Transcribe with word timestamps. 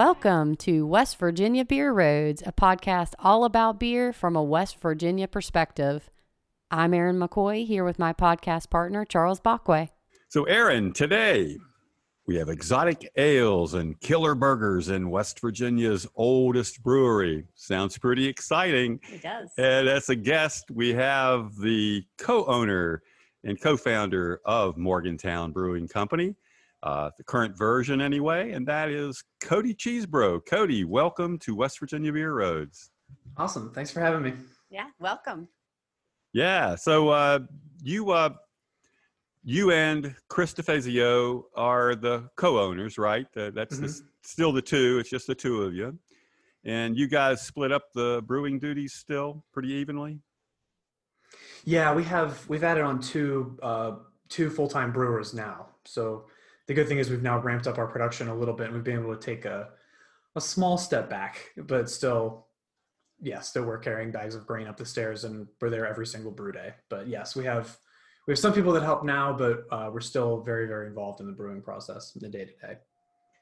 welcome 0.00 0.54
to 0.54 0.86
West 0.86 1.18
Virginia 1.18 1.62
Beer 1.62 1.92
Roads, 1.92 2.42
a 2.46 2.52
podcast 2.52 3.12
all 3.18 3.44
about 3.44 3.78
beer 3.78 4.14
from 4.14 4.34
a 4.34 4.42
West 4.42 4.80
Virginia 4.80 5.28
perspective. 5.28 6.08
I'm 6.70 6.94
Erin 6.94 7.18
McCoy 7.18 7.66
here 7.66 7.84
with 7.84 7.98
my 7.98 8.14
podcast 8.14 8.70
partner, 8.70 9.04
Charles 9.04 9.42
Bachway. 9.42 9.90
So, 10.30 10.44
Erin, 10.44 10.94
today 10.94 11.58
we 12.26 12.36
have 12.36 12.48
exotic 12.48 13.10
ales 13.16 13.74
and 13.74 14.00
killer 14.00 14.34
burgers 14.34 14.88
in 14.88 15.10
West 15.10 15.38
Virginia's 15.38 16.06
oldest 16.16 16.82
brewery. 16.82 17.44
Sounds 17.54 17.98
pretty 17.98 18.26
exciting. 18.26 19.00
It 19.12 19.20
does. 19.20 19.50
And 19.58 19.86
as 19.86 20.08
a 20.08 20.16
guest, 20.16 20.70
we 20.70 20.94
have 20.94 21.58
the 21.58 22.02
co 22.16 22.46
owner 22.46 23.02
and 23.44 23.60
co 23.60 23.76
founder 23.76 24.40
of 24.46 24.78
Morgantown 24.78 25.52
Brewing 25.52 25.88
Company, 25.88 26.36
uh, 26.82 27.10
the 27.16 27.24
current 27.24 27.56
version 27.56 28.00
anyway, 28.00 28.52
and 28.52 28.66
that 28.66 28.88
is 28.88 29.22
Cody 29.40 29.74
Cheesebro. 29.74 30.40
Cody, 30.46 30.84
welcome 30.84 31.38
to 31.40 31.54
West 31.54 31.78
Virginia 31.78 32.12
Beer 32.12 32.32
Roads. 32.34 32.90
Awesome. 33.36 33.72
Thanks 33.74 33.90
for 33.90 34.00
having 34.00 34.22
me. 34.22 34.32
Yeah, 34.70 34.86
welcome. 34.98 35.48
Yeah. 36.32 36.76
So 36.76 37.08
uh, 37.10 37.40
you 37.82 38.10
uh, 38.10 38.30
you 39.42 39.72
and 39.72 40.14
Chris 40.28 40.54
DeFazio 40.54 41.44
are 41.56 41.94
the 41.94 42.28
co-owners, 42.36 42.98
right? 42.98 43.26
Uh, 43.36 43.50
that's 43.50 43.76
Mhm. 43.78 43.82
the, 43.82 44.02
still 44.22 44.52
the 44.52 44.62
two. 44.62 44.98
It's 44.98 45.10
just 45.10 45.26
the 45.26 45.34
two 45.34 45.62
of 45.62 45.74
you, 45.74 45.98
and 46.64 46.96
you 46.96 47.08
guys 47.08 47.42
split 47.42 47.72
up 47.72 47.92
the 47.94 48.22
brewing 48.26 48.58
duties 48.58 48.94
still 48.94 49.44
pretty 49.52 49.70
evenly. 49.70 50.20
Yeah, 51.64 51.94
we 51.94 52.04
have 52.04 52.48
we've 52.48 52.64
added 52.64 52.84
on 52.84 53.00
two 53.00 53.58
uh, 53.62 53.96
two 54.28 54.48
full 54.50 54.68
time 54.68 54.92
brewers 54.92 55.34
now. 55.34 55.66
So 55.84 56.26
the 56.70 56.74
good 56.74 56.86
thing 56.86 56.98
is 56.98 57.10
we've 57.10 57.20
now 57.20 57.36
ramped 57.40 57.66
up 57.66 57.78
our 57.78 57.86
production 57.88 58.28
a 58.28 58.34
little 58.34 58.54
bit, 58.54 58.66
and 58.66 58.74
we've 58.74 58.84
been 58.84 59.00
able 59.00 59.12
to 59.12 59.20
take 59.20 59.44
a 59.44 59.70
a 60.36 60.40
small 60.40 60.78
step 60.78 61.10
back, 61.10 61.50
but 61.56 61.90
still, 61.90 62.46
yeah, 63.20 63.40
still 63.40 63.64
we're 63.64 63.76
carrying 63.76 64.12
bags 64.12 64.36
of 64.36 64.46
grain 64.46 64.68
up 64.68 64.76
the 64.76 64.86
stairs, 64.86 65.24
and 65.24 65.48
we're 65.60 65.68
there 65.68 65.84
every 65.84 66.06
single 66.06 66.30
brew 66.30 66.52
day. 66.52 66.72
But 66.88 67.08
yes, 67.08 67.34
we 67.34 67.44
have 67.44 67.76
we 68.28 68.30
have 68.30 68.38
some 68.38 68.52
people 68.52 68.72
that 68.74 68.84
help 68.84 69.02
now, 69.02 69.32
but 69.32 69.64
uh, 69.72 69.90
we're 69.92 69.98
still 69.98 70.42
very 70.42 70.68
very 70.68 70.86
involved 70.86 71.20
in 71.20 71.26
the 71.26 71.32
brewing 71.32 71.60
process, 71.60 72.14
in 72.14 72.20
the 72.22 72.28
day 72.28 72.44
to 72.44 72.52
day. 72.68 72.78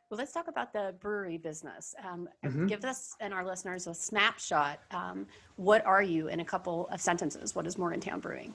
Well, 0.08 0.16
let's 0.16 0.32
talk 0.32 0.48
about 0.48 0.72
the 0.72 0.94
brewery 0.98 1.36
business. 1.36 1.94
Um, 2.02 2.30
Mhm. 2.46 2.66
Give 2.66 2.82
us 2.86 3.14
and 3.20 3.34
our 3.34 3.44
listeners 3.44 3.86
a 3.88 3.92
snapshot. 3.92 4.80
Um, 4.90 5.26
what 5.56 5.84
are 5.84 6.02
you 6.02 6.28
in 6.28 6.40
a 6.40 6.46
couple 6.46 6.88
of 6.88 7.02
sentences? 7.02 7.54
What 7.54 7.66
is 7.66 7.76
Morgantown 7.76 8.20
Brewing? 8.20 8.54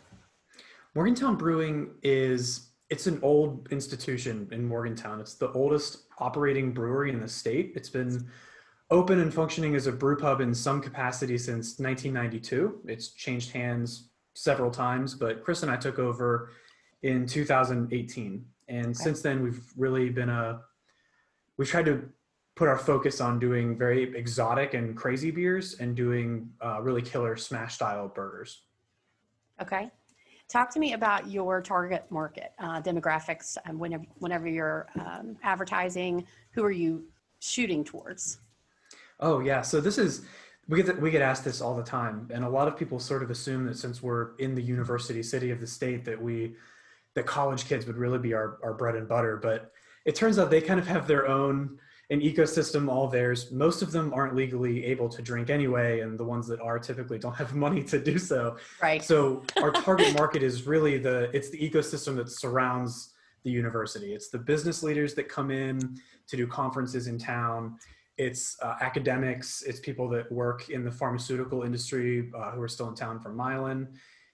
Morgantown 0.95 1.35
Brewing 1.35 1.91
is 2.01 2.72
it's 2.93 3.07
an 3.07 3.19
old 3.23 3.67
institution 3.71 4.47
in 4.51 4.63
Morgantown. 4.63 5.19
It's 5.19 5.33
the 5.33 5.51
oldest 5.53 6.03
operating 6.19 6.71
brewery 6.73 7.09
in 7.09 7.19
the 7.19 7.27
state. 7.27 7.73
It's 7.75 7.89
been 7.89 8.29
open 8.91 9.19
and 9.19 9.33
functioning 9.33 9.73
as 9.73 9.87
a 9.87 9.91
brew 9.91 10.15
pub 10.15 10.41
in 10.41 10.53
some 10.53 10.79
capacity 10.79 11.39
since 11.39 11.79
1992. 11.79 12.81
It's 12.85 13.07
changed 13.09 13.51
hands 13.51 14.09
several 14.35 14.69
times, 14.69 15.15
but 15.15 15.43
Chris 15.43 15.63
and 15.63 15.71
I 15.71 15.75
took 15.75 15.97
over 15.97 16.51
in 17.01 17.25
2018. 17.25 18.45
And 18.67 18.95
since 18.95 19.23
then 19.23 19.41
we've 19.41 19.63
really 19.75 20.09
been 20.09 20.29
a 20.29 20.61
we've 21.57 21.67
tried 21.67 21.85
to 21.85 22.07
put 22.53 22.67
our 22.67 22.77
focus 22.77 23.19
on 23.19 23.39
doing 23.39 23.75
very 23.75 24.15
exotic 24.15 24.75
and 24.75 24.95
crazy 24.95 25.31
beers 25.31 25.79
and 25.79 25.95
doing 25.95 26.47
uh, 26.63 26.79
really 26.79 27.01
killer 27.01 27.37
smash 27.37 27.73
style 27.73 28.07
burgers. 28.07 28.61
Okay. 29.59 29.89
Talk 30.53 30.69
to 30.73 30.79
me 30.79 30.93
about 30.93 31.31
your 31.31 31.63
target 31.63 32.05
market 32.11 32.51
uh, 32.59 32.79
demographics. 32.79 33.57
Um, 33.67 33.79
whenever, 33.79 34.03
whenever 34.19 34.47
you're 34.47 34.85
um, 35.03 35.35
advertising, 35.41 36.27
who 36.51 36.63
are 36.63 36.71
you 36.71 37.05
shooting 37.39 37.83
towards? 37.83 38.37
Oh 39.19 39.39
yeah, 39.39 39.63
so 39.63 39.81
this 39.81 39.97
is 39.97 40.25
we 40.67 40.83
get 40.83 41.01
we 41.01 41.09
get 41.09 41.23
asked 41.23 41.43
this 41.43 41.59
all 41.59 41.75
the 41.75 41.81
time, 41.81 42.29
and 42.31 42.43
a 42.45 42.49
lot 42.49 42.67
of 42.67 42.77
people 42.77 42.99
sort 42.99 43.23
of 43.23 43.31
assume 43.31 43.65
that 43.65 43.79
since 43.79 44.03
we're 44.03 44.35
in 44.35 44.53
the 44.53 44.61
university 44.61 45.23
city 45.23 45.49
of 45.49 45.59
the 45.59 45.65
state 45.65 46.05
that 46.05 46.21
we 46.21 46.53
that 47.15 47.25
college 47.25 47.65
kids 47.65 47.87
would 47.87 47.97
really 47.97 48.19
be 48.19 48.35
our, 48.35 48.59
our 48.63 48.75
bread 48.75 48.93
and 48.93 49.09
butter. 49.09 49.37
But 49.37 49.71
it 50.05 50.13
turns 50.13 50.37
out 50.37 50.51
they 50.51 50.61
kind 50.61 50.79
of 50.79 50.85
have 50.85 51.07
their 51.07 51.27
own 51.27 51.79
an 52.09 52.21
ecosystem 52.21 52.89
all 52.89 53.07
theirs. 53.07 53.51
Most 53.51 53.81
of 53.81 53.91
them 53.91 54.13
aren't 54.13 54.35
legally 54.35 54.85
able 54.85 55.09
to 55.09 55.21
drink 55.21 55.49
anyway, 55.49 56.01
and 56.01 56.19
the 56.19 56.23
ones 56.23 56.47
that 56.47 56.59
are 56.59 56.77
typically 56.77 57.17
don't 57.17 57.35
have 57.35 57.53
money 57.65 57.83
to 57.83 57.99
do 57.99 58.17
so. 58.17 58.57
Right. 58.81 59.03
So 59.03 59.43
our 59.61 59.71
target 59.71 60.13
market 60.17 60.43
is 60.43 60.67
really 60.67 60.97
the 60.97 61.29
it's 61.35 61.49
the 61.49 61.57
ecosystem 61.57 62.15
that 62.17 62.29
surrounds 62.29 63.13
the 63.43 63.51
university. 63.51 64.13
It's 64.13 64.29
the 64.29 64.37
business 64.37 64.83
leaders 64.83 65.13
that 65.15 65.27
come 65.29 65.51
in 65.51 65.97
to 66.27 66.37
do 66.37 66.47
conferences 66.47 67.07
in 67.07 67.17
town. 67.17 67.77
It's 68.17 68.57
uh, 68.61 68.75
academics. 68.79 69.63
It's 69.63 69.79
people 69.79 70.07
that 70.09 70.31
work 70.31 70.69
in 70.69 70.83
the 70.83 70.91
pharmaceutical 70.91 71.63
industry 71.63 72.31
uh, 72.37 72.51
who 72.51 72.61
are 72.61 72.67
still 72.67 72.87
in 72.89 72.95
town 72.95 73.19
from 73.19 73.35
Mylan, 73.35 73.87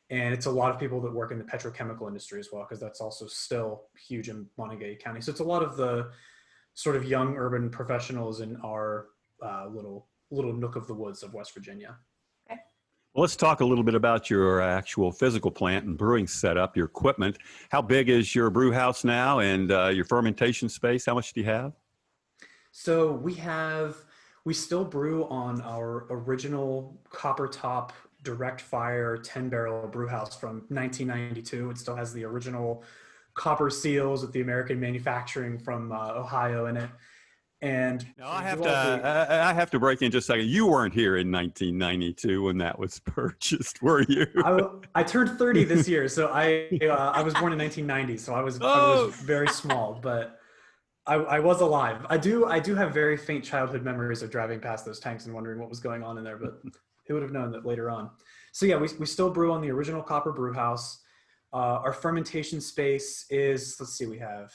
and 0.10 0.34
it's 0.34 0.48
a 0.48 0.52
lot 0.52 0.72
of 0.72 0.80
people 0.80 1.00
that 1.02 1.14
work 1.14 1.32
in 1.32 1.38
the 1.38 1.44
petrochemical 1.44 2.08
industry 2.08 2.40
as 2.40 2.50
well 2.52 2.64
because 2.64 2.80
that's 2.80 3.00
also 3.00 3.26
still 3.28 3.84
huge 3.98 4.28
in 4.28 4.48
Monongalia 4.58 5.00
County. 5.00 5.22
So 5.22 5.32
it's 5.32 5.40
a 5.40 5.46
lot 5.46 5.64
of 5.64 5.78
the 5.78 6.12
sort 6.80 6.96
of 6.96 7.04
young 7.04 7.36
urban 7.36 7.70
professionals 7.70 8.40
in 8.40 8.56
our 8.64 9.08
uh, 9.44 9.68
little 9.68 10.08
little 10.32 10.54
nook 10.54 10.78
of 10.78 10.88
the 10.88 10.94
woods 10.94 11.24
of 11.24 11.34
West 11.34 11.54
Virginia. 11.54 11.98
Well, 12.48 13.24
let's 13.24 13.36
talk 13.36 13.60
a 13.60 13.66
little 13.66 13.84
bit 13.84 13.96
about 13.96 14.30
your 14.30 14.62
actual 14.62 15.12
physical 15.12 15.52
plant 15.52 15.86
and 15.86 15.98
brewing 15.98 16.26
setup, 16.28 16.78
your 16.78 16.86
equipment. 16.86 17.40
How 17.70 17.82
big 17.82 18.08
is 18.08 18.34
your 18.34 18.50
brew 18.50 18.72
house 18.72 19.04
now, 19.04 19.40
and 19.40 19.72
uh, 19.72 19.88
your 19.88 20.06
fermentation 20.06 20.70
space? 20.70 21.06
How 21.06 21.16
much 21.16 21.34
do 21.34 21.42
you 21.42 21.48
have? 21.48 21.74
So 22.72 23.12
we 23.12 23.34
have 23.34 23.98
we 24.46 24.54
still 24.54 24.86
brew 24.86 25.26
on 25.26 25.62
our 25.62 26.06
original 26.10 26.98
copper 27.10 27.48
top 27.48 27.92
direct 28.24 28.62
fire 28.62 29.18
10 29.18 29.50
barrel 29.50 29.86
brew 29.88 30.08
house 30.08 30.40
from 30.40 30.64
1992. 30.70 31.72
It 31.72 31.78
still 31.78 31.96
has 31.98 32.14
the 32.14 32.24
original 32.24 32.84
copper 33.34 33.70
seals 33.70 34.22
with 34.22 34.32
the 34.34 34.42
American 34.42 34.80
manufacturing 34.80 35.58
from 35.58 35.92
uh, 35.92 36.14
Ohio 36.14 36.66
in 36.68 36.78
it. 36.78 36.90
And 37.62 38.08
Now 38.18 38.30
I 38.30 38.42
have 38.44 38.58
to. 38.60 38.64
the- 38.64 38.72
I, 39.30 39.50
I 39.50 39.54
have 39.54 39.70
to 39.72 39.80
break 39.80 40.02
in 40.02 40.12
just 40.12 40.30
a 40.30 40.34
second. 40.34 40.48
You 40.48 40.68
weren't 40.68 40.94
here 40.94 41.18
in 41.18 41.30
1992 41.30 42.44
when 42.44 42.58
that 42.60 42.80
was 42.80 43.00
purchased, 43.06 43.82
were 43.82 44.02
you? 44.04 44.26
I, 44.46 44.62
I 44.96 45.04
turned 45.04 45.38
30 45.38 45.66
this 45.66 45.88
year, 45.94 46.08
so 46.08 46.28
I 46.34 46.70
uh, 46.84 47.12
I 47.16 47.22
was 47.22 47.34
born 47.34 47.52
in 47.52 47.60
1990, 47.60 48.18
so 48.18 48.34
I 48.34 48.42
was 48.42 48.62
I 48.62 48.64
Oh. 48.64 49.06
was 49.08 49.16
very 49.16 49.50
small, 49.50 50.00
but 50.02 50.40
I, 51.06 51.16
I 51.16 51.40
was 51.40 51.60
alive. 51.60 52.06
I 52.10 52.18
do 52.18 52.46
I 52.46 52.60
do 52.60 52.76
have 52.76 52.94
very 52.94 53.18
faint 53.18 53.44
childhood 53.44 53.84
memories 53.84 54.22
of 54.22 54.32
driving 54.32 54.62
past 54.62 54.86
those 54.86 55.00
tanks 55.02 55.26
and 55.26 55.34
wondering 55.36 55.60
what 55.60 55.68
was 55.70 55.82
going 55.82 56.02
on 56.02 56.18
in 56.18 56.24
there, 56.24 56.38
but 56.38 56.62
who 57.08 57.14
would 57.16 57.24
have 57.24 57.34
known 57.34 57.52
that 57.52 57.66
later 57.66 57.90
on? 57.90 58.10
So 58.54 58.68
yeah, 58.68 58.78
we 58.78 58.88
we 59.00 59.06
still 59.06 59.30
brew 59.32 59.52
on 59.52 59.62
the 59.62 59.70
original 59.72 60.02
copper 60.02 60.32
brew 60.32 60.54
house. 60.54 61.02
Uh, 61.52 61.80
our 61.84 61.94
fermentation 61.94 62.62
space 62.62 63.26
is 63.30 63.76
let's 63.80 63.94
see, 63.94 64.06
we 64.06 64.20
have 64.20 64.54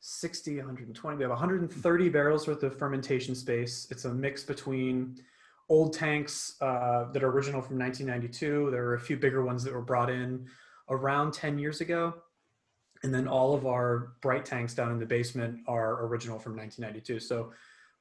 60, 0.00 0.56
120, 0.56 1.16
we 1.16 1.22
have 1.22 1.30
130 1.30 2.08
barrels 2.08 2.46
worth 2.46 2.62
of 2.62 2.78
fermentation 2.78 3.34
space. 3.34 3.86
It's 3.90 4.04
a 4.04 4.12
mix 4.12 4.42
between 4.42 5.16
old 5.68 5.92
tanks 5.94 6.56
uh, 6.60 7.10
that 7.12 7.22
are 7.22 7.30
original 7.30 7.62
from 7.62 7.78
1992. 7.78 8.70
There 8.70 8.84
are 8.86 8.94
a 8.94 9.00
few 9.00 9.16
bigger 9.16 9.44
ones 9.44 9.62
that 9.64 9.72
were 9.72 9.80
brought 9.82 10.10
in 10.10 10.46
around 10.88 11.32
10 11.32 11.58
years 11.58 11.80
ago. 11.80 12.14
And 13.02 13.14
then 13.14 13.26
all 13.26 13.54
of 13.54 13.66
our 13.66 14.12
bright 14.20 14.44
tanks 14.44 14.74
down 14.74 14.92
in 14.92 14.98
the 14.98 15.06
basement 15.06 15.60
are 15.66 16.04
original 16.04 16.38
from 16.38 16.54
1992. 16.54 17.20
So 17.20 17.52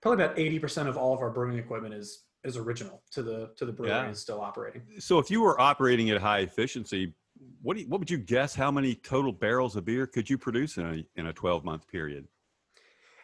probably 0.02 0.24
about 0.24 0.36
80% 0.36 0.88
of 0.88 0.98
all 0.98 1.14
of 1.14 1.22
our 1.22 1.30
brewing 1.30 1.58
equipment 1.58 1.94
is 1.94 2.26
is 2.46 2.56
original 2.56 3.02
to 3.12 3.22
the 3.22 3.50
to 3.58 3.66
the 3.66 3.72
brewery 3.74 3.92
Yeah. 3.92 4.06
and 4.06 4.16
still 4.18 4.40
operating. 4.40 4.82
So, 5.00 5.20
if 5.20 5.30
you 5.30 5.42
were 5.42 5.60
operating 5.60 6.10
at 6.10 6.22
high 6.22 6.40
efficiency, 6.40 7.14
what 7.62 7.76
do 7.76 7.84
you, 7.84 7.88
what 7.90 8.00
would 8.00 8.10
you 8.10 8.18
guess? 8.18 8.56
How 8.56 8.72
many 8.72 8.96
total 8.96 9.32
barrels 9.32 9.76
of 9.76 9.86
beer 9.86 10.06
could 10.08 10.30
you 10.30 10.38
produce 10.38 10.78
in 10.78 10.86
a 10.86 11.20
in 11.20 11.28
a 11.28 11.34
12 11.34 11.64
month 11.64 11.88
period? 11.88 12.28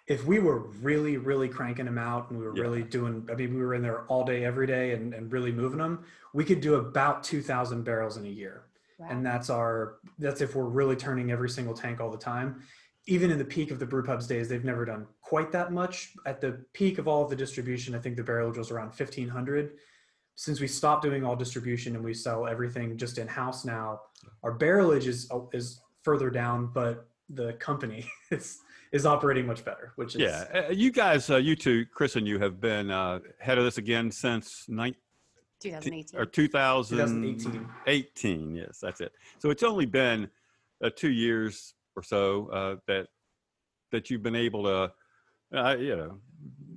If 0.08 0.26
we 0.26 0.38
were 0.40 0.60
really, 0.82 1.18
really 1.18 1.50
cranking 1.50 1.86
them 1.86 1.98
out 1.98 2.30
and 2.30 2.38
we 2.40 2.46
were 2.46 2.56
Yeah. 2.56 2.62
really 2.62 2.84
doing, 2.84 3.28
I 3.32 3.34
mean, 3.34 3.56
we 3.56 3.62
were 3.62 3.74
in 3.74 3.82
there 3.82 4.04
all 4.04 4.24
day, 4.24 4.46
every 4.46 4.68
day 4.68 4.92
and, 4.92 5.16
and 5.16 5.32
really 5.32 5.52
moving 5.52 5.80
them, 5.80 6.06
we 6.32 6.44
could 6.46 6.62
do 6.62 6.76
about 6.76 7.24
2,000 7.24 7.84
barrels 7.84 8.16
in 8.18 8.26
a 8.26 8.30
year. 8.30 8.66
and 9.10 9.26
that's 9.26 9.50
our 9.50 9.98
that's 10.20 10.40
if 10.40 10.56
we're 10.56 10.64
really 10.64 10.96
turning 10.96 11.30
every 11.30 11.50
single 11.50 11.74
tank 11.74 12.00
all 12.00 12.10
the 12.10 12.18
time 12.18 12.62
even 13.08 13.30
in 13.30 13.38
the 13.38 13.44
peak 13.44 13.70
of 13.70 13.78
the 13.78 13.86
brew 13.86 14.02
pubs 14.02 14.26
days 14.26 14.48
they've 14.48 14.64
never 14.64 14.86
done 14.86 15.06
quite 15.22 15.52
that 15.52 15.74
much 15.74 16.14
at 16.26 16.40
the 16.40 16.52
peak 16.72 16.98
of 16.98 17.06
all 17.06 17.22
of 17.22 17.30
the 17.30 17.36
distribution 17.36 17.94
i 17.94 18.00
think 18.00 18.16
the 18.16 18.24
barrelage 18.24 18.58
was 18.58 18.72
around 18.72 18.88
1500 18.88 19.74
since 20.36 20.60
we 20.60 20.68
stopped 20.68 21.04
doing 21.04 21.24
all 21.24 21.36
distribution 21.36 21.96
and 21.96 22.04
we 22.04 22.14
sell 22.14 22.48
everything 22.48 22.98
just 22.98 23.18
in 23.18 23.28
house 23.28 23.66
now 23.66 24.00
our 24.44 24.52
barrelage 24.52 25.08
is 25.08 25.30
is 25.54 25.82
further 26.04 26.30
down 26.30 26.70
but 26.74 27.08
the 27.30 27.54
company 27.54 28.06
is 28.32 28.60
is 28.92 29.06
operating 29.06 29.46
much 29.46 29.66
better 29.66 29.92
which 29.96 30.16
is 30.16 30.22
Yeah, 30.22 30.68
uh, 30.68 30.72
you 30.72 30.92
guys, 30.92 31.30
uh, 31.30 31.38
you 31.38 31.56
two, 31.56 31.86
Chris 31.88 32.16
and 32.16 32.28
you, 32.28 32.40
have 32.40 32.62
been 32.62 32.92
uh, 32.92 33.20
head 33.40 33.58
of 33.58 33.66
this 33.66 33.78
again 33.78 34.10
since 34.12 34.66
19, 34.70 34.96
2018. 35.60 36.20
or 36.20 36.26
2018. 36.26 37.38
2018 37.40 37.70
18, 37.88 38.56
yes, 38.56 38.80
that's 38.82 39.02
it. 39.02 39.12
So 39.40 39.50
it's 39.50 39.64
only 39.64 39.86
been 39.86 40.30
uh, 40.84 40.92
two 40.96 41.10
years 41.10 41.74
or 41.96 42.04
so 42.04 42.50
uh, 42.50 42.76
that 42.88 43.08
that 43.92 44.10
you've 44.10 44.24
been 44.24 44.36
able 44.36 44.64
to, 44.64 44.92
uh, 45.58 45.76
you 45.78 45.96
know, 45.96 46.20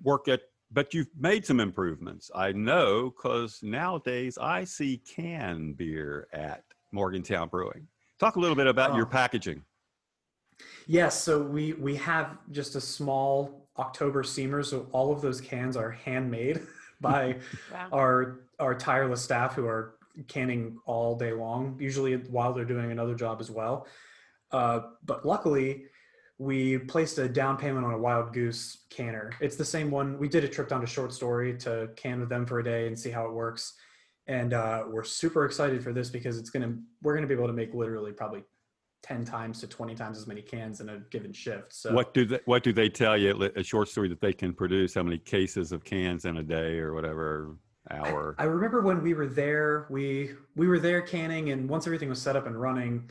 work 0.02 0.28
at, 0.28 0.42
but 0.70 0.92
you've 0.94 1.08
made 1.18 1.44
some 1.46 1.60
improvements. 1.60 2.30
I 2.34 2.52
know 2.52 3.10
because 3.10 3.60
nowadays 3.62 4.38
I 4.38 4.64
see 4.64 4.98
can 4.98 5.72
beer 5.72 6.28
at 6.32 6.62
Morgantown 6.92 7.48
Brewing. 7.48 7.86
Talk 8.18 8.36
a 8.36 8.40
little 8.40 8.56
bit 8.56 8.66
about 8.66 8.94
your 8.94 9.06
Oh. 9.06 9.10
packaging. 9.10 9.62
Yes, 10.86 11.22
so 11.22 11.40
we 11.40 11.74
we 11.74 11.94
have 11.96 12.36
just 12.50 12.74
a 12.74 12.80
small 12.80 13.68
Oktober 13.78 14.22
seamer, 14.24 14.64
so 14.64 14.88
all 14.92 15.12
of 15.12 15.20
those 15.20 15.40
cans 15.40 15.76
are 15.76 15.90
handmade 15.90 16.60
by 17.00 17.38
Wow. 17.72 17.88
our 17.92 18.40
our 18.58 18.74
tireless 18.74 19.22
staff 19.22 19.54
who 19.54 19.66
are 19.66 19.94
canning 20.26 20.78
all 20.84 21.14
day 21.16 21.32
long, 21.32 21.76
usually 21.80 22.16
while 22.16 22.52
they're 22.52 22.64
doing 22.64 22.90
another 22.90 23.14
job 23.14 23.40
as 23.40 23.52
well. 23.52 23.86
Uh, 24.50 24.80
but 25.04 25.24
luckily, 25.24 25.84
we 26.38 26.78
placed 26.78 27.18
a 27.18 27.28
down 27.28 27.56
payment 27.56 27.84
on 27.84 27.92
a 27.92 27.98
Wild 27.98 28.32
Goose 28.32 28.84
canner. 28.90 29.32
It's 29.40 29.56
the 29.56 29.64
same 29.64 29.90
one. 29.90 30.18
We 30.18 30.28
did 30.28 30.44
a 30.44 30.48
trip 30.48 30.68
down 30.68 30.80
to 30.80 30.86
Short 30.86 31.12
Story 31.12 31.56
to 31.58 31.90
can 31.96 32.20
with 32.20 32.28
them 32.28 32.46
for 32.46 32.60
a 32.60 32.64
day 32.64 32.86
and 32.86 32.98
see 32.98 33.10
how 33.10 33.26
it 33.26 33.32
works. 33.32 33.74
And 34.28 34.54
uh, 34.54 34.84
we're 34.88 35.04
super 35.04 35.44
excited 35.44 35.82
for 35.82 35.92
this 35.92 36.10
because 36.10 36.38
it's 36.38 36.50
gonna 36.50 36.76
we're 37.02 37.14
gonna 37.14 37.26
be 37.26 37.34
able 37.34 37.48
to 37.48 37.52
make 37.52 37.74
literally 37.74 38.12
probably 38.12 38.44
ten 39.02 39.24
times 39.24 39.60
to 39.60 39.66
twenty 39.66 39.96
times 39.96 40.16
as 40.16 40.28
many 40.28 40.42
cans 40.42 40.80
in 40.80 40.90
a 40.90 40.98
given 41.10 41.32
shift. 41.32 41.72
So 41.72 41.92
What 41.92 42.14
do 42.14 42.24
they, 42.24 42.40
what 42.44 42.62
do 42.62 42.72
they 42.72 42.88
tell 42.88 43.16
you? 43.16 43.50
A 43.56 43.62
short 43.64 43.88
story 43.88 44.08
that 44.08 44.20
they 44.20 44.32
can 44.32 44.52
produce 44.52 44.94
how 44.94 45.02
many 45.02 45.18
cases 45.18 45.72
of 45.72 45.82
cans 45.82 46.24
in 46.24 46.36
a 46.36 46.42
day 46.42 46.78
or 46.78 46.94
whatever 46.94 47.56
hour? 47.90 48.36
I 48.38 48.44
remember 48.44 48.82
when 48.82 49.02
we 49.02 49.14
were 49.14 49.26
there, 49.26 49.86
we 49.90 50.34
we 50.54 50.68
were 50.68 50.78
there 50.78 51.02
canning, 51.02 51.50
and 51.50 51.68
once 51.68 51.86
everything 51.86 52.08
was 52.08 52.22
set 52.22 52.36
up 52.36 52.46
and 52.46 52.60
running, 52.60 53.10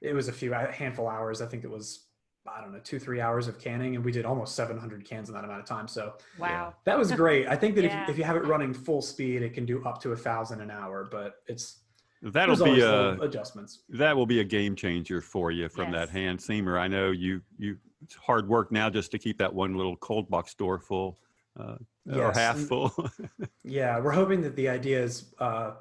it 0.00 0.14
was 0.14 0.28
a 0.28 0.32
few 0.32 0.54
a 0.54 0.70
handful 0.70 1.08
hours. 1.08 1.40
I 1.40 1.46
think 1.46 1.64
it 1.64 1.70
was 1.70 2.07
I 2.56 2.60
don't 2.60 2.72
know 2.72 2.80
two 2.82 2.98
three 2.98 3.20
hours 3.20 3.48
of 3.48 3.58
canning, 3.58 3.96
and 3.96 4.04
we 4.04 4.12
did 4.12 4.24
almost 4.24 4.54
700 4.54 5.04
cans 5.04 5.28
in 5.28 5.34
that 5.34 5.44
amount 5.44 5.60
of 5.60 5.66
time. 5.66 5.88
So 5.88 6.14
Wow. 6.38 6.74
that 6.84 6.98
was 6.98 7.12
great. 7.22 7.46
I 7.48 7.56
think 7.56 7.74
that 7.76 7.84
Yeah. 7.84 8.04
if, 8.04 8.10
if 8.10 8.18
you 8.18 8.24
have 8.24 8.36
it 8.36 8.44
running 8.44 8.72
full 8.72 9.02
speed, 9.02 9.42
it 9.42 9.54
can 9.54 9.64
do 9.66 9.84
up 9.84 10.00
to 10.02 10.12
a 10.12 10.16
thousand 10.16 10.60
an 10.60 10.70
hour, 10.70 11.08
but 11.10 11.42
it's 11.46 11.80
That'll 12.22 12.56
there's 12.56 12.76
be 12.76 12.80
a 12.82 13.10
adjustments. 13.20 13.80
that 13.90 14.16
will 14.16 14.26
be 14.26 14.40
a 14.40 14.44
game 14.44 14.74
changer 14.74 15.20
for 15.20 15.50
you 15.52 15.68
from 15.68 15.92
that 15.92 16.08
hand 16.10 16.38
seamer. 16.40 16.78
I 16.78 16.88
know 16.88 17.10
you 17.12 17.40
you 17.58 17.78
it's 18.02 18.14
hard 18.16 18.48
work 18.48 18.70
now 18.72 18.88
just 18.90 19.10
to 19.12 19.18
keep 19.18 19.38
that 19.38 19.52
one 19.52 19.76
little 19.76 19.96
cold 19.96 20.28
box 20.28 20.54
door 20.54 20.78
full 20.78 21.18
uh, 21.58 21.76
or 22.12 22.32
half 22.32 22.58
full. 22.58 22.92
Yeah, 23.64 24.00
we're 24.00 24.12
hoping 24.12 24.40
that 24.42 24.56
the 24.56 24.68
idea 24.68 25.00
is 25.02 25.34
uh, 25.40 25.72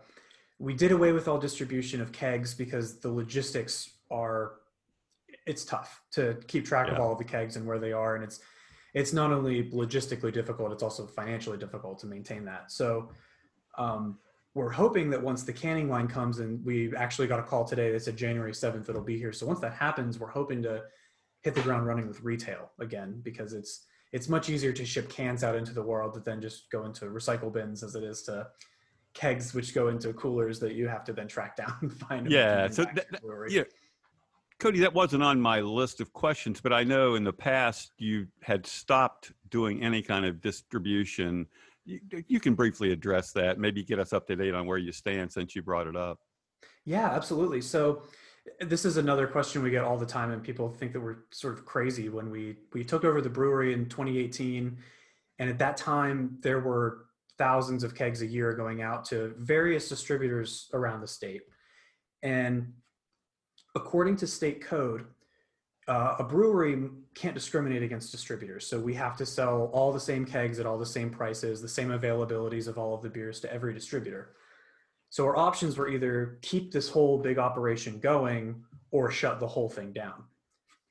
we 0.60 0.74
did 0.74 0.92
away 0.92 1.12
with 1.14 1.28
all 1.28 1.38
distribution 1.40 2.02
of 2.02 2.12
kegs 2.12 2.54
because 2.54 2.98
the 3.00 3.10
logistics 3.12 3.92
are 4.12 4.54
it's 5.48 5.64
tough 5.66 6.02
to 6.12 6.38
keep 6.48 6.66
track 6.66 6.92
of 6.92 7.00
all 7.00 7.14
of 7.14 7.18
the 7.18 7.24
kegs 7.24 7.56
and 7.56 7.66
where 7.66 7.80
they 7.80 7.94
are, 7.94 8.16
and 8.16 8.24
it's 8.24 8.40
it's 8.94 9.14
not 9.14 9.32
only 9.32 9.70
logistically 9.72 10.32
difficult, 10.34 10.72
it's 10.72 10.84
also 10.84 11.06
financially 11.06 11.58
difficult 11.58 12.00
to 12.00 12.08
maintain 12.08 12.46
that. 12.46 12.72
So 12.72 13.12
um, 13.78 14.18
we're 14.56 14.72
hoping 14.72 15.10
that 15.12 15.22
once 15.22 15.44
the 15.44 15.54
canning 15.54 15.90
line 15.90 16.08
comes, 16.08 16.40
and 16.40 16.64
we 16.66 16.96
actually 16.96 17.28
got 17.28 17.40
a 17.40 17.44
call 17.44 17.64
today 17.64 17.92
that 17.92 18.02
said 18.04 18.18
January 18.18 18.54
seventh 18.54 18.90
it'll 18.90 19.04
be 19.04 19.18
here. 19.18 19.32
So 19.34 19.46
once 19.46 19.60
that 19.62 19.74
happens, 19.74 20.20
we're 20.20 20.30
hoping 20.30 20.62
to 20.64 20.84
hit 21.42 21.56
the 21.56 21.62
ground 21.62 21.86
running 21.88 22.08
with 22.08 22.22
retail 22.24 22.72
again 22.80 23.22
because 23.24 23.54
it's 23.54 23.86
it's 24.14 24.28
much 24.30 24.50
easier 24.50 24.72
to 24.74 24.86
ship 24.86 25.10
cans 25.10 25.44
out 25.44 25.56
into 25.56 25.74
the 25.74 25.84
world 25.84 26.24
than 26.26 26.42
just 26.42 26.70
go 26.72 26.86
into 26.86 27.06
recycle 27.06 27.52
bins 27.52 27.84
as 27.84 27.96
it 27.96 28.04
is 28.04 28.24
to 28.24 28.48
kegs 29.14 29.54
which 29.54 29.74
go 29.76 29.88
into 29.90 30.14
coolers 30.14 30.60
that 30.60 30.74
you 30.76 30.88
have 30.88 31.04
to 31.04 31.12
then 31.14 31.28
track 31.28 31.56
down 31.56 31.74
and 31.82 31.94
find. 31.94 32.32
Yeah, 32.32 32.68
so 32.70 32.86
back 32.86 32.96
that- 32.96 33.06
to 33.08 33.12
the 33.14 33.20
brewery. 33.28 33.54
yeah. 33.54 33.64
Cody, 34.60 34.80
that 34.80 34.94
wasn't 34.94 35.22
on 35.22 35.40
my 35.40 35.62
list 35.62 36.02
of 36.02 36.12
questions, 36.14 36.60
but 36.62 36.74
I 36.74 36.84
know 36.84 37.14
in 37.14 37.24
the 37.24 37.34
past 37.34 37.92
you 38.00 38.28
had 38.42 38.66
stopped 38.66 39.32
doing 39.50 39.84
any 39.84 40.02
kind 40.02 40.26
of 40.26 40.42
distribution. 40.42 41.46
You, 41.86 42.00
you 42.28 42.40
can 42.40 42.56
briefly 42.56 42.92
address 42.92 43.32
that, 43.34 43.60
maybe 43.60 43.84
get 43.84 44.00
us 44.00 44.14
up 44.14 44.26
to 44.28 44.36
date 44.36 44.56
on 44.56 44.66
where 44.66 44.80
you 44.80 44.92
stand 44.92 45.32
since 45.32 45.56
you 45.56 45.62
brought 45.62 45.86
it 45.86 45.96
up. 45.96 46.20
Yeah, 46.86 47.12
absolutely. 47.12 47.62
So 47.62 48.04
this 48.62 48.84
is 48.84 48.98
another 48.98 49.28
question 49.28 49.62
we 49.62 49.70
get 49.70 49.84
all 49.84 49.98
the 49.98 50.06
time, 50.06 50.32
and 50.32 50.42
people 50.42 50.70
think 50.70 50.94
that 50.94 51.02
we're 51.02 51.18
sort 51.32 51.54
of 51.54 51.66
crazy 51.66 52.10
when 52.10 52.32
we 52.32 52.56
we 52.74 52.84
took 52.84 53.04
over 53.04 53.22
the 53.22 53.30
brewery 53.30 53.74
in 53.74 53.88
2018, 53.88 54.78
and 55.40 55.50
at 55.50 55.60
that 55.60 55.78
time 55.78 56.38
there 56.42 56.62
were 56.62 57.06
thousands 57.38 57.84
of 57.84 57.94
kegs 57.94 58.22
a 58.22 58.26
year 58.26 58.54
going 58.54 58.82
out 58.82 59.06
to 59.06 59.34
various 59.38 59.90
distributors 59.90 60.70
around 60.74 61.02
the 61.02 61.08
state, 61.08 61.42
and 62.24 62.74
according 63.78 64.18
to 64.18 64.28
state 64.28 64.60
code. 64.62 65.06
Uh, 65.88 66.18
a 66.20 66.24
brewery 66.24 66.90
can't 67.16 67.34
discriminate 67.34 67.82
against 67.82 68.12
distributors, 68.12 68.68
so 68.68 68.78
we 68.78 68.94
have 68.94 69.16
to 69.16 69.26
sell 69.26 69.70
all 69.72 69.94
the 69.94 70.00
same 70.00 70.26
kegs 70.26 70.60
at 70.60 70.66
all 70.66 70.78
the 70.78 70.86
same 70.86 71.10
prices, 71.10 71.62
the 71.62 71.70
same 71.80 71.90
availabilities 71.90 72.68
of 72.68 72.78
all 72.78 72.94
of 72.94 73.02
the 73.02 73.10
beers 73.10 73.40
to 73.40 73.54
every 73.54 73.74
distributor. 73.74 74.34
So 75.10 75.26
our 75.26 75.38
options 75.38 75.78
were 75.78 75.88
either 75.88 76.40
keep 76.42 76.74
this 76.74 76.90
whole 76.90 77.18
big 77.18 77.38
operation 77.38 78.00
going 78.00 78.64
or 78.92 79.10
shut 79.12 79.40
the 79.40 79.48
whole 79.48 79.70
thing 79.70 79.94
down. 79.94 80.26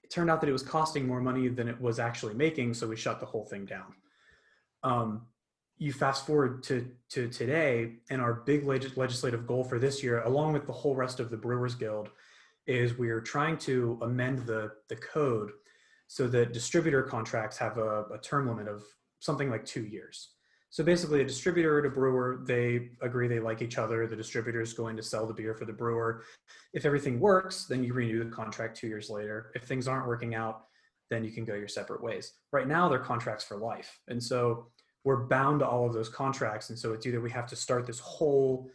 It 0.02 0.10
turned 0.10 0.30
out 0.30 0.40
that 0.40 0.48
it 0.48 0.52
was 0.52 0.62
costing 0.62 1.06
more 1.06 1.20
money 1.20 1.48
than 1.48 1.68
it 1.68 1.78
was 1.78 1.98
actually 1.98 2.34
making, 2.34 2.72
so 2.72 2.86
we 2.86 2.96
shut 2.96 3.20
the 3.20 3.26
whole 3.26 3.44
thing 3.44 3.66
down. 3.66 3.92
Um, 4.82 5.26
you 5.76 5.92
fast 5.92 6.26
forward 6.26 6.62
to, 6.64 6.88
to 7.10 7.28
today, 7.28 7.96
and 8.08 8.22
our 8.22 8.32
big 8.32 8.64
leg- 8.64 8.96
legislative 8.96 9.46
goal 9.46 9.62
for 9.62 9.78
this 9.78 10.02
year, 10.02 10.22
along 10.22 10.54
with 10.54 10.66
the 10.66 10.72
whole 10.72 10.94
rest 10.94 11.20
of 11.20 11.28
the 11.28 11.36
Brewers 11.36 11.74
Guild, 11.74 12.08
is 12.66 12.98
we're 12.98 13.20
trying 13.20 13.56
to 13.58 13.98
amend 14.02 14.40
the, 14.46 14.72
the 14.88 14.96
code 14.96 15.50
so 16.08 16.26
that 16.28 16.52
distributor 16.52 17.02
contracts 17.02 17.56
have 17.58 17.78
a, 17.78 18.04
a 18.12 18.18
term 18.22 18.48
limit 18.48 18.68
of 18.68 18.82
something 19.20 19.50
like 19.50 19.64
two 19.64 19.84
years. 19.84 20.30
So 20.70 20.84
basically, 20.84 21.20
a 21.22 21.24
distributor 21.24 21.78
and 21.78 21.86
a 21.86 21.90
brewer, 21.90 22.42
they 22.44 22.90
agree 23.00 23.28
they 23.28 23.40
like 23.40 23.62
each 23.62 23.78
other. 23.78 24.06
The 24.06 24.16
distributor 24.16 24.60
is 24.60 24.74
going 24.74 24.96
to 24.96 25.02
sell 25.02 25.26
the 25.26 25.32
beer 25.32 25.54
for 25.54 25.64
the 25.64 25.72
brewer. 25.72 26.24
If 26.74 26.84
everything 26.84 27.18
works, 27.18 27.64
then 27.64 27.82
you 27.82 27.94
renew 27.94 28.24
the 28.24 28.30
contract 28.30 28.76
two 28.76 28.88
years 28.88 29.08
later. 29.08 29.52
If 29.54 29.62
things 29.62 29.88
aren't 29.88 30.06
working 30.06 30.34
out, 30.34 30.64
then 31.08 31.24
you 31.24 31.30
can 31.30 31.44
go 31.44 31.54
your 31.54 31.68
separate 31.68 32.02
ways. 32.02 32.34
Right 32.52 32.66
now, 32.66 32.88
they're 32.88 32.98
contracts 32.98 33.44
for 33.44 33.56
life. 33.56 34.00
And 34.08 34.22
so 34.22 34.66
we're 35.04 35.24
bound 35.24 35.60
to 35.60 35.66
all 35.66 35.86
of 35.86 35.94
those 35.94 36.08
contracts. 36.08 36.68
And 36.68 36.78
so 36.78 36.92
it's 36.92 37.06
either 37.06 37.20
we 37.20 37.30
have 37.30 37.46
to 37.46 37.56
start 37.56 37.86
this 37.86 38.00
whole 38.00 38.68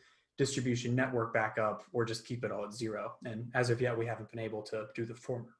distribution 0.46 0.96
network 0.96 1.32
back 1.36 1.60
up 1.60 1.84
or 1.94 2.04
just 2.04 2.26
keep 2.26 2.44
it 2.44 2.52
all 2.52 2.66
at 2.66 2.74
zero. 2.74 3.14
And 3.26 3.52
as 3.54 3.70
of 3.70 3.80
yet, 3.80 3.96
we 3.96 4.08
haven't 4.08 4.30
been 4.32 4.40
able 4.40 4.64
to 4.64 4.88
do 4.96 5.06
the 5.06 5.14
former. 5.14 5.54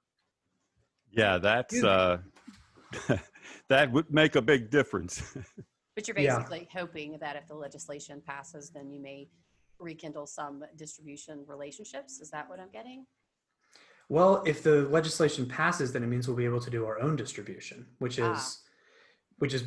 Yeah, 1.12 1.38
that's 1.38 1.84
uh, 1.84 2.18
that 3.70 3.92
would 3.92 4.12
make 4.12 4.36
a 4.36 4.42
big 4.42 4.70
difference. 4.78 5.22
But 5.94 6.08
you're 6.08 6.18
Yeah. 6.18 6.38
basically 6.38 6.70
hoping 6.72 7.18
that 7.20 7.36
if 7.36 7.46
the 7.48 7.54
legislation 7.68 8.22
passes, 8.26 8.70
then 8.76 8.90
you 8.94 9.02
may 9.02 9.28
rekindle 9.78 10.26
some 10.26 10.64
distribution 10.78 11.44
relationships. 11.46 12.22
Is 12.22 12.30
that 12.32 12.48
what 12.50 12.62
I'm 12.62 12.72
getting? 12.72 13.06
Well, 14.08 14.42
if 14.46 14.64
the 14.64 14.88
legislation 15.00 15.46
passes, 15.48 15.92
then 15.92 16.02
it 16.02 16.08
means 16.08 16.30
we'll 16.30 16.38
be 16.46 16.46
able 16.54 16.62
to 16.62 16.70
do 16.78 16.86
our 16.86 16.98
own 17.02 17.18
distribution, 17.18 17.78
which 18.00 18.18
is, 18.20 18.38
Ah. 18.42 18.56
which 19.40 19.54
is, 19.54 19.64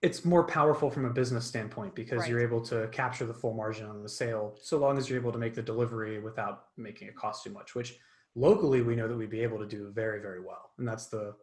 it's 0.00 0.24
more 0.24 0.44
powerful 0.44 0.90
from 0.90 1.06
a 1.06 1.10
business 1.10 1.44
standpoint 1.44 1.94
because 1.94 2.28
you're 2.28 2.40
able 2.40 2.60
to 2.60 2.88
capture 2.88 3.26
the 3.26 3.34
full 3.34 3.54
margin 3.54 3.86
on 3.86 4.02
the 4.02 4.08
sale, 4.08 4.56
so 4.60 4.78
long 4.78 4.96
as 4.96 5.10
you're 5.10 5.18
able 5.18 5.32
to 5.32 5.38
make 5.38 5.54
the 5.54 5.62
delivery 5.62 6.20
without 6.20 6.66
making 6.76 7.08
it 7.08 7.16
cost 7.16 7.42
too 7.42 7.50
much. 7.50 7.74
Which 7.74 7.98
locally 8.36 8.82
we 8.82 8.94
know 8.94 9.08
that 9.08 9.16
we'd 9.16 9.30
be 9.30 9.40
able 9.40 9.58
to 9.58 9.66
do 9.66 9.90
very, 9.90 10.20
very 10.20 10.40
well, 10.40 10.70
and 10.78 10.86
that's 10.86 11.06
the, 11.06 11.34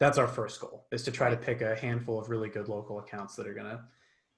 that's 0.00 0.18
our 0.18 0.26
first 0.26 0.60
goal 0.60 0.86
is 0.90 1.04
to 1.04 1.12
try 1.12 1.30
to 1.30 1.36
pick 1.36 1.62
a 1.62 1.76
handful 1.76 2.18
of 2.18 2.28
really 2.28 2.48
good 2.48 2.68
local 2.68 2.98
accounts 2.98 3.36
that 3.36 3.46
are 3.46 3.54
going 3.54 3.66
to 3.66 3.80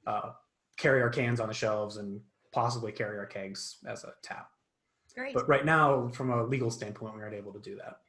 uh, 0.06 0.32
carry 0.76 1.00
our 1.00 1.08
cans 1.08 1.40
on 1.40 1.48
the 1.48 1.54
shelves 1.54 1.96
and 1.96 2.20
possibly 2.52 2.92
carry 2.92 3.18
our 3.18 3.26
kegs 3.26 3.78
as 3.86 4.04
a 4.04 4.12
tap. 4.22 4.50
Great. 5.14 5.32
But 5.32 5.48
right 5.48 5.64
now, 5.64 6.08
from 6.08 6.30
a 6.30 6.44
legal 6.44 6.70
standpoint, 6.70 7.16
we 7.16 7.22
aren't 7.22 7.34
able 7.34 7.54
to 7.54 7.60
do 7.60 7.76
that. 7.76 8.00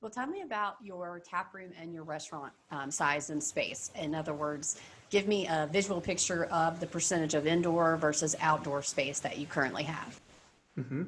Well, 0.00 0.10
tell 0.10 0.26
me 0.26 0.40
about 0.40 0.76
your 0.82 1.20
tap 1.20 1.52
room 1.52 1.72
and 1.78 1.92
your 1.92 2.04
restaurant 2.04 2.52
um, 2.70 2.90
size 2.90 3.28
and 3.28 3.42
space. 3.42 3.90
In 3.94 4.14
other 4.14 4.32
words, 4.32 4.80
give 5.10 5.28
me 5.28 5.46
a 5.46 5.68
visual 5.70 6.00
picture 6.00 6.44
of 6.46 6.80
the 6.80 6.86
percentage 6.86 7.34
of 7.34 7.46
indoor 7.46 7.98
versus 7.98 8.34
outdoor 8.40 8.82
space 8.82 9.20
that 9.20 9.36
you 9.36 9.46
currently 9.46 9.82
have. 9.82 10.18
hmm 10.74 11.02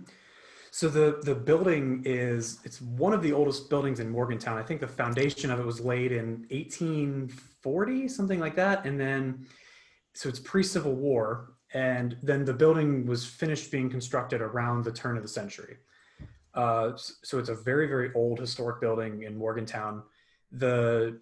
So 0.70 0.90
the 0.90 1.20
the 1.22 1.34
building 1.34 2.02
is 2.04 2.60
it's 2.64 2.82
one 2.82 3.14
of 3.14 3.22
the 3.22 3.32
oldest 3.32 3.70
buildings 3.70 3.98
in 3.98 4.10
Morgantown. 4.10 4.58
I 4.58 4.62
think 4.62 4.80
the 4.80 4.88
foundation 4.88 5.50
of 5.50 5.58
it 5.58 5.64
was 5.64 5.80
laid 5.80 6.12
in 6.12 6.46
1840, 6.50 8.08
something 8.08 8.40
like 8.40 8.56
that, 8.56 8.84
and 8.84 9.00
then 9.00 9.46
so 10.12 10.28
it's 10.28 10.38
pre-Civil 10.38 10.94
War, 10.94 11.54
and 11.72 12.18
then 12.22 12.44
the 12.44 12.52
building 12.52 13.06
was 13.06 13.24
finished 13.24 13.70
being 13.70 13.88
constructed 13.88 14.42
around 14.42 14.84
the 14.84 14.92
turn 14.92 15.16
of 15.16 15.22
the 15.22 15.28
century. 15.30 15.78
Uh, 16.54 16.92
so 16.96 17.38
it's 17.38 17.48
a 17.48 17.54
very 17.54 17.86
very 17.86 18.10
old 18.14 18.38
historic 18.38 18.80
building 18.80 19.22
in 19.22 19.36
Morgantown. 19.36 20.02
The 20.50 21.18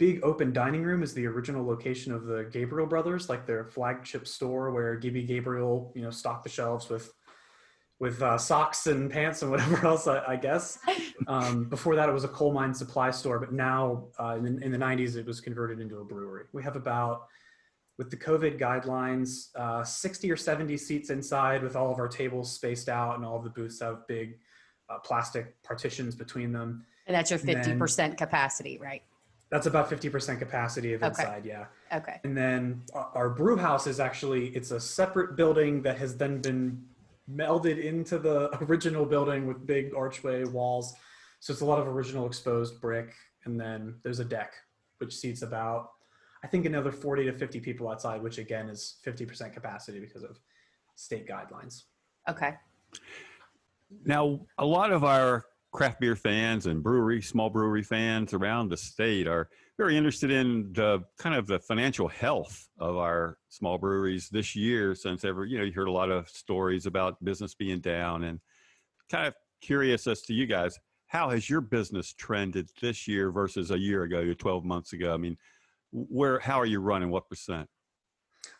big 0.00 0.20
open 0.22 0.52
dining 0.52 0.82
room 0.82 1.02
is 1.02 1.12
the 1.12 1.26
original 1.26 1.64
location 1.64 2.12
of 2.12 2.24
the 2.24 2.48
Gabriel 2.50 2.86
brothers, 2.86 3.28
like 3.28 3.46
their 3.46 3.64
flagship 3.64 4.26
store 4.26 4.70
where 4.70 4.96
Gibby 4.96 5.24
Gabriel, 5.24 5.92
you 5.94 6.00
know, 6.00 6.10
stocked 6.10 6.44
the 6.44 6.48
shelves 6.48 6.88
with 6.88 7.12
with 8.00 8.22
uh, 8.22 8.38
socks 8.38 8.86
and 8.86 9.10
pants 9.10 9.42
and 9.42 9.50
whatever 9.52 9.86
else, 9.86 10.08
I, 10.08 10.24
I 10.26 10.36
guess. 10.36 10.78
Um, 11.26 11.64
before 11.64 11.96
that, 11.96 12.08
it 12.08 12.12
was 12.12 12.24
a 12.24 12.28
coal 12.28 12.50
mine 12.50 12.72
supply 12.72 13.10
store, 13.10 13.38
but 13.38 13.52
now 13.52 14.06
uh, 14.18 14.36
in, 14.38 14.60
in 14.62 14.72
the 14.72 14.78
90s, 14.78 15.16
it 15.16 15.26
was 15.26 15.38
converted 15.38 15.78
into 15.78 15.98
a 15.98 16.04
brewery. 16.04 16.46
We 16.52 16.62
have 16.62 16.76
about, 16.76 17.26
with 17.98 18.10
the 18.10 18.16
COVID 18.16 18.58
guidelines, 18.58 19.54
uh, 19.54 19.84
60 19.84 20.30
or 20.30 20.36
70 20.36 20.78
seats 20.78 21.10
inside 21.10 21.62
with 21.62 21.76
all 21.76 21.92
of 21.92 21.98
our 21.98 22.08
tables 22.08 22.50
spaced 22.52 22.88
out 22.88 23.16
and 23.16 23.24
all 23.24 23.36
of 23.36 23.44
the 23.44 23.50
booths 23.50 23.80
have 23.80 24.06
big 24.08 24.38
uh, 24.90 24.98
plastic 24.98 25.62
partitions 25.62 26.14
between 26.14 26.52
them. 26.52 26.84
And 27.06 27.14
that's 27.14 27.30
your 27.30 27.38
50% 27.40 28.16
capacity, 28.16 28.78
right? 28.78 29.02
That's 29.50 29.66
about 29.66 29.90
50% 29.90 30.38
capacity 30.38 30.92
of 30.92 31.02
Okay. 31.02 31.08
inside, 31.08 31.44
yeah. 31.44 31.66
Okay. 31.92 32.20
And 32.22 32.36
then 32.36 32.82
our, 32.94 33.10
our 33.14 33.30
brew 33.30 33.56
house 33.56 33.86
is 33.86 33.98
actually 33.98 34.48
it's 34.48 34.70
a 34.70 34.78
separate 34.80 35.34
building 35.36 35.82
that 35.82 35.98
has 35.98 36.16
then 36.16 36.40
been 36.40 36.84
melded 37.32 37.82
into 37.82 38.18
the 38.18 38.56
original 38.64 39.04
building 39.04 39.46
with 39.46 39.66
big 39.66 39.92
archway 39.94 40.44
walls. 40.44 40.94
So 41.40 41.52
it's 41.52 41.62
a 41.62 41.64
lot 41.64 41.80
of 41.80 41.88
original 41.88 42.26
exposed 42.26 42.80
brick. 42.80 43.12
And 43.44 43.58
then 43.58 43.96
there's 44.02 44.20
a 44.20 44.24
deck 44.24 44.52
which 44.98 45.16
seats 45.16 45.42
about 45.42 45.92
I 46.42 46.46
think 46.46 46.64
another 46.64 46.90
40 46.90 47.26
to 47.26 47.32
50 47.32 47.60
people 47.60 47.88
outside, 47.90 48.22
which 48.22 48.38
again 48.38 48.70
is 48.70 48.96
50% 49.04 49.52
capacity 49.52 50.00
because 50.00 50.22
of 50.22 50.38
state 50.94 51.28
guidelines. 51.28 51.82
Okay. 52.28 52.54
Now, 54.04 54.40
a 54.58 54.64
lot 54.64 54.92
of 54.92 55.04
our 55.04 55.44
craft 55.72 56.00
beer 56.00 56.16
fans 56.16 56.66
and 56.66 56.82
brewery, 56.82 57.22
small 57.22 57.50
brewery 57.50 57.82
fans 57.82 58.34
around 58.34 58.68
the 58.68 58.76
state 58.76 59.26
are 59.26 59.48
very 59.78 59.96
interested 59.96 60.30
in 60.30 60.72
the 60.72 61.00
kind 61.18 61.34
of 61.34 61.46
the 61.46 61.58
financial 61.60 62.08
health 62.08 62.68
of 62.78 62.96
our 62.96 63.38
small 63.48 63.78
breweries 63.78 64.28
this 64.28 64.54
year 64.54 64.94
since 64.94 65.24
ever, 65.24 65.44
you 65.44 65.58
know, 65.58 65.64
you 65.64 65.72
heard 65.72 65.88
a 65.88 65.92
lot 65.92 66.10
of 66.10 66.28
stories 66.28 66.86
about 66.86 67.22
business 67.24 67.54
being 67.54 67.80
down 67.80 68.24
and 68.24 68.40
kind 69.10 69.26
of 69.26 69.34
curious 69.60 70.06
as 70.06 70.22
to 70.22 70.34
you 70.34 70.46
guys, 70.46 70.78
how 71.06 71.30
has 71.30 71.48
your 71.48 71.60
business 71.60 72.12
trended 72.12 72.68
this 72.80 73.08
year 73.08 73.30
versus 73.30 73.70
a 73.70 73.78
year 73.78 74.02
ago 74.04 74.20
or 74.20 74.34
12 74.34 74.64
months 74.64 74.92
ago? 74.92 75.14
I 75.14 75.16
mean, 75.16 75.36
where, 75.92 76.38
how 76.38 76.60
are 76.60 76.66
you 76.66 76.80
running? 76.80 77.10
What 77.10 77.28
percent? 77.28 77.68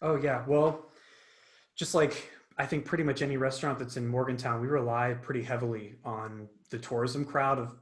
Oh 0.03 0.17
yeah, 0.17 0.45
well, 0.47 0.87
just 1.77 1.95
like 1.95 2.31
I 2.61 2.67
think 2.67 2.85
pretty 2.85 3.05
much 3.05 3.23
any 3.23 3.39
restaurant 3.39 3.79
that's 3.79 3.97
in 3.97 4.07
Morgantown, 4.07 4.61
we 4.61 4.67
rely 4.67 5.15
pretty 5.23 5.43
heavily 5.43 5.95
on 6.05 6.47
the 6.71 6.79
tourism 6.79 7.25
crowd 7.25 7.59
of 7.59 7.75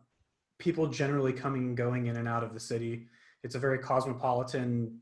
people 0.60 0.86
generally 0.86 1.32
coming 1.32 1.64
and 1.64 1.76
going 1.76 2.06
in 2.06 2.16
and 2.16 2.28
out 2.28 2.44
of 2.44 2.54
the 2.54 2.60
city. 2.60 3.08
It's 3.42 3.56
a 3.56 3.58
very 3.58 3.80
cosmopolitan 3.80 5.00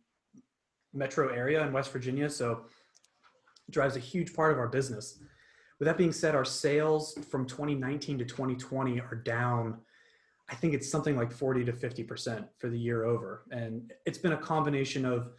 metro 0.94 1.28
area 1.28 1.62
in 1.62 1.74
West 1.74 1.92
Virginia, 1.92 2.30
so 2.30 2.64
it 3.68 3.70
drives 3.70 3.96
a 3.96 4.00
huge 4.00 4.32
part 4.32 4.50
of 4.50 4.58
our 4.58 4.68
business. 4.68 5.18
With 5.78 5.84
that 5.88 5.98
being 5.98 6.12
said, 6.12 6.34
our 6.34 6.46
sales 6.46 7.18
from 7.30 7.44
2019 7.44 8.16
to 8.20 8.24
2020 8.24 8.98
are 9.00 9.14
down. 9.14 9.76
I 10.48 10.54
think 10.54 10.72
it's 10.72 10.90
something 10.90 11.18
like 11.18 11.30
40 11.30 11.66
to 11.66 11.72
50% 11.74 12.48
for 12.56 12.70
the 12.70 12.78
year 12.78 13.04
over. 13.04 13.42
And 13.50 13.92
it's 14.06 14.16
been 14.16 14.32
a 14.32 14.38
combination 14.38 15.04
of 15.04 15.34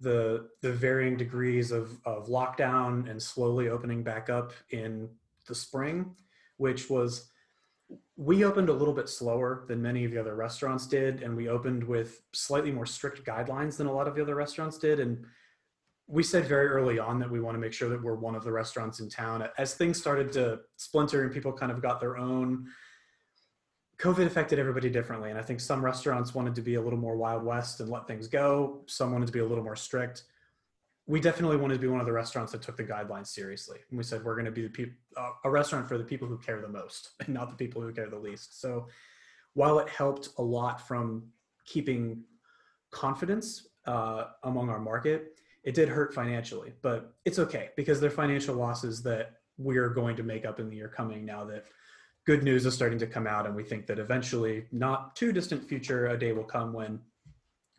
the 0.00 0.48
the 0.62 0.72
varying 0.72 1.16
degrees 1.16 1.70
of, 1.70 1.98
of 2.04 2.28
lockdown 2.28 3.08
and 3.10 3.22
slowly 3.22 3.68
opening 3.68 4.02
back 4.02 4.30
up 4.30 4.52
in 4.70 5.08
the 5.46 5.54
spring, 5.54 6.14
which 6.56 6.88
was 6.88 7.30
we 8.16 8.44
opened 8.44 8.68
a 8.68 8.72
little 8.72 8.94
bit 8.94 9.08
slower 9.08 9.64
than 9.66 9.82
many 9.82 10.04
of 10.04 10.12
the 10.12 10.18
other 10.18 10.34
restaurants 10.34 10.86
did, 10.86 11.22
and 11.22 11.36
we 11.36 11.48
opened 11.48 11.82
with 11.82 12.22
slightly 12.32 12.70
more 12.70 12.86
strict 12.86 13.24
guidelines 13.24 13.76
than 13.76 13.86
a 13.86 13.92
lot 13.92 14.06
of 14.06 14.14
the 14.14 14.22
other 14.22 14.34
restaurants 14.34 14.78
did. 14.78 15.00
And 15.00 15.24
we 16.06 16.22
said 16.22 16.46
very 16.46 16.68
early 16.68 16.98
on 16.98 17.18
that 17.20 17.30
we 17.30 17.40
want 17.40 17.54
to 17.54 17.60
make 17.60 17.72
sure 17.72 17.88
that 17.88 18.02
we're 18.02 18.14
one 18.14 18.34
of 18.34 18.44
the 18.44 18.52
restaurants 18.52 19.00
in 19.00 19.08
town. 19.08 19.48
As 19.58 19.74
things 19.74 19.98
started 19.98 20.32
to 20.32 20.60
splinter 20.76 21.24
and 21.24 21.32
people 21.32 21.52
kind 21.52 21.72
of 21.72 21.82
got 21.82 22.00
their 22.00 22.16
own 22.16 22.66
COVID 24.00 24.24
affected 24.24 24.58
everybody 24.58 24.88
differently. 24.88 25.28
And 25.28 25.38
I 25.38 25.42
think 25.42 25.60
some 25.60 25.84
restaurants 25.84 26.34
wanted 26.34 26.54
to 26.54 26.62
be 26.62 26.76
a 26.76 26.80
little 26.80 26.98
more 26.98 27.16
Wild 27.16 27.44
West 27.44 27.80
and 27.80 27.90
let 27.90 28.06
things 28.06 28.28
go. 28.28 28.80
Some 28.86 29.12
wanted 29.12 29.26
to 29.26 29.32
be 29.32 29.40
a 29.40 29.44
little 29.44 29.62
more 29.62 29.76
strict. 29.76 30.24
We 31.06 31.20
definitely 31.20 31.58
wanted 31.58 31.74
to 31.74 31.80
be 31.80 31.88
one 31.88 32.00
of 32.00 32.06
the 32.06 32.12
restaurants 32.12 32.52
that 32.52 32.62
took 32.62 32.78
the 32.78 32.84
guidelines 32.84 33.26
seriously. 33.26 33.78
And 33.90 33.98
we 33.98 34.04
said, 34.04 34.24
we're 34.24 34.34
going 34.34 34.46
to 34.46 34.50
be 34.50 34.68
the 34.68 34.90
uh, 35.20 35.30
a 35.44 35.50
restaurant 35.50 35.86
for 35.86 35.98
the 35.98 36.04
people 36.04 36.26
who 36.26 36.38
care 36.38 36.62
the 36.62 36.68
most 36.68 37.10
and 37.20 37.28
not 37.28 37.50
the 37.50 37.56
people 37.56 37.82
who 37.82 37.92
care 37.92 38.08
the 38.08 38.18
least. 38.18 38.60
So 38.60 38.86
while 39.52 39.78
it 39.80 39.88
helped 39.88 40.30
a 40.38 40.42
lot 40.42 40.86
from 40.86 41.24
keeping 41.66 42.22
confidence 42.90 43.68
uh, 43.86 44.24
among 44.44 44.70
our 44.70 44.80
market, 44.80 45.38
it 45.62 45.74
did 45.74 45.90
hurt 45.90 46.14
financially, 46.14 46.72
but 46.80 47.12
it's 47.26 47.38
okay 47.38 47.68
because 47.76 48.00
they're 48.00 48.10
financial 48.10 48.54
losses 48.54 49.02
that 49.02 49.40
we're 49.58 49.90
going 49.90 50.16
to 50.16 50.22
make 50.22 50.46
up 50.46 50.58
in 50.58 50.70
the 50.70 50.76
year 50.76 50.88
coming 50.88 51.26
now 51.26 51.44
that 51.44 51.66
good 52.30 52.42
news 52.44 52.64
is 52.64 52.74
starting 52.74 52.98
to 52.98 53.06
come 53.06 53.26
out 53.26 53.46
and 53.46 53.56
we 53.56 53.64
think 53.64 53.86
that 53.86 53.98
eventually 53.98 54.64
not 54.72 55.16
too 55.16 55.32
distant 55.32 55.68
future 55.68 56.06
a 56.08 56.18
day 56.18 56.32
will 56.32 56.44
come 56.44 56.72
when 56.72 57.00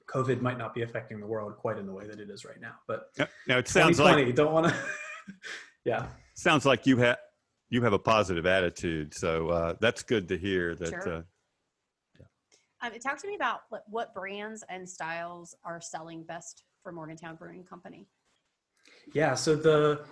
covid 0.09 0.41
might 0.41 0.57
not 0.57 0.73
be 0.73 0.81
affecting 0.81 1.19
the 1.21 1.25
world 1.25 1.55
quite 1.55 1.77
in 1.77 1.85
the 1.85 1.93
way 1.93 2.05
that 2.05 2.19
it 2.19 2.29
is 2.29 2.43
right 2.43 2.59
now 2.59 2.73
but 2.87 3.11
Now 3.47 3.57
it 3.57 3.67
sounds 3.69 3.97
like 3.97 4.17
2020 4.17 4.33
don't 4.33 4.51
want 4.51 4.67
to 4.67 4.75
yeah 5.85 6.07
sounds 6.35 6.65
like 6.65 6.85
you 6.85 6.97
have 6.97 7.17
you 7.71 7.81
have 7.83 7.93
a 7.93 7.99
positive 7.99 8.45
attitude, 8.45 9.13
so 9.13 9.47
uh, 9.49 9.75
that's 9.79 10.03
good 10.03 10.27
to 10.27 10.37
hear. 10.37 10.75
That 10.75 10.89
Sure. 10.89 11.13
uh, 11.13 11.21
Um, 12.83 12.91
talk 12.99 13.17
to 13.21 13.27
me 13.27 13.35
about 13.35 13.61
what, 13.69 13.83
what 13.87 14.13
brands 14.13 14.63
and 14.67 14.87
styles 14.87 15.55
are 15.63 15.79
selling 15.79 16.23
best 16.23 16.63
for 16.83 16.91
Morgantown 16.91 17.35
Brewing 17.35 17.63
Company. 17.63 18.07
Yeah. 19.13 19.35
So 19.35 19.55
the 19.55 20.03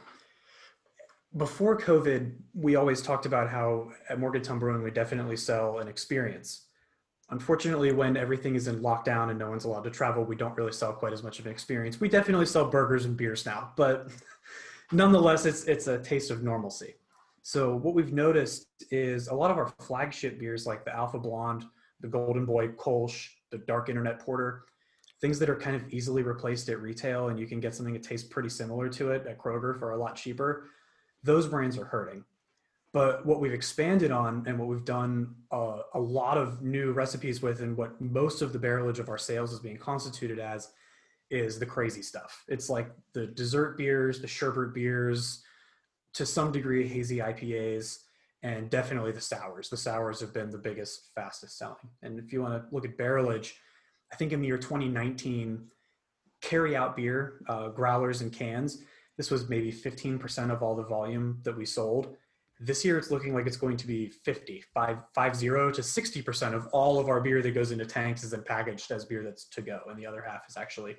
before 1.38 1.78
COVID, 1.78 2.34
we 2.54 2.76
always 2.76 3.02
talked 3.02 3.26
about 3.26 3.50
how 3.50 3.92
at 4.10 4.20
Morgan 4.20 4.42
Morgantown 4.42 4.60
Brewing 4.60 4.84
we 4.84 4.92
definitely 4.92 5.38
sell 5.38 5.80
an 5.80 5.88
experience. 5.88 6.66
Unfortunately, 7.30 7.92
when 7.92 8.18
everything 8.18 8.56
is 8.56 8.68
in 8.68 8.80
lockdown 8.80 9.30
and 9.30 9.38
no 9.38 9.50
one's 9.50 9.66
allowed 9.66 9.84
to 9.84 9.92
travel, 9.92 10.24
we 10.24 10.36
don't 10.36 10.58
really 10.58 10.72
sell 10.72 10.92
quite 10.92 11.14
as 11.14 11.22
much 11.22 11.38
of 11.38 11.46
an 11.46 11.52
experience. 11.52 12.00
We 12.00 12.10
definitely 12.10 12.48
sell 12.48 12.68
burgers 12.68 13.06
and 13.06 13.16
beers 13.16 13.46
now, 13.46 13.72
but 13.76 14.10
nonetheless, 14.92 15.46
it's 15.46 15.66
it's 15.66 15.86
a 15.86 16.00
taste 16.00 16.32
of 16.32 16.42
normalcy. 16.42 16.96
So 17.44 17.76
what 17.76 17.94
we've 17.94 18.12
noticed 18.12 18.68
is 18.90 19.28
a 19.28 19.36
lot 19.36 19.52
of 19.52 19.58
our 19.58 19.68
flagship 19.80 20.40
beers, 20.40 20.66
like 20.66 20.84
the 20.84 20.96
Alpha 20.96 21.20
Blonde, 21.20 21.66
the 22.02 22.08
Golden 22.08 22.46
Boy 22.46 22.70
Kolsch, 22.70 23.30
the 23.52 23.60
Dark 23.60 23.90
Internet 23.90 24.20
Porter, 24.20 24.64
things 25.22 25.38
that 25.40 25.50
are 25.50 25.56
kind 25.56 25.76
of 25.76 25.88
easily 25.94 26.24
replaced 26.24 26.70
at 26.70 26.82
retail 26.82 27.30
and 27.30 27.40
you 27.40 27.46
can 27.46 27.60
get 27.60 27.76
something 27.76 27.94
that 27.94 28.04
tastes 28.04 28.28
pretty 28.28 28.50
similar 28.50 28.90
to 28.90 29.12
it 29.12 29.28
at 29.28 29.38
Kroger 29.38 29.78
for 29.78 29.92
a 29.92 29.98
lot 29.98 30.16
cheaper, 30.16 30.66
those 31.24 31.48
brands 31.48 31.78
are 31.78 31.86
hurting. 31.86 32.24
But 32.92 33.26
what 33.26 33.40
we've 33.40 33.54
expanded 33.54 34.12
on 34.12 34.44
and 34.48 34.58
what 34.58 34.68
we've 34.68 34.86
done 34.86 35.36
uh, 35.52 35.80
a 35.94 36.00
lot 36.00 36.38
of 36.38 36.64
new 36.64 36.92
recipes 36.92 37.42
with, 37.42 37.62
and 37.62 37.78
what 37.78 38.00
most 38.02 38.42
of 38.42 38.52
the 38.52 38.60
barrelage 38.60 39.00
of 39.00 39.10
our 39.10 39.18
sales 39.18 39.54
is 39.54 39.60
being 39.60 39.78
constituted 39.78 40.40
as, 40.40 40.72
is 41.30 41.60
the 41.60 41.66
crazy 41.66 42.02
stuff. 42.02 42.44
It's 42.48 42.70
like 42.70 42.90
the 43.14 43.28
dessert 43.28 43.78
beers, 43.78 44.20
the 44.20 44.28
sherbet 44.28 44.74
beers, 44.74 45.44
to 46.16 46.26
some 46.26 46.52
degree, 46.52 46.88
hazy 46.88 47.18
IPAs, 47.18 48.00
and 48.42 48.70
definitely 48.70 49.12
the 49.12 49.22
sours. 49.22 49.70
The 49.70 49.78
sours 49.78 50.20
have 50.22 50.34
been 50.34 50.50
the 50.50 50.58
biggest, 50.58 51.10
fastest 51.14 51.58
selling. 51.58 51.78
And 52.02 52.18
if 52.18 52.34
you 52.34 52.42
want 52.42 52.54
to 52.56 52.74
look 52.74 52.86
at 52.86 52.98
barrelage, 52.98 53.52
I 54.12 54.16
think 54.16 54.32
in 54.32 54.42
the 54.42 54.48
year 54.48 54.58
2019, 54.58 55.68
carry 56.42 56.76
out 56.76 56.96
beer, 56.96 57.42
uh, 57.48 57.70
growlers 57.70 58.22
and 58.22 58.32
cans, 58.32 58.82
this 59.20 59.30
was 59.30 59.50
maybe 59.50 59.70
15% 59.70 60.50
of 60.50 60.64
all 60.64 60.78
the 60.78 60.84
volume 60.84 61.40
that 61.44 61.56
we 61.56 61.66
sold. 61.66 62.16
This 62.62 62.86
year, 62.86 62.98
it's 62.98 63.12
looking 63.12 63.34
like 63.34 63.48
it's 63.48 63.58
going 63.58 63.76
to 63.76 63.86
be 63.86 64.08
50, 64.08 64.64
5, 64.74 64.98
50 65.14 65.48
to 65.48 65.54
60% 65.82 66.54
of 66.54 66.68
all 66.68 66.98
of 67.00 67.10
our 67.10 67.20
beer 67.20 67.42
that 67.42 67.52
goes 67.52 67.72
into 67.72 67.86
tanks 67.86 68.24
is 68.24 68.32
then 68.32 68.44
packaged 68.44 68.90
as 68.92 69.04
beer 69.04 69.22
that's 69.22 69.44
to 69.50 69.62
go, 69.62 69.82
and 69.90 70.00
the 70.00 70.06
other 70.06 70.22
half 70.26 70.44
is 70.48 70.56
actually 70.56 70.96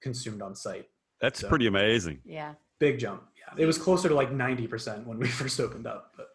consumed 0.00 0.40
on 0.40 0.54
site. 0.54 0.86
that's 1.20 1.40
So- 1.40 1.48
pretty 1.48 1.66
amazing. 1.66 2.20
Yeah. 2.24 2.54
Big 2.78 3.00
jump. 3.00 3.24
Yeah, 3.36 3.60
it 3.60 3.66
was 3.66 3.76
closer 3.76 4.08
to 4.08 4.14
like 4.14 4.30
90% 4.30 5.04
when 5.04 5.18
we 5.18 5.26
first 5.40 5.58
opened 5.58 5.88
up. 5.88 6.12
But 6.16 6.28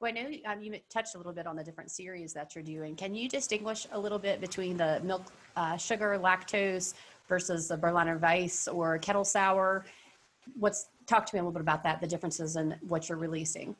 Well, 0.00 0.08
I 0.08 0.12
know 0.12 0.30
um, 0.46 0.62
you 0.62 0.78
touched 0.88 1.16
a 1.16 1.18
little 1.18 1.32
bit 1.32 1.48
on 1.48 1.56
the 1.56 1.64
different 1.64 1.90
series 1.90 2.32
that 2.34 2.54
you're 2.54 2.62
doing. 2.62 2.94
Can 2.94 3.12
you 3.12 3.28
distinguish 3.28 3.88
a 3.90 3.98
little 3.98 4.20
bit 4.20 4.40
between 4.40 4.76
the 4.76 5.00
milk, 5.02 5.24
uh, 5.56 5.76
sugar, 5.76 6.16
lactose 6.16 6.94
versus 7.28 7.66
the 7.66 7.76
Berliner 7.76 8.18
Weiss 8.18 8.68
or 8.68 8.98
kettle 8.98 9.24
sour? 9.24 9.84
What's 10.58 10.86
talk 11.06 11.26
to 11.26 11.34
me 11.34 11.40
a 11.40 11.42
little 11.42 11.52
bit 11.52 11.62
about 11.62 11.82
that, 11.84 12.00
the 12.00 12.06
differences 12.06 12.56
in 12.56 12.76
what 12.88 13.08
you're 13.08 13.18
releasing. 13.18 13.76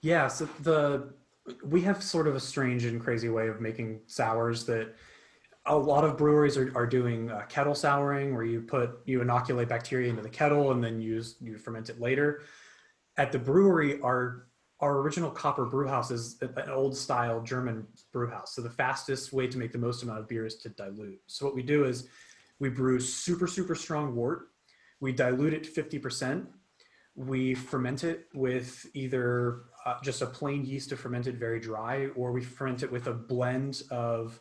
Yeah, 0.00 0.28
so 0.28 0.48
the 0.62 1.14
we 1.62 1.82
have 1.82 2.02
sort 2.02 2.26
of 2.26 2.34
a 2.34 2.40
strange 2.40 2.84
and 2.84 3.00
crazy 3.00 3.28
way 3.28 3.48
of 3.48 3.60
making 3.60 4.00
sours 4.06 4.64
that 4.66 4.94
a 5.66 5.76
lot 5.76 6.04
of 6.04 6.16
breweries 6.18 6.56
are, 6.56 6.70
are 6.76 6.86
doing 6.86 7.30
uh, 7.30 7.42
kettle 7.48 7.74
souring 7.74 8.34
where 8.34 8.44
you 8.44 8.60
put 8.60 8.98
you 9.06 9.22
inoculate 9.22 9.68
bacteria 9.68 10.10
into 10.10 10.22
the 10.22 10.28
kettle 10.28 10.72
and 10.72 10.82
then 10.82 11.00
use 11.00 11.36
you 11.40 11.56
ferment 11.58 11.88
it 11.88 12.00
later. 12.00 12.42
At 13.16 13.32
the 13.32 13.38
brewery 13.38 14.00
our 14.02 14.46
our 14.80 14.98
original 14.98 15.30
copper 15.30 15.64
brew 15.64 15.88
house 15.88 16.10
is 16.10 16.36
an 16.42 16.68
old 16.68 16.96
style 16.96 17.40
german 17.40 17.86
brew 18.12 18.28
house. 18.28 18.54
So 18.54 18.62
the 18.62 18.70
fastest 18.70 19.32
way 19.32 19.46
to 19.46 19.58
make 19.58 19.72
the 19.72 19.78
most 19.78 20.02
amount 20.02 20.18
of 20.18 20.28
beer 20.28 20.44
is 20.44 20.56
to 20.56 20.68
dilute. 20.70 21.20
So 21.26 21.46
what 21.46 21.54
we 21.54 21.62
do 21.62 21.84
is 21.84 22.08
we 22.58 22.68
brew 22.68 23.00
super 23.00 23.46
super 23.46 23.74
strong 23.74 24.14
wort 24.14 24.48
we 25.04 25.12
dilute 25.12 25.52
it 25.52 25.64
50% 25.66 26.46
We 27.14 27.54
ferment 27.54 28.04
it 28.04 28.26
with 28.32 28.86
either 28.94 29.64
uh, 29.84 29.96
just 30.02 30.22
a 30.22 30.26
plain 30.26 30.64
yeast 30.64 30.88
to 30.88 30.96
ferment 30.96 31.26
it 31.26 31.34
very 31.34 31.60
dry, 31.60 32.08
or 32.16 32.32
we 32.32 32.42
ferment 32.42 32.82
it 32.82 32.90
with 32.90 33.06
a 33.06 33.12
blend 33.12 33.82
of 33.90 34.40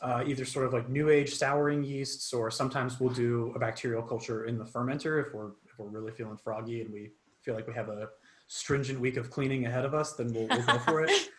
uh, 0.00 0.22
either 0.24 0.44
sort 0.44 0.64
of 0.64 0.72
like 0.72 0.88
new 0.88 1.10
age 1.10 1.34
souring 1.34 1.82
yeasts, 1.82 2.32
or 2.32 2.52
sometimes 2.52 3.00
we'll 3.00 3.16
do 3.26 3.52
a 3.56 3.58
bacterial 3.58 4.00
culture 4.00 4.44
in 4.44 4.56
the 4.56 4.64
fermenter 4.64 5.20
if 5.26 5.34
we're 5.34 5.50
if 5.66 5.72
we're 5.76 5.88
really 5.88 6.12
feeling 6.12 6.36
froggy 6.36 6.80
and 6.82 6.90
we 6.92 7.10
feel 7.42 7.54
like 7.56 7.66
we 7.66 7.74
have 7.74 7.88
a 7.88 8.08
stringent 8.46 9.00
week 9.00 9.16
of 9.16 9.28
cleaning 9.28 9.66
ahead 9.66 9.84
of 9.84 9.92
us, 9.92 10.12
then 10.12 10.32
we'll, 10.32 10.46
we'll 10.46 10.66
go 10.74 10.78
for 10.78 11.02
it. 11.02 11.10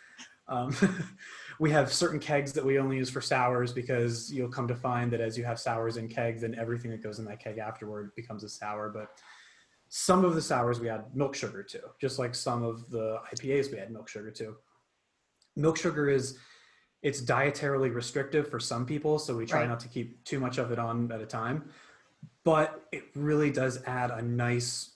Um, 0.50 0.74
we 1.60 1.70
have 1.70 1.92
certain 1.92 2.20
kegs 2.20 2.52
that 2.52 2.64
we 2.64 2.78
only 2.78 2.96
use 2.96 3.10
for 3.10 3.20
sours 3.20 3.72
because 3.72 4.32
you'll 4.32 4.48
come 4.48 4.68
to 4.68 4.76
find 4.76 5.12
that 5.12 5.20
as 5.20 5.36
you 5.36 5.44
have 5.44 5.58
sours 5.58 5.96
in 5.96 6.08
kegs, 6.08 6.42
then 6.42 6.54
everything 6.54 6.90
that 6.92 7.02
goes 7.02 7.18
in 7.18 7.24
that 7.24 7.42
keg 7.42 7.58
afterward 7.58 8.14
becomes 8.14 8.44
a 8.44 8.48
sour. 8.48 8.88
But 8.88 9.08
some 9.88 10.24
of 10.24 10.34
the 10.34 10.42
sours 10.42 10.78
we 10.78 10.88
add 10.88 11.04
milk 11.14 11.34
sugar 11.34 11.62
to, 11.64 11.80
just 12.00 12.18
like 12.18 12.34
some 12.34 12.62
of 12.62 12.88
the 12.90 13.18
IPAs 13.34 13.72
we 13.72 13.78
add 13.78 13.90
milk 13.90 14.08
sugar 14.08 14.30
to. 14.30 14.56
Milk 15.56 15.76
sugar 15.76 16.08
is 16.08 16.38
it's 17.02 17.20
dietarily 17.20 17.92
restrictive 17.92 18.48
for 18.48 18.60
some 18.60 18.84
people, 18.86 19.18
so 19.18 19.36
we 19.36 19.46
try 19.46 19.60
Right. 19.60 19.68
not 19.68 19.80
to 19.80 19.88
keep 19.88 20.22
too 20.24 20.38
much 20.38 20.58
of 20.58 20.70
it 20.70 20.78
on 20.78 21.10
at 21.10 21.20
a 21.20 21.26
time. 21.26 21.70
But 22.44 22.86
it 22.92 23.04
really 23.14 23.50
does 23.50 23.82
add 23.84 24.10
a 24.10 24.22
nice 24.22 24.94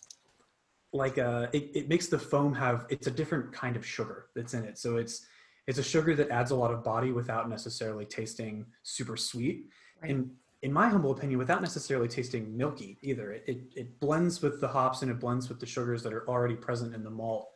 like 0.95 1.17
uh 1.17 1.47
it, 1.55 1.71
it 1.75 1.89
makes 1.89 2.09
the 2.09 2.19
foam 2.19 2.53
have 2.55 2.85
it's 2.91 3.07
a 3.07 3.11
different 3.11 3.51
kind 3.51 3.77
of 3.77 3.87
sugar 3.87 4.27
that's 4.35 4.53
in 4.55 4.63
it. 4.65 4.79
So 4.79 4.97
it's 4.97 5.27
it's 5.67 5.79
a 5.79 5.83
sugar 5.83 6.15
that 6.17 6.31
adds 6.31 6.51
a 6.51 6.57
lot 6.57 6.73
of 6.73 6.83
body 6.83 7.13
without 7.13 7.49
necessarily 7.49 8.05
tasting 8.05 8.67
super 8.83 9.17
sweet. 9.17 9.67
Right. 10.03 10.11
And 10.11 10.31
in 10.63 10.73
my 10.73 10.89
humble 10.89 11.11
opinion, 11.11 11.39
without 11.39 11.61
necessarily 11.61 12.09
tasting 12.09 12.57
milky 12.57 12.97
either. 13.03 13.33
It, 13.33 13.45
it 13.47 13.59
it 13.75 14.01
blends 14.01 14.41
with 14.43 14.61
the 14.61 14.69
hops 14.69 15.03
and 15.03 15.11
it 15.11 15.19
blends 15.19 15.49
with 15.49 15.59
the 15.59 15.67
sugars 15.67 16.03
that 16.05 16.13
are 16.13 16.29
already 16.29 16.55
present 16.55 16.95
in 16.95 17.03
the 17.03 17.11
malt, 17.11 17.51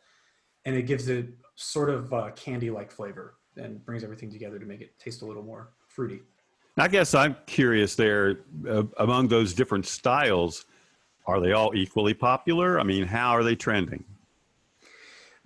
and 0.65 0.75
it 0.75 0.83
gives 0.83 1.07
it 1.07 1.27
sort 1.55 1.89
of 1.89 2.13
uh, 2.13 2.31
candy-like 2.35 2.91
flavor 2.91 3.35
and 3.55 3.83
brings 3.85 4.03
everything 4.03 4.29
together 4.29 4.59
to 4.59 4.65
make 4.65 4.81
it 4.81 4.99
taste 4.99 5.21
a 5.21 5.25
little 5.25 5.43
more 5.43 5.73
fruity. 5.87 6.19
I 6.77 6.87
guess 6.87 7.15
I'm 7.15 7.35
curious 7.47 7.95
there 7.95 8.41
uh, 8.69 8.83
among 8.97 9.29
those 9.29 9.53
different 9.53 9.87
styles, 9.87 10.65
are 11.25 11.39
they 11.39 11.53
all 11.53 11.75
equally 11.75 12.13
popular? 12.13 12.79
I 12.79 12.83
mean, 12.83 13.05
how 13.05 13.31
are 13.31 13.43
they 13.43 13.55
trending? 13.55 14.03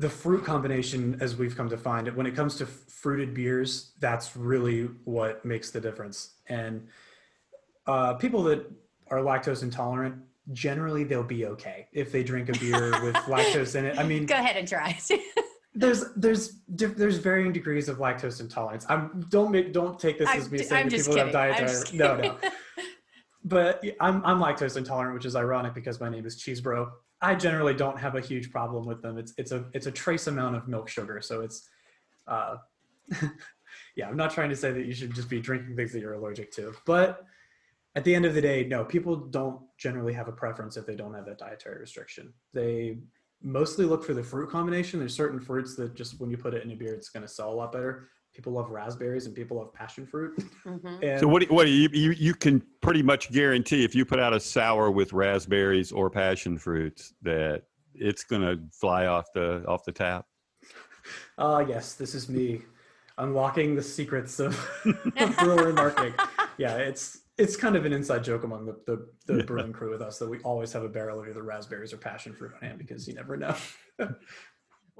The 0.02 0.10
fruit 0.10 0.44
combination 0.44 1.16
as 1.22 1.36
we've 1.36 1.56
come 1.56 1.70
to 1.70 1.78
find 1.78 2.08
it 2.08 2.16
when 2.16 2.26
it 2.26 2.36
comes 2.36 2.56
to 2.56 2.66
fruited 2.66 3.34
beers 3.34 3.92
that's 4.00 4.36
really 4.36 4.90
what 5.06 5.46
makes 5.46 5.70
the 5.70 5.80
difference 5.80 6.34
and 6.48 6.88
uh, 7.86 8.14
people 8.16 8.42
that 8.44 8.70
are 9.10 9.20
lactose 9.20 9.62
intolerant 9.62 10.16
generally 10.54 11.04
they'll 11.04 11.24
be 11.24 11.46
okay 11.46 11.88
if 11.94 12.12
they 12.12 12.24
drink 12.24 12.50
a 12.50 12.54
beer 12.54 12.90
with 13.04 13.16
lactose 13.28 13.76
in 13.76 13.86
it 13.86 13.98
i 14.00 14.04
mean 14.04 14.26
Go 14.26 14.36
ahead 14.36 14.58
and 14.58 14.68
try. 14.68 14.98
there's 15.76 16.06
there's 16.16 16.62
there's 16.68 17.18
varying 17.18 17.54
degrees 17.54 17.88
of 17.88 17.98
lactose 18.00 18.42
intolerance 18.42 18.86
i'm 18.90 19.24
don't 19.30 19.52
make 19.52 19.72
don't 19.72 20.00
take 20.00 20.18
this 20.18 20.30
as 20.30 20.50
me 20.52 20.58
d- 20.58 20.64
saying 20.64 20.86
I'm 20.86 20.90
people 20.90 21.14
kidding. 21.14 21.32
that 21.32 21.54
have 21.54 21.62
I'm 21.62 21.68
dietary 21.68 21.98
no 21.98 22.18
no 22.18 22.38
but 23.44 23.84
I'm, 24.00 24.24
I'm 24.26 24.40
lactose 24.40 24.78
intolerant, 24.78 25.14
which 25.16 25.26
is 25.26 25.36
ironic 25.36 25.74
because 25.74 26.00
my 26.00 26.10
name 26.10 26.26
is 26.26 26.36
Cheese 26.36 26.62
Bro. 26.62 26.92
I 27.22 27.36
generally 27.36 27.74
don't 27.74 28.00
have 28.00 28.16
a 28.16 28.22
huge 28.22 28.52
problem 28.52 28.86
with 28.86 29.02
them. 29.02 29.18
It's 29.18 29.34
it's 29.38 29.52
a 29.52 29.66
it's 29.74 29.86
a 29.86 29.92
trace 29.92 30.28
amount 30.28 30.56
of 30.56 30.68
milk 30.68 30.90
sugar, 30.90 31.22
so 31.22 31.42
it's, 31.42 31.70
uh, 32.28 32.58
yeah. 33.96 34.08
I'm 34.08 34.18
not 34.18 34.32
trying 34.32 34.50
to 34.50 34.56
say 34.56 34.72
that 34.72 34.86
you 34.86 34.94
should 34.94 35.14
just 35.14 35.30
be 35.30 35.40
drinking 35.40 35.76
things 35.76 35.92
that 35.94 36.00
you're 36.00 36.14
allergic 36.14 36.52
to, 36.54 36.74
but 36.86 37.26
at 37.96 38.04
the 38.04 38.16
end 38.16 38.26
of 38.26 38.34
the 38.34 38.42
day, 38.42 38.64
no. 38.64 38.84
People 38.86 39.16
don't 39.16 39.62
generally 39.78 40.14
have 40.14 40.28
a 40.28 40.32
preference 40.32 40.78
if 40.78 40.86
they 40.86 40.96
don't 40.96 41.14
have 41.14 41.26
that 41.26 41.38
dietary 41.38 41.80
restriction. 41.80 42.34
They 42.54 42.98
mostly 43.44 43.86
look 43.86 44.04
for 44.04 44.14
the 44.14 44.24
fruit 44.24 44.50
combination. 44.50 45.00
There's 45.00 45.16
certain 45.16 45.40
fruits 45.40 45.76
that 45.76 45.96
just 45.96 46.20
when 46.20 46.30
you 46.30 46.38
put 46.38 46.54
it 46.54 46.64
in 46.64 46.72
a 46.72 46.76
beer, 46.76 46.94
it's 46.94 47.10
going 47.10 47.24
to 47.24 47.32
sell 47.32 47.52
a 47.52 47.54
lot 47.54 47.72
better. 47.72 48.10
People 48.34 48.54
love 48.54 48.70
raspberries 48.70 49.26
and 49.26 49.36
people 49.36 49.58
love 49.58 49.74
passion 49.74 50.06
fruit. 50.06 50.38
Mhm. 50.66 51.00
And 51.04 51.20
So 51.20 51.28
what? 51.28 51.42
do- 51.48 51.54
What 51.54 51.66
do 51.66 51.72
you, 51.72 51.90
you 51.92 52.12
you 52.12 52.34
can 52.34 52.62
pretty 52.82 53.04
much 53.04 53.32
guarantee 53.32 53.84
if 53.84 53.94
you 53.94 54.06
put 54.06 54.20
out 54.20 54.34
a 54.34 54.40
sour 54.40 54.90
with 54.90 55.12
raspberries 55.12 55.92
or 55.92 56.10
passion 56.10 56.58
fruits 56.58 57.14
that 57.24 57.64
it's 57.94 58.24
going 58.24 58.42
to 58.42 58.60
fly 58.72 59.08
off 59.08 59.26
the 59.34 59.66
off 59.68 59.84
the 59.84 59.92
tap. 59.92 60.26
Ah, 61.38 61.60
yes, 61.74 61.96
this 61.96 62.16
is 62.16 62.30
me 62.30 62.62
unlocking 63.18 63.76
the 63.76 63.84
secrets 63.84 64.40
of, 64.40 64.58
of 65.18 65.38
brewery 65.40 65.74
marketing. 65.74 66.14
Yeah, 66.58 66.78
it's 66.78 67.20
it's 67.38 67.58
kind 67.58 67.76
of 67.76 67.86
an 67.86 67.92
inside 67.92 68.24
joke 68.24 68.44
among 68.44 68.66
the, 68.66 68.78
the, 68.86 69.08
the 69.26 69.40
Yeah. 69.40 69.46
brewing 69.46 69.74
crew 69.74 69.90
with 69.90 70.02
us 70.02 70.20
that 70.20 70.30
we 70.30 70.40
always 70.40 70.72
have 70.74 70.84
a 70.84 70.90
barrel 70.90 71.20
of 71.20 71.28
either 71.28 71.42
raspberries 71.44 71.92
or 71.92 71.98
passion 71.98 72.34
fruit 72.34 72.52
on 72.54 72.62
hand 72.62 72.78
because 72.78 73.08
you 73.08 73.14
never 73.16 73.36
know. 73.36 73.56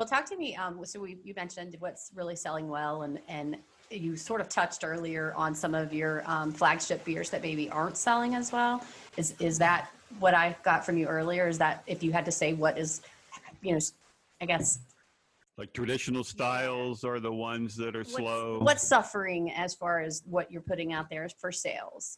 Well, 0.02 0.08
talk 0.08 0.26
to 0.32 0.36
me. 0.36 0.56
Um, 0.56 0.84
so 0.84 1.00
we, 1.00 1.20
you 1.24 1.36
mentioned 1.36 1.76
what's 1.78 2.10
really 2.16 2.36
selling 2.36 2.68
well, 2.68 3.04
and 3.04 3.20
and 3.28 3.58
you 3.92 4.16
sort 4.16 4.42
of 4.42 4.50
touched 4.50 4.84
earlier 4.84 5.32
on 5.36 5.54
some 5.54 5.76
of 5.76 5.94
your 5.94 6.24
um, 6.26 6.52
flagship 6.52 7.06
beers 7.06 7.30
that 7.30 7.44
maybe 7.44 7.70
aren't 7.70 7.96
selling 7.98 8.34
as 8.34 8.52
well. 8.52 8.84
Is 9.16 9.36
is 9.40 9.60
that 9.60 9.92
what 10.18 10.34
I 10.34 10.56
got 10.64 10.84
from 10.84 10.98
you 10.98 11.06
earlier? 11.06 11.48
Is 11.48 11.60
that 11.60 11.84
if 11.86 12.02
you 12.02 12.12
had 12.12 12.26
to 12.26 12.32
say 12.32 12.54
what 12.54 12.80
is, 12.80 13.02
you 13.62 13.74
know, 13.74 13.80
I 14.42 14.48
guess 14.48 14.80
Like 15.60 15.72
traditional 15.72 16.24
styles 16.24 17.04
are 17.04 17.20
the 17.20 17.32
ones 17.32 17.76
that 17.76 17.96
are 17.96 18.00
what's, 18.00 18.16
slow. 18.16 18.58
what's 18.60 18.88
suffering 18.88 19.52
as 19.52 19.76
far 19.76 20.00
as 20.00 20.24
what 20.26 20.52
you're 20.52 20.64
putting 20.64 20.94
out 20.94 21.12
there 21.12 21.30
for 21.40 21.52
sales? 21.52 22.18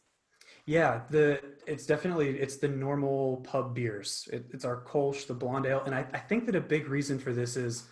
Yeah, 0.66 1.02
the 1.10 1.40
it's 1.66 1.84
definitely 1.86 2.38
it's 2.38 2.56
the 2.56 2.68
normal 2.68 3.38
pub 3.38 3.74
beers. 3.74 4.28
It, 4.32 4.46
it's 4.52 4.64
our 4.64 4.82
Kolsch, 4.82 5.26
the 5.26 5.34
blonde 5.34 5.66
ale, 5.66 5.82
and 5.84 5.94
I, 5.94 6.06
I 6.12 6.18
think 6.18 6.46
that 6.46 6.56
a 6.56 6.60
big 6.60 6.88
reason 6.88 7.18
for 7.18 7.32
this 7.32 7.56
is 7.56 7.84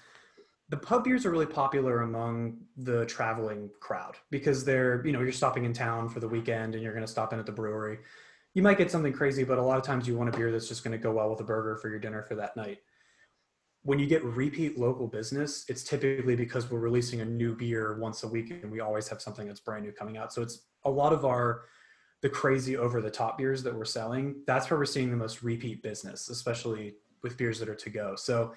the 0.70 0.78
pub 0.78 1.04
beers 1.04 1.26
are 1.26 1.30
really 1.30 1.46
popular 1.46 2.00
among 2.00 2.56
the 2.78 3.04
traveling 3.04 3.68
crowd 3.80 4.16
because 4.30 4.64
they're 4.64 5.04
you 5.06 5.12
know 5.12 5.20
you're 5.20 5.32
stopping 5.32 5.66
in 5.66 5.74
town 5.74 6.08
for 6.08 6.20
the 6.20 6.28
weekend 6.28 6.74
and 6.74 6.82
you're 6.82 6.94
going 6.94 7.04
to 7.04 7.11
stop 7.11 7.35
in 7.35 7.38
at 7.38 7.44
the 7.44 7.52
brewery. 7.52 7.98
You 8.54 8.62
might 8.62 8.78
get 8.78 8.90
something 8.90 9.12
crazy, 9.12 9.44
but 9.44 9.58
a 9.58 9.62
lot 9.62 9.76
of 9.76 9.85
times 9.85 10.08
you 10.08 10.16
want 10.16 10.35
a 10.35 10.37
beer 10.37 10.50
that's 10.50 10.68
just 10.68 10.82
going 10.82 10.92
to 10.92 11.02
go 11.02 11.12
well 11.12 11.30
with 11.30 11.40
a 11.40 11.44
burger 11.44 11.76
for 11.76 11.88
your 11.88 11.98
dinner 11.98 12.22
for 12.22 12.35
that 12.37 12.56
night. 12.56 12.78
When 13.82 13.98
you 13.98 14.06
get 14.06 14.22
repeat 14.24 14.78
local 14.78 15.08
business, 15.08 15.64
it's 15.68 15.82
typically 15.82 16.37
because 16.37 16.70
we're 16.70 16.78
releasing 16.78 17.20
a 17.20 17.24
new 17.24 17.54
beer 17.54 17.98
once 17.98 18.22
a 18.22 18.28
week 18.28 18.50
and 18.50 18.70
we 18.70 18.80
always 18.80 19.08
have 19.08 19.20
something 19.20 19.46
that's 19.46 19.61
brand 19.61 19.85
new 19.85 19.92
coming 19.92 20.16
out. 20.16 20.32
So 20.32 20.40
it's 20.40 20.66
a 20.85 20.90
lot 20.90 21.12
of 21.12 21.24
our 21.24 21.62
the 22.22 22.28
crazy 22.28 22.76
over 22.76 23.02
the 23.02 23.11
top 23.11 23.37
beers 23.37 23.62
that 23.64 23.74
we're 23.74 23.85
selling, 23.85 24.37
that's 24.46 24.70
where 24.70 24.78
we're 24.78 24.87
seeing 24.87 25.11
the 25.11 25.16
most 25.16 25.42
repeat 25.42 25.82
business, 25.82 26.28
especially 26.30 26.94
with 27.22 27.37
beers 27.37 27.58
that 27.58 27.68
are 27.68 27.74
to 27.74 27.90
go. 27.90 28.14
So 28.16 28.54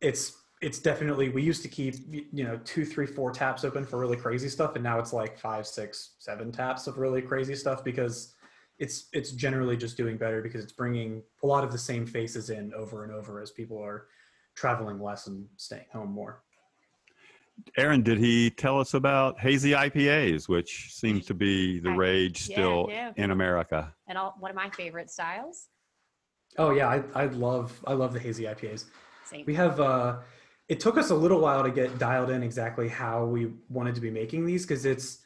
it's 0.00 0.38
it's 0.62 0.78
definitely 0.78 1.28
we 1.28 1.42
used 1.42 1.62
to 1.62 1.68
keep 1.68 1.96
you 2.10 2.44
know 2.44 2.58
two, 2.64 2.86
three, 2.86 3.06
four 3.06 3.32
taps 3.32 3.64
open 3.64 3.84
for 3.84 3.98
really 3.98 4.16
crazy 4.16 4.48
stuff, 4.48 4.76
and 4.76 4.84
now 4.84 4.98
it's 4.98 5.12
like 5.12 5.38
five, 5.38 5.66
six, 5.66 6.14
seven 6.18 6.52
taps 6.52 6.86
of 6.86 6.98
really 6.98 7.20
crazy 7.20 7.54
stuff 7.54 7.84
because 7.84 8.34
it's 8.78 9.08
it's 9.12 9.32
generally 9.32 9.76
just 9.76 9.96
doing 9.96 10.16
better 10.16 10.40
because 10.40 10.62
it's 10.62 10.72
bringing 10.72 11.22
a 11.42 11.46
lot 11.46 11.64
of 11.64 11.72
the 11.72 11.78
same 11.78 12.06
faces 12.06 12.50
in 12.50 12.72
over 12.74 13.04
and 13.04 13.12
over 13.12 13.40
as 13.40 13.50
people 13.50 13.78
are 13.78 14.06
traveling 14.54 15.00
less 15.00 15.26
and 15.26 15.46
staying 15.56 15.84
home 15.92 16.10
more. 16.10 16.42
Erin, 17.76 18.02
did 18.02 18.18
he 18.18 18.50
tell 18.50 18.80
us 18.80 18.94
about 18.94 19.38
hazy 19.40 19.72
IPAs, 19.72 20.48
which 20.48 20.92
seems 20.92 21.26
to 21.26 21.34
be 21.34 21.80
the 21.80 21.90
I- 21.90 21.96
rage 21.96 22.48
yeah, 22.48 22.56
still 22.56 22.86
yeah. 22.90 23.12
in 23.16 23.30
America? 23.30 23.92
And 24.06 24.18
all, 24.18 24.34
one 24.38 24.50
of 24.50 24.56
my 24.56 24.70
favorite 24.70 25.10
styles. 25.10 25.68
Oh 26.56 26.70
yeah, 26.70 26.88
I, 26.88 27.02
I 27.14 27.26
love 27.26 27.80
I 27.86 27.94
love 27.94 28.12
the 28.12 28.20
hazy 28.20 28.44
IPAs. 28.44 28.84
Same. 29.24 29.44
We 29.46 29.54
have 29.54 29.80
uh 29.80 30.18
it 30.68 30.80
took 30.80 30.96
us 30.96 31.10
a 31.10 31.14
little 31.14 31.40
while 31.40 31.62
to 31.62 31.70
get 31.70 31.98
dialed 31.98 32.30
in 32.30 32.42
exactly 32.42 32.88
how 32.88 33.24
we 33.24 33.52
wanted 33.68 33.94
to 33.96 34.00
be 34.00 34.10
making 34.10 34.46
these 34.46 34.64
because 34.64 34.86
it's 34.86 35.18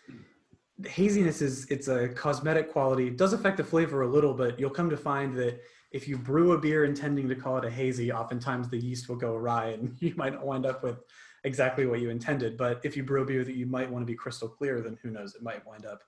the 0.78 0.88
haziness 0.88 1.42
is 1.42 1.66
it's 1.70 1.88
a 1.88 2.08
cosmetic 2.08 2.72
quality. 2.72 3.08
It 3.08 3.16
does 3.16 3.32
affect 3.32 3.56
the 3.58 3.64
flavor 3.64 4.02
a 4.02 4.08
little, 4.08 4.32
but 4.32 4.58
you'll 4.58 4.70
come 4.70 4.88
to 4.90 4.96
find 4.96 5.34
that 5.36 5.60
if 5.92 6.06
you 6.06 6.16
brew 6.16 6.52
a 6.52 6.58
beer 6.58 6.84
intending 6.84 7.28
to 7.28 7.34
call 7.34 7.58
it 7.58 7.64
a 7.64 7.70
hazy, 7.70 8.12
oftentimes 8.12 8.68
the 8.68 8.78
yeast 8.78 9.08
will 9.08 9.16
go 9.16 9.34
awry 9.34 9.70
and 9.70 9.96
you 10.00 10.14
might 10.16 10.40
wind 10.42 10.66
up 10.66 10.82
with 10.82 10.98
exactly 11.44 11.86
what 11.86 12.00
you 12.00 12.10
intended. 12.10 12.56
But 12.56 12.80
if 12.84 12.96
you 12.96 13.02
brew 13.02 13.22
a 13.22 13.26
beer 13.26 13.44
that 13.44 13.54
you 13.54 13.66
might 13.66 13.90
want 13.90 14.02
to 14.02 14.06
be 14.06 14.14
crystal 14.14 14.48
clear, 14.48 14.80
then 14.80 14.98
who 15.02 15.10
knows, 15.10 15.34
it 15.34 15.42
might 15.42 15.66
wind 15.66 15.86
up 15.86 16.02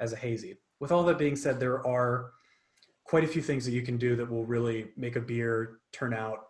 as 0.00 0.12
a 0.12 0.16
hazy. 0.16 0.58
With 0.80 0.92
all 0.92 1.02
that 1.04 1.18
being 1.18 1.36
said, 1.36 1.58
there 1.58 1.86
are 1.86 2.32
quite 3.04 3.24
a 3.24 3.28
few 3.28 3.42
things 3.42 3.64
that 3.64 3.72
you 3.72 3.82
can 3.82 3.96
do 3.96 4.14
that 4.16 4.30
will 4.30 4.44
really 4.44 4.88
make 4.96 5.16
a 5.16 5.20
beer 5.20 5.80
turn 5.92 6.14
out 6.14 6.40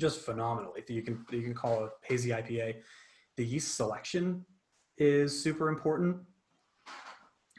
just 0.00 0.20
phenomenally. 0.20 0.82
You 0.88 1.02
can 1.02 1.24
you 1.30 1.42
can 1.42 1.54
call 1.54 1.84
a 1.84 1.90
hazy 2.02 2.30
IPA. 2.30 2.76
The 3.36 3.44
yeast 3.44 3.74
selection 3.74 4.44
is 4.98 5.42
super 5.42 5.68
important. 5.68 6.18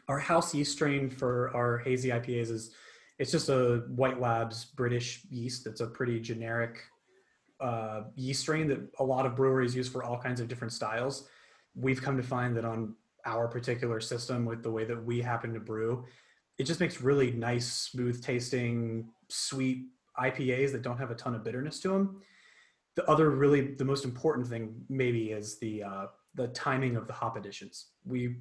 Our 0.07 0.19
house 0.19 0.53
yeast 0.53 0.71
strain 0.71 1.09
for 1.09 1.53
our 1.55 1.79
hazy 1.79 2.09
IPAs 2.09 2.51
is 2.51 2.71
it's 3.19 3.31
just 3.31 3.49
a 3.49 3.83
White 3.87 4.21
Labs 4.21 4.65
British 4.65 5.25
yeast. 5.29 5.65
That's 5.65 5.81
a 5.81 5.87
pretty 5.87 6.19
generic 6.19 6.83
uh, 7.59 8.03
yeast 8.15 8.41
strain 8.41 8.67
that 8.67 8.79
a 8.99 9.03
lot 9.03 9.25
of 9.25 9.35
breweries 9.35 9.75
use 9.75 9.87
for 9.87 10.03
all 10.03 10.17
kinds 10.17 10.39
of 10.39 10.47
different 10.47 10.73
styles. 10.73 11.27
We've 11.75 12.01
come 12.01 12.17
to 12.17 12.23
find 12.23 12.55
that 12.57 12.65
on 12.65 12.95
our 13.25 13.47
particular 13.47 13.99
system, 13.99 14.45
with 14.45 14.63
the 14.63 14.71
way 14.71 14.85
that 14.85 15.03
we 15.03 15.21
happen 15.21 15.53
to 15.53 15.59
brew, 15.59 16.05
it 16.57 16.63
just 16.63 16.79
makes 16.79 17.01
really 17.01 17.31
nice, 17.31 17.71
smooth 17.71 18.23
tasting, 18.23 19.09
sweet 19.29 19.85
IPAs 20.19 20.71
that 20.71 20.81
don't 20.81 20.97
have 20.97 21.11
a 21.11 21.15
ton 21.15 21.35
of 21.35 21.43
bitterness 21.43 21.79
to 21.81 21.89
them. 21.89 22.21
The 22.95 23.07
other 23.09 23.29
really 23.29 23.75
the 23.75 23.85
most 23.85 24.05
important 24.05 24.47
thing 24.47 24.73
maybe 24.89 25.31
is 25.31 25.59
the 25.59 25.83
uh, 25.83 26.05
the 26.33 26.47
timing 26.49 26.95
of 26.95 27.05
the 27.05 27.13
hop 27.13 27.37
additions. 27.37 27.87
We 28.05 28.37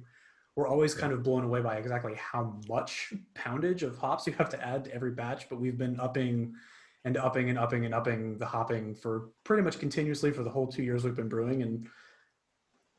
we're 0.55 0.67
always 0.67 0.95
kind 0.95 1.13
of 1.13 1.21
blown 1.21 1.43
away 1.43 1.61
by 1.61 1.75
exactly 1.75 2.15
how 2.15 2.55
much 2.67 3.13
poundage 3.35 3.83
of 3.83 3.95
hops 3.97 4.25
you 4.25 4.33
have 4.33 4.49
to 4.49 4.67
add 4.67 4.85
to 4.85 4.93
every 4.93 5.11
batch, 5.11 5.47
but 5.49 5.59
we've 5.59 5.77
been 5.77 5.99
upping 5.99 6.55
and 7.05 7.17
upping 7.17 7.49
and 7.49 7.57
upping 7.57 7.85
and 7.85 7.93
upping 7.93 8.37
the 8.37 8.45
hopping 8.45 8.93
for 8.93 9.29
pretty 9.43 9.63
much 9.63 9.79
continuously 9.79 10.31
for 10.31 10.43
the 10.43 10.49
whole 10.49 10.67
two 10.67 10.83
years 10.83 11.03
we've 11.03 11.15
been 11.15 11.29
brewing. 11.29 11.61
And 11.61 11.87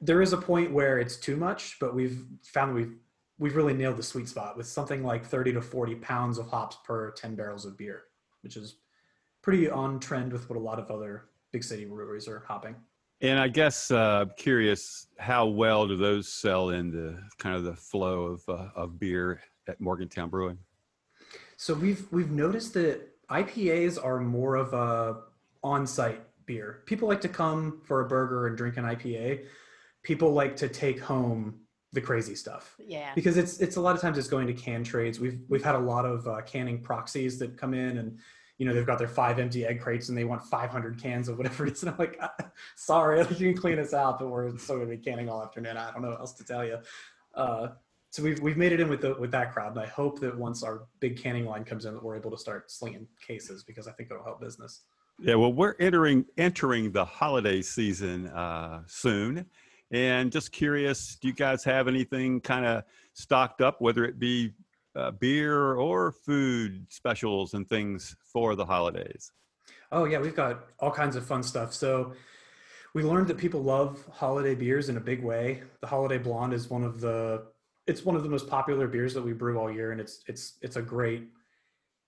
there 0.00 0.22
is 0.22 0.32
a 0.32 0.38
point 0.38 0.72
where 0.72 0.98
it's 0.98 1.16
too 1.16 1.36
much, 1.36 1.76
but 1.80 1.94
we've 1.94 2.24
found 2.42 2.70
that 2.70 2.74
we've 2.74 2.94
we've 3.38 3.56
really 3.56 3.74
nailed 3.74 3.96
the 3.96 4.02
sweet 4.02 4.28
spot 4.28 4.56
with 4.56 4.66
something 4.66 5.04
like 5.04 5.24
30 5.24 5.52
to 5.52 5.62
40 5.62 5.94
pounds 5.96 6.38
of 6.38 6.48
hops 6.48 6.76
per 6.84 7.12
10 7.12 7.36
barrels 7.36 7.64
of 7.64 7.78
beer, 7.78 8.02
which 8.42 8.56
is 8.56 8.76
pretty 9.42 9.70
on 9.70 10.00
trend 10.00 10.32
with 10.32 10.48
what 10.50 10.56
a 10.56 10.60
lot 10.60 10.78
of 10.78 10.90
other 10.90 11.26
big 11.52 11.62
city 11.62 11.84
breweries 11.84 12.26
are 12.26 12.44
hopping. 12.48 12.74
And 13.20 13.38
I 13.38 13.48
guess 13.48 13.90
uh, 13.90 14.26
curious, 14.36 15.08
how 15.18 15.46
well 15.46 15.88
do 15.88 15.96
those 15.96 16.28
sell 16.28 16.70
in 16.70 16.90
the 16.90 17.20
kind 17.38 17.56
of 17.56 17.64
the 17.64 17.74
flow 17.74 18.24
of 18.24 18.48
uh, 18.48 18.68
of 18.76 18.98
beer 18.98 19.40
at 19.66 19.80
Morgantown 19.80 20.30
Brewing? 20.30 20.58
So 21.56 21.74
we've 21.74 22.06
we've 22.12 22.30
noticed 22.30 22.74
that 22.74 23.08
IPAs 23.30 24.02
are 24.02 24.20
more 24.20 24.56
of 24.56 24.72
a 24.74 25.20
on-site 25.62 26.22
beer. 26.46 26.82
People 26.86 27.08
like 27.08 27.20
to 27.22 27.28
come 27.28 27.80
for 27.84 28.00
a 28.00 28.08
burger 28.08 28.46
and 28.46 28.56
drink 28.56 28.76
an 28.76 28.84
IPA. 28.84 29.44
People 30.02 30.32
like 30.32 30.56
to 30.56 30.68
take 30.68 31.00
home 31.00 31.60
the 31.92 32.00
crazy 32.00 32.34
stuff 32.34 32.76
Yeah. 32.78 33.12
because 33.14 33.38
it's 33.38 33.60
it's 33.60 33.76
a 33.76 33.80
lot 33.80 33.94
of 33.94 34.00
times 34.02 34.18
it's 34.18 34.28
going 34.28 34.46
to 34.46 34.52
can 34.52 34.84
trades. 34.84 35.18
We've 35.18 35.40
we've 35.48 35.64
had 35.64 35.74
a 35.74 35.78
lot 35.78 36.04
of 36.04 36.26
uh, 36.28 36.42
canning 36.42 36.82
proxies 36.82 37.38
that 37.38 37.56
come 37.56 37.72
in 37.72 37.96
and 37.98 38.18
you 38.58 38.66
know 38.66 38.74
they've 38.74 38.84
got 38.86 38.98
their 38.98 39.08
five 39.08 39.38
empty 39.38 39.64
egg 39.64 39.80
crates 39.80 40.08
and 40.10 40.18
they 40.18 40.24
want 40.24 40.42
500 40.44 41.00
cans 41.00 41.28
of 41.28 41.38
whatever 41.38 41.64
it 41.64 41.72
is 41.74 41.82
and 41.84 41.92
i'm 41.92 41.96
like 41.98 42.18
"Uh, 42.20 42.28
sorry 42.74 43.20
you 43.30 43.52
can 43.52 43.56
clean 43.56 43.78
us 43.78 43.94
out 43.94 44.18
but 44.18 44.28
we're 44.28 44.50
still 44.58 44.76
going 44.78 44.90
to 44.90 44.96
be 44.96 45.00
canning 45.02 45.28
all 45.30 45.40
afternoon 45.40 45.76
i 45.76 45.92
don't 45.92 46.02
know 46.02 46.08
what 46.10 46.18
else 46.18 46.32
to 46.32 46.44
tell 46.44 46.64
you 46.64 46.76
uh, 47.36 47.68
so 48.10 48.22
we've, 48.22 48.40
we've 48.40 48.56
made 48.56 48.72
it 48.72 48.80
in 48.80 48.88
with 48.88 49.00
the, 49.00 49.14
with 49.18 49.30
that 49.30 49.52
crowd 49.52 49.72
and 49.72 49.80
i 49.80 49.86
hope 49.86 50.20
that 50.20 50.36
once 50.36 50.62
our 50.62 50.82
big 51.00 51.20
canning 51.20 51.46
line 51.46 51.64
comes 51.64 51.84
in 51.84 51.94
that 51.94 52.02
we're 52.02 52.16
able 52.16 52.30
to 52.30 52.38
start 52.38 52.70
slinging 52.70 53.06
cases 53.26 53.64
because 53.64 53.86
i 53.86 53.92
think 53.92 54.10
it'll 54.10 54.24
help 54.24 54.40
business 54.40 54.82
Yeah, 55.20 55.34
well, 55.34 55.52
we're 55.52 55.74
entering 55.80 56.26
entering 56.36 56.92
the 56.92 57.04
holiday 57.04 57.60
season 57.60 58.28
uh, 58.28 58.82
soon, 58.86 59.46
and 59.90 60.30
just 60.30 60.52
curious, 60.52 61.16
do 61.20 61.26
you 61.26 61.34
guys 61.34 61.64
have 61.64 61.88
anything 61.88 62.40
kind 62.40 62.64
of 62.64 62.84
stocked 63.14 63.60
up, 63.60 63.80
whether 63.80 64.04
it 64.04 64.18
be 64.20 64.52
uh, 64.94 65.10
beer 65.10 65.74
or 65.74 66.12
food 66.12 66.86
specials 66.88 67.54
and 67.54 67.68
things 67.68 68.14
for 68.32 68.54
the 68.54 68.64
holidays? 68.64 69.32
Oh 69.90 70.04
yeah, 70.04 70.20
we've 70.20 70.36
got 70.36 70.66
all 70.78 70.92
kinds 70.92 71.16
of 71.16 71.26
fun 71.26 71.42
stuff. 71.42 71.74
So 71.74 72.12
we 72.94 73.02
learned 73.02 73.26
that 73.28 73.38
people 73.38 73.62
love 73.62 74.06
holiday 74.12 74.54
beers 74.54 74.88
in 74.88 74.96
a 74.96 75.00
big 75.00 75.22
way. 75.22 75.62
The 75.80 75.86
Holiday 75.86 76.18
Blonde 76.18 76.52
is 76.52 76.70
one 76.70 76.84
of 76.84 77.00
the 77.00 77.46
it's 77.88 78.04
one 78.04 78.14
of 78.14 78.22
the 78.22 78.28
most 78.28 78.48
popular 78.48 78.86
beers 78.86 79.14
that 79.14 79.22
we 79.22 79.32
brew 79.32 79.58
all 79.58 79.70
year 79.70 79.92
and 79.92 80.00
it's 80.00 80.22
it's 80.26 80.58
it's 80.62 80.76
a 80.76 80.82
great 80.82 81.28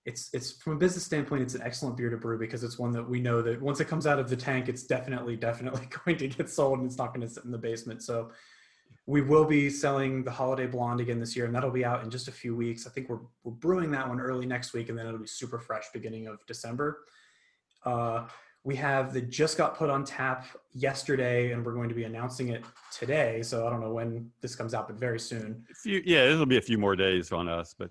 it's 0.05 0.29
it's 0.33 0.51
from 0.53 0.73
a 0.73 0.75
business 0.75 1.03
standpoint 1.03 1.41
it's 1.41 1.55
an 1.55 1.61
excellent 1.63 1.97
beer 1.97 2.09
to 2.09 2.17
brew 2.17 2.37
because 2.37 2.63
it's 2.63 2.79
one 2.79 2.91
that 2.91 3.07
we 3.07 3.19
know 3.19 3.41
that 3.41 3.61
once 3.61 3.79
it 3.79 3.87
comes 3.87 4.07
out 4.07 4.19
of 4.19 4.29
the 4.29 4.35
tank 4.35 4.69
it's 4.69 4.83
definitely 4.83 5.35
definitely 5.35 5.87
going 6.05 6.17
to 6.17 6.27
get 6.27 6.49
sold 6.49 6.79
and 6.79 6.87
it's 6.87 6.97
not 6.97 7.13
going 7.13 7.21
to 7.21 7.33
sit 7.33 7.43
in 7.43 7.51
the 7.51 7.57
basement. 7.57 8.01
So 8.01 8.31
we 9.07 9.21
will 9.21 9.45
be 9.45 9.69
selling 9.69 10.23
the 10.23 10.31
Holiday 10.31 10.67
Blonde 10.67 10.99
again 10.99 11.19
this 11.19 11.35
year, 11.35 11.45
and 11.45 11.55
that'll 11.55 11.71
be 11.71 11.83
out 11.83 12.03
in 12.03 12.09
just 12.09 12.27
a 12.27 12.31
few 12.31 12.55
weeks. 12.55 12.85
I 12.85 12.91
think 12.91 13.09
we're 13.09 13.19
we're 13.43 13.51
brewing 13.51 13.91
that 13.91 14.07
one 14.07 14.21
early 14.21 14.45
next 14.45 14.73
week, 14.73 14.89
and 14.89 14.97
then 14.97 15.07
it'll 15.07 15.19
be 15.19 15.27
super 15.27 15.59
fresh 15.59 15.85
beginning 15.93 16.27
of 16.27 16.39
December. 16.45 16.99
Uh, 17.83 18.27
we 18.63 18.75
have 18.75 19.13
the 19.13 19.21
just 19.21 19.57
got 19.57 19.75
put 19.75 19.89
on 19.89 20.05
tap 20.05 20.45
yesterday, 20.71 21.51
and 21.51 21.65
we're 21.65 21.73
going 21.73 21.89
to 21.89 21.95
be 21.95 22.03
announcing 22.03 22.49
it 22.49 22.63
today. 22.91 23.41
So 23.41 23.65
I 23.65 23.69
don't 23.69 23.81
know 23.81 23.91
when 23.91 24.29
this 24.41 24.55
comes 24.55 24.73
out, 24.73 24.87
but 24.87 24.97
very 24.97 25.19
soon. 25.19 25.65
A 25.71 25.73
few, 25.73 26.01
yeah, 26.05 26.25
it'll 26.25 26.45
be 26.45 26.57
a 26.57 26.61
few 26.61 26.77
more 26.77 26.95
days 26.95 27.31
on 27.31 27.47
us, 27.47 27.73
but 27.77 27.89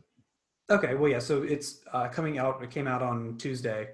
Okay, 0.70 0.94
well, 0.94 1.10
yeah. 1.10 1.18
So 1.18 1.42
it's 1.42 1.80
uh, 1.92 2.08
coming 2.08 2.38
out. 2.38 2.62
It 2.62 2.70
came 2.70 2.86
out 2.86 3.02
on 3.02 3.36
Tuesday. 3.38 3.88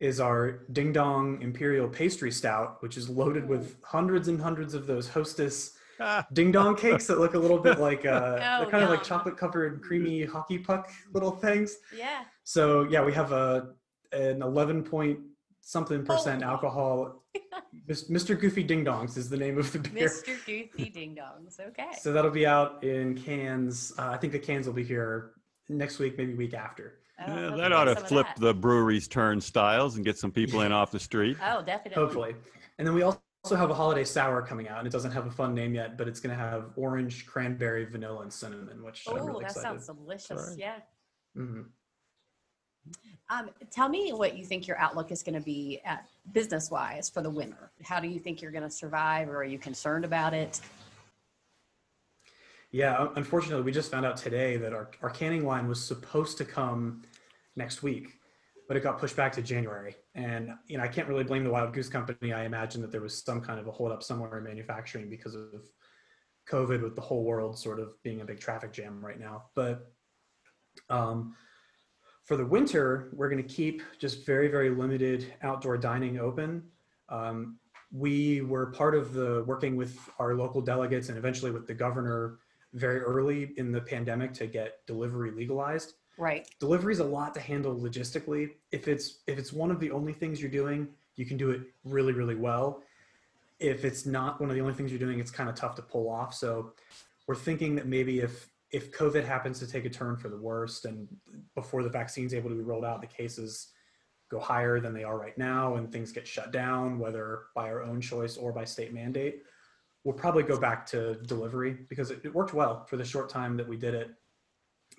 Is 0.00 0.18
our 0.18 0.62
Ding 0.72 0.92
Dong 0.92 1.40
Imperial 1.42 1.86
Pastry 1.88 2.30
Stout, 2.30 2.82
which 2.82 2.96
is 2.96 3.08
loaded 3.10 3.46
with 3.46 3.76
hundreds 3.82 4.28
and 4.28 4.40
hundreds 4.40 4.72
of 4.72 4.86
those 4.86 5.08
Hostess 5.08 5.76
ah, 6.00 6.26
ding 6.32 6.50
dong 6.50 6.74
cakes 6.74 7.06
that 7.06 7.18
look 7.18 7.34
a 7.34 7.38
little 7.38 7.58
bit 7.58 7.78
like 7.78 8.06
uh, 8.06 8.38
Oh, 8.42 8.62
they're 8.62 8.70
kind 8.70 8.82
of 8.82 8.88
like 8.88 9.02
chocolate 9.02 9.36
covered 9.36 9.82
creamy 9.82 10.24
hockey 10.24 10.58
puck 10.58 10.90
little 11.12 11.32
things. 11.32 11.76
Yeah. 11.96 12.22
So 12.44 12.84
yeah, 12.84 13.04
we 13.04 13.12
have 13.12 13.32
a 13.32 13.72
an 14.12 14.42
eleven 14.42 14.82
point 14.82 15.20
something 15.60 16.04
percent 16.04 16.42
Oh. 16.42 16.46
alcohol. 16.48 17.22
Mr. 17.88 18.38
Goofy 18.38 18.62
Ding 18.62 18.84
Dongs 18.84 19.16
is 19.16 19.28
the 19.28 19.36
name 19.36 19.58
of 19.58 19.70
the 19.72 19.78
beer. 19.78 20.08
Mr. 20.08 20.34
Goofy 20.46 20.90
Ding 20.90 21.16
Dongs. 21.16 21.60
Okay. 21.60 21.90
So 22.00 22.12
that'll 22.12 22.30
be 22.30 22.46
out 22.46 22.82
in 22.82 23.16
cans. 23.16 23.92
Uh, 23.98 24.08
I 24.10 24.16
think 24.16 24.32
the 24.32 24.38
cans 24.38 24.66
will 24.66 24.74
be 24.74 24.84
here 24.84 25.32
next 25.68 25.98
week, 25.98 26.18
maybe 26.18 26.34
week 26.34 26.54
after. 26.54 26.98
Oh, 27.26 27.50
yeah, 27.50 27.56
that 27.56 27.72
ought 27.72 27.84
to 27.84 27.96
flip 27.96 28.26
the 28.38 28.54
brewery's 28.54 29.06
turnstiles 29.06 29.96
and 29.96 30.04
get 30.04 30.16
some 30.18 30.32
people 30.32 30.62
in 30.62 30.72
off 30.72 30.90
the 30.90 30.98
street. 30.98 31.36
Oh, 31.44 31.62
definitely. 31.62 32.02
Hopefully, 32.02 32.34
and 32.78 32.86
then 32.86 32.94
we 32.94 33.02
also 33.02 33.20
have 33.56 33.68
a 33.70 33.74
holiday 33.74 34.04
sour 34.04 34.40
coming 34.40 34.68
out, 34.68 34.78
and 34.78 34.86
it 34.86 34.90
doesn't 34.90 35.10
have 35.12 35.26
a 35.26 35.30
fun 35.30 35.54
name 35.54 35.74
yet, 35.74 35.98
but 35.98 36.08
it's 36.08 36.18
going 36.18 36.34
to 36.34 36.42
have 36.42 36.70
orange, 36.76 37.26
cranberry, 37.26 37.84
vanilla, 37.84 38.22
and 38.22 38.32
cinnamon, 38.32 38.82
which 38.82 39.06
I'm 39.06 39.18
Oh, 39.18 39.26
really 39.26 39.42
that 39.44 39.50
excited. 39.50 39.82
sounds 39.82 39.86
delicious. 39.86 40.28
Sorry. 40.46 40.56
Yeah. 40.58 40.78
Mhm. 41.36 41.66
Um, 43.30 43.50
tell 43.70 43.88
me 43.88 44.12
what 44.12 44.36
you 44.36 44.44
think 44.44 44.66
your 44.66 44.76
outlook 44.78 45.12
is 45.12 45.22
going 45.22 45.36
to 45.36 45.40
be 45.40 45.80
at 45.84 46.04
business 46.32 46.68
wise 46.68 47.08
for 47.08 47.22
the 47.22 47.30
winter. 47.30 47.70
How 47.84 48.00
do 48.00 48.08
you 48.08 48.18
think 48.18 48.42
you're 48.42 48.50
going 48.50 48.64
to 48.64 48.70
survive, 48.70 49.28
or 49.28 49.36
are 49.36 49.44
you 49.44 49.58
concerned 49.58 50.04
about 50.04 50.34
it? 50.34 50.60
Yeah, 52.72 53.06
unfortunately, 53.14 53.62
we 53.62 53.70
just 53.70 53.90
found 53.90 54.04
out 54.04 54.16
today 54.16 54.56
that 54.56 54.72
our, 54.72 54.90
our 55.02 55.10
canning 55.10 55.46
line 55.46 55.68
was 55.68 55.82
supposed 55.82 56.38
to 56.38 56.44
come 56.44 57.02
next 57.54 57.84
week, 57.84 58.18
but 58.66 58.76
it 58.76 58.80
got 58.80 58.98
pushed 58.98 59.16
back 59.16 59.32
to 59.32 59.42
January. 59.42 59.94
And 60.16 60.50
you 60.66 60.78
know, 60.78 60.82
I 60.82 60.88
can't 60.88 61.06
really 61.06 61.24
blame 61.24 61.44
the 61.44 61.50
Wild 61.50 61.72
Goose 61.72 61.88
Company. 61.88 62.32
I 62.32 62.44
imagine 62.44 62.82
that 62.82 62.90
there 62.90 63.00
was 63.00 63.22
some 63.22 63.40
kind 63.40 63.60
of 63.60 63.68
a 63.68 63.72
holdup 63.72 64.02
somewhere 64.02 64.38
in 64.38 64.44
manufacturing 64.44 65.08
because 65.08 65.36
of 65.36 65.68
COVID, 66.48 66.82
with 66.82 66.96
the 66.96 67.00
whole 67.00 67.22
world 67.22 67.56
sort 67.56 67.78
of 67.78 67.90
being 68.02 68.22
a 68.22 68.24
big 68.24 68.40
traffic 68.40 68.72
jam 68.72 69.04
right 69.04 69.20
now. 69.20 69.44
But 69.54 69.92
um, 70.88 71.34
for 72.30 72.36
the 72.36 72.46
winter, 72.46 73.08
we're 73.12 73.28
going 73.28 73.42
to 73.42 73.54
keep 73.54 73.82
just 73.98 74.24
very, 74.24 74.46
very 74.46 74.70
limited 74.70 75.34
outdoor 75.42 75.76
dining 75.76 76.20
open. 76.20 76.62
Um, 77.08 77.56
we 77.90 78.42
were 78.42 78.66
part 78.66 78.94
of 78.94 79.12
the 79.14 79.42
working 79.48 79.74
with 79.74 79.98
our 80.20 80.36
local 80.36 80.60
delegates 80.60 81.08
and 81.08 81.18
eventually 81.18 81.50
with 81.50 81.66
the 81.66 81.74
governor 81.74 82.38
very 82.72 83.00
early 83.00 83.50
in 83.56 83.72
the 83.72 83.80
pandemic 83.80 84.32
to 84.34 84.46
get 84.46 84.86
delivery 84.86 85.32
legalized. 85.32 85.94
Right. 86.18 86.48
Delivery 86.60 86.92
is 86.92 87.00
a 87.00 87.04
lot 87.04 87.34
to 87.34 87.40
handle 87.40 87.74
logistically. 87.74 88.50
If 88.70 88.86
it's 88.86 89.18
if 89.26 89.36
it's 89.36 89.52
one 89.52 89.72
of 89.72 89.80
the 89.80 89.90
only 89.90 90.12
things 90.12 90.40
you're 90.40 90.52
doing, 90.52 90.86
you 91.16 91.26
can 91.26 91.36
do 91.36 91.50
it 91.50 91.62
really 91.84 92.12
really 92.12 92.36
well. 92.36 92.84
If 93.58 93.84
it's 93.84 94.06
not 94.06 94.40
one 94.40 94.50
of 94.50 94.54
the 94.54 94.62
only 94.62 94.74
things 94.74 94.92
you're 94.92 95.00
doing, 95.00 95.18
it's 95.18 95.32
kind 95.32 95.48
of 95.48 95.56
tough 95.56 95.74
to 95.74 95.82
pull 95.82 96.08
off. 96.08 96.32
So 96.32 96.74
we're 97.26 97.34
thinking 97.34 97.74
that 97.74 97.88
maybe 97.88 98.20
if 98.20 98.48
if 98.72 98.92
COVID 98.92 99.24
happens 99.24 99.58
to 99.58 99.66
take 99.66 99.84
a 99.84 99.90
turn 99.90 100.16
for 100.16 100.28
the 100.28 100.36
worst 100.36 100.84
and 100.84 101.08
before 101.54 101.82
the 101.82 101.88
vaccine's 101.88 102.34
able 102.34 102.50
to 102.50 102.56
be 102.56 102.62
rolled 102.62 102.84
out, 102.84 103.00
the 103.00 103.06
cases 103.06 103.68
go 104.30 104.38
higher 104.38 104.78
than 104.78 104.94
they 104.94 105.02
are 105.02 105.18
right 105.18 105.36
now 105.36 105.74
and 105.74 105.90
things 105.90 106.12
get 106.12 106.26
shut 106.26 106.52
down, 106.52 106.98
whether 106.98 107.46
by 107.54 107.68
our 107.68 107.82
own 107.82 108.00
choice 108.00 108.36
or 108.36 108.52
by 108.52 108.64
state 108.64 108.94
mandate, 108.94 109.42
we'll 110.04 110.14
probably 110.14 110.44
go 110.44 110.58
back 110.58 110.86
to 110.86 111.14
delivery 111.26 111.78
because 111.88 112.12
it, 112.12 112.20
it 112.24 112.32
worked 112.32 112.54
well 112.54 112.84
for 112.84 112.96
the 112.96 113.04
short 113.04 113.28
time 113.28 113.56
that 113.56 113.66
we 113.66 113.76
did 113.76 113.92
it. 113.92 114.10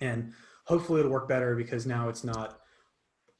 And 0.00 0.32
hopefully 0.64 1.00
it'll 1.00 1.12
work 1.12 1.28
better 1.28 1.56
because 1.56 1.86
now 1.86 2.10
it's 2.10 2.24
not 2.24 2.58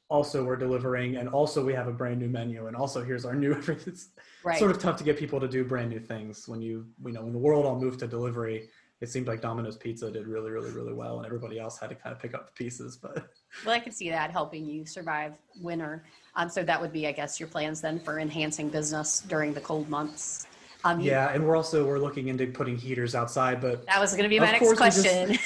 also 0.09 0.45
we're 0.45 0.57
delivering 0.57 1.17
and 1.17 1.29
also 1.29 1.65
we 1.65 1.73
have 1.73 1.89
a 1.89 1.93
brand 1.93 2.21
new 2.21 2.29
menu 2.29 2.67
and 2.67 2.77
also 2.77 3.03
here's 3.03 3.25
our 3.25 3.35
new 3.35 3.53
everything. 3.57 3.93
It's 3.93 4.09
Right. 4.45 4.59
sort 4.59 4.73
of 4.73 4.79
tough 4.79 4.97
to 4.97 5.05
get 5.05 5.17
people 5.17 5.39
to 5.39 5.47
do 5.47 5.65
brand 5.65 5.89
new 5.89 6.01
things 6.01 6.49
when 6.49 6.61
you 6.61 6.87
you 7.05 7.13
know 7.13 7.23
when 7.23 7.33
the 7.33 7.39
world 7.39 7.65
all 7.65 7.79
moved 7.79 8.01
to 8.01 8.09
delivery 8.09 8.69
it 9.03 9.11
seemed 9.11 9.27
like 9.27 9.41
domino's 9.43 9.77
pizza 9.77 10.11
did 10.11 10.27
really 10.27 10.51
really 10.51 10.71
really 10.71 10.93
well 10.95 11.17
and 11.19 11.27
everybody 11.27 11.59
else 11.59 11.79
had 11.79 11.89
to 11.91 11.95
kind 11.97 12.15
of 12.15 12.23
pick 12.23 12.33
up 12.35 12.47
the 12.47 12.53
pieces 12.53 12.97
but 12.97 13.27
Well, 13.67 13.75
I 13.75 13.81
could 13.81 13.93
see 13.93 14.09
that 14.09 14.31
helping 14.31 14.65
you 14.65 14.87
survive 14.87 15.35
winter. 15.61 16.05
Um, 16.37 16.49
so 16.49 16.63
that 16.63 16.81
would 16.81 16.91
be, 16.91 17.07
I 17.07 17.13
guess, 17.13 17.39
your 17.39 17.51
plans 17.51 17.83
then 17.83 18.01
for 18.01 18.19
enhancing 18.19 18.71
business 18.71 19.21
during 19.29 19.53
the 19.53 19.61
cold 19.61 19.91
months. 19.91 20.47
Um, 20.85 21.01
yeah 21.01 21.31
and 21.35 21.47
we're 21.47 21.55
also 21.57 21.87
we're 21.87 21.99
looking 21.99 22.29
into 22.29 22.47
putting 22.47 22.77
heaters 22.79 23.15
outside 23.15 23.61
but 23.61 23.85
That 23.87 24.01
was 24.01 24.13
going 24.13 24.23
to 24.25 24.29
be 24.31 24.41
my 24.41 24.47
Of 24.47 24.53
next 24.53 24.65
course 24.65 24.81
we 24.81 25.03
just- 25.03 25.03
question. 25.03 25.39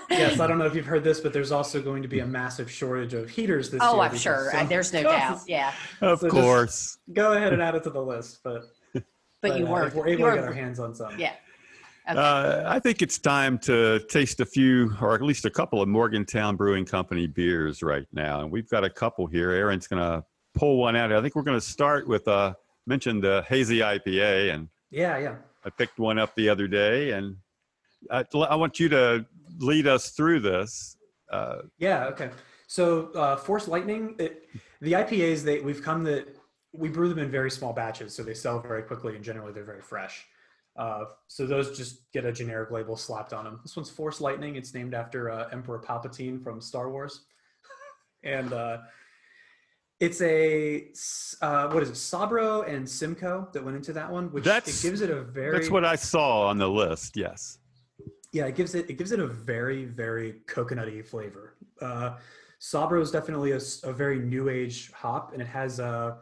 yes 0.10 0.38
i 0.40 0.46
don't 0.46 0.58
know 0.58 0.64
if 0.66 0.74
you've 0.74 0.86
heard 0.86 1.02
this 1.04 1.20
but 1.20 1.32
there's 1.34 1.52
also 1.52 1.82
going 1.82 2.00
to 2.02 2.08
be 2.08 2.20
a 2.20 2.26
massive 2.26 2.70
shortage 2.70 3.12
of 3.12 3.28
heaters 3.28 3.68
this 3.70 3.82
year 3.82 3.90
oh, 3.92 4.00
I'm 4.00 4.16
sure. 4.16 4.50
some- 4.52 4.66
There's 4.68 4.92
no 4.94 5.02
doubt. 5.16 5.40
Yeah. 5.46 5.72
Of 6.00 6.20
So 6.20 6.28
course. 6.30 6.96
go 7.12 7.32
ahead 7.32 7.52
and 7.52 7.60
add 7.60 7.74
it 7.74 7.82
to 7.84 7.90
the 7.90 8.00
list 8.02 8.38
but 8.44 8.62
But, 9.42 9.58
you 9.58 9.66
uh, 9.66 9.70
were. 9.72 9.86
if 9.88 9.94
we're 9.94 10.06
able 10.08 10.24
you 10.26 10.30
to 10.30 10.36
get 10.36 10.44
our 10.44 10.52
hands 10.54 10.78
on 10.78 10.94
some 10.94 11.18
Yeah. 11.18 11.32
Okay. 12.08 12.18
Uh, 12.18 12.62
I 12.66 12.78
think 12.78 13.02
it's 13.02 13.18
time 13.18 13.58
to 13.60 14.00
taste 14.08 14.40
a 14.40 14.46
few, 14.46 14.94
or 15.00 15.14
at 15.14 15.20
least 15.20 15.44
a 15.44 15.50
couple 15.50 15.82
of 15.82 15.88
Morgantown 15.88 16.56
Brewing 16.56 16.86
Company 16.86 17.26
beers 17.26 17.82
right 17.82 18.06
now. 18.12 18.40
And 18.40 18.50
we've 18.50 18.68
got 18.68 18.82
a 18.82 18.88
couple 18.88 19.26
here. 19.26 19.50
Erin's 19.50 19.86
going 19.86 20.02
to 20.02 20.24
pull 20.54 20.78
one 20.78 20.96
out. 20.96 21.12
I 21.12 21.20
think 21.20 21.34
we're 21.34 21.42
going 21.42 21.58
to 21.58 21.66
start 21.66 22.08
with, 22.08 22.26
uh, 22.26 22.54
mentioned 22.86 23.22
the 23.22 23.44
hazy 23.46 23.80
IPA, 23.80 24.54
and 24.54 24.68
Yeah, 24.90 25.18
yeah. 25.18 25.34
I 25.66 25.70
picked 25.70 25.98
one 25.98 26.18
up 26.18 26.34
the 26.34 26.48
other 26.48 26.66
day, 26.66 27.10
and 27.10 27.36
I, 28.10 28.24
I 28.34 28.54
want 28.54 28.80
you 28.80 28.88
to 28.88 29.26
lead 29.58 29.86
us 29.86 30.10
through 30.10 30.40
this. 30.40 30.96
Uh, 31.30 31.58
Yeah. 31.78 32.06
Okay. 32.06 32.30
So 32.68 33.10
uh, 33.12 33.36
Force 33.36 33.68
Lightning, 33.68 34.14
it, 34.18 34.48
the 34.80 34.92
IPAs 34.92 35.42
they 35.42 35.60
we've 35.60 35.82
come 35.82 36.04
that 36.04 36.36
we 36.72 36.88
brew 36.88 37.08
them 37.08 37.18
in 37.18 37.30
very 37.30 37.50
small 37.50 37.74
batches, 37.74 38.14
so 38.14 38.22
they 38.22 38.34
sell 38.34 38.60
very 38.60 38.82
quickly, 38.82 39.14
and 39.14 39.24
generally 39.24 39.52
they're 39.52 39.64
very 39.64 39.82
fresh. 39.82 40.26
Uh, 40.78 41.06
so 41.26 41.44
those 41.44 41.76
just 41.76 42.10
get 42.12 42.24
a 42.24 42.32
generic 42.32 42.70
label 42.70 42.96
slapped 42.96 43.32
on 43.32 43.44
them. 43.44 43.58
This 43.64 43.74
one's 43.74 43.90
Force 43.90 44.20
Lightning. 44.20 44.54
It's 44.54 44.72
named 44.72 44.94
after 44.94 45.28
uh, 45.28 45.48
Emperor 45.50 45.80
Palpatine 45.80 46.42
from 46.42 46.60
Star 46.60 46.88
Wars, 46.88 47.24
and 48.22 48.52
uh, 48.52 48.78
it's 49.98 50.20
a 50.22 50.86
uh, 51.42 51.68
what 51.70 51.82
is 51.82 51.90
it? 51.90 51.94
Sabro 51.94 52.66
and 52.72 52.88
Simcoe 52.88 53.48
that 53.52 53.64
went 53.64 53.76
into 53.76 53.92
that 53.92 54.08
one, 54.08 54.30
which 54.32 54.44
That's- 54.44 54.84
it 54.84 54.88
gives 54.88 55.00
it 55.00 55.10
a 55.10 55.20
very 55.20 55.58
that's 55.58 55.70
what 55.70 55.84
I 55.84 55.96
saw 55.96 56.46
on 56.46 56.58
the 56.58 56.68
list. 56.68 57.16
Yes. 57.16 57.58
yeah 58.32 58.46
it 58.46 58.54
gives 58.54 58.76
it 58.76 58.88
it 58.88 58.98
gives 58.98 59.10
it 59.10 59.18
a 59.18 59.26
very 59.26 59.84
very 59.86 60.42
coconutty 60.46 61.04
flavor 61.04 61.54
uh 61.80 62.10
sabro 62.60 63.00
is 63.00 63.10
definitely 63.10 63.52
a, 63.52 63.60
a, 63.84 63.92
very 63.92 64.18
new 64.18 64.50
age 64.50 64.92
hop 64.92 65.32
and 65.32 65.40
it 65.40 65.48
has 65.48 65.80
a 65.80 66.18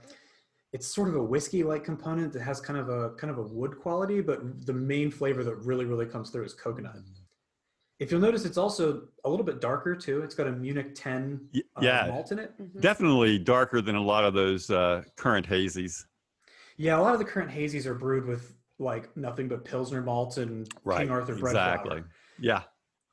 it's 0.76 0.86
sort 0.86 1.08
of 1.08 1.16
a 1.16 1.22
whiskey 1.22 1.62
like 1.62 1.82
component 1.84 2.34
that 2.34 2.42
has 2.42 2.60
kind 2.60 2.78
of 2.78 2.90
a 2.90 3.10
kind 3.20 3.30
of 3.30 3.38
a 3.38 3.42
wood 3.42 3.78
quality 3.80 4.20
but 4.20 4.66
the 4.66 4.72
main 4.74 5.10
flavor 5.10 5.42
that 5.42 5.56
really 5.70 5.86
really 5.86 6.04
comes 6.04 6.28
through 6.28 6.44
is 6.44 6.52
coconut 6.52 6.96
if 7.98 8.10
you'll 8.10 8.20
notice 8.20 8.44
it's 8.44 8.58
also 8.58 9.08
a 9.24 9.28
little 9.30 9.46
bit 9.50 9.58
darker 9.58 9.96
too 9.96 10.20
it's 10.20 10.34
got 10.34 10.46
a 10.46 10.52
munich 10.52 10.94
10 10.94 11.40
uh, 11.56 11.60
yeah. 11.80 12.06
malt 12.10 12.30
in 12.30 12.38
it 12.38 12.52
Mhm. 12.60 12.80
Definitely 12.82 13.38
darker 13.38 13.80
than 13.80 13.96
a 13.96 14.02
lot 14.02 14.24
of 14.24 14.34
those 14.34 14.70
uh, 14.70 15.02
current 15.16 15.48
hazies. 15.48 16.04
yeah 16.76 16.98
a 16.98 17.02
lot 17.06 17.14
of 17.14 17.20
the 17.20 17.24
current 17.24 17.50
hazies 17.50 17.86
are 17.86 17.94
brewed 17.94 18.26
with 18.26 18.54
like 18.78 19.16
nothing 19.16 19.48
but 19.48 19.64
pilsner 19.64 20.02
malt 20.02 20.36
and 20.36 20.68
king 20.98 21.10
arthur 21.10 21.34
bread 21.36 21.52
flour. 21.54 21.74
Exactly. 21.76 22.02
Yeah. 22.38 22.62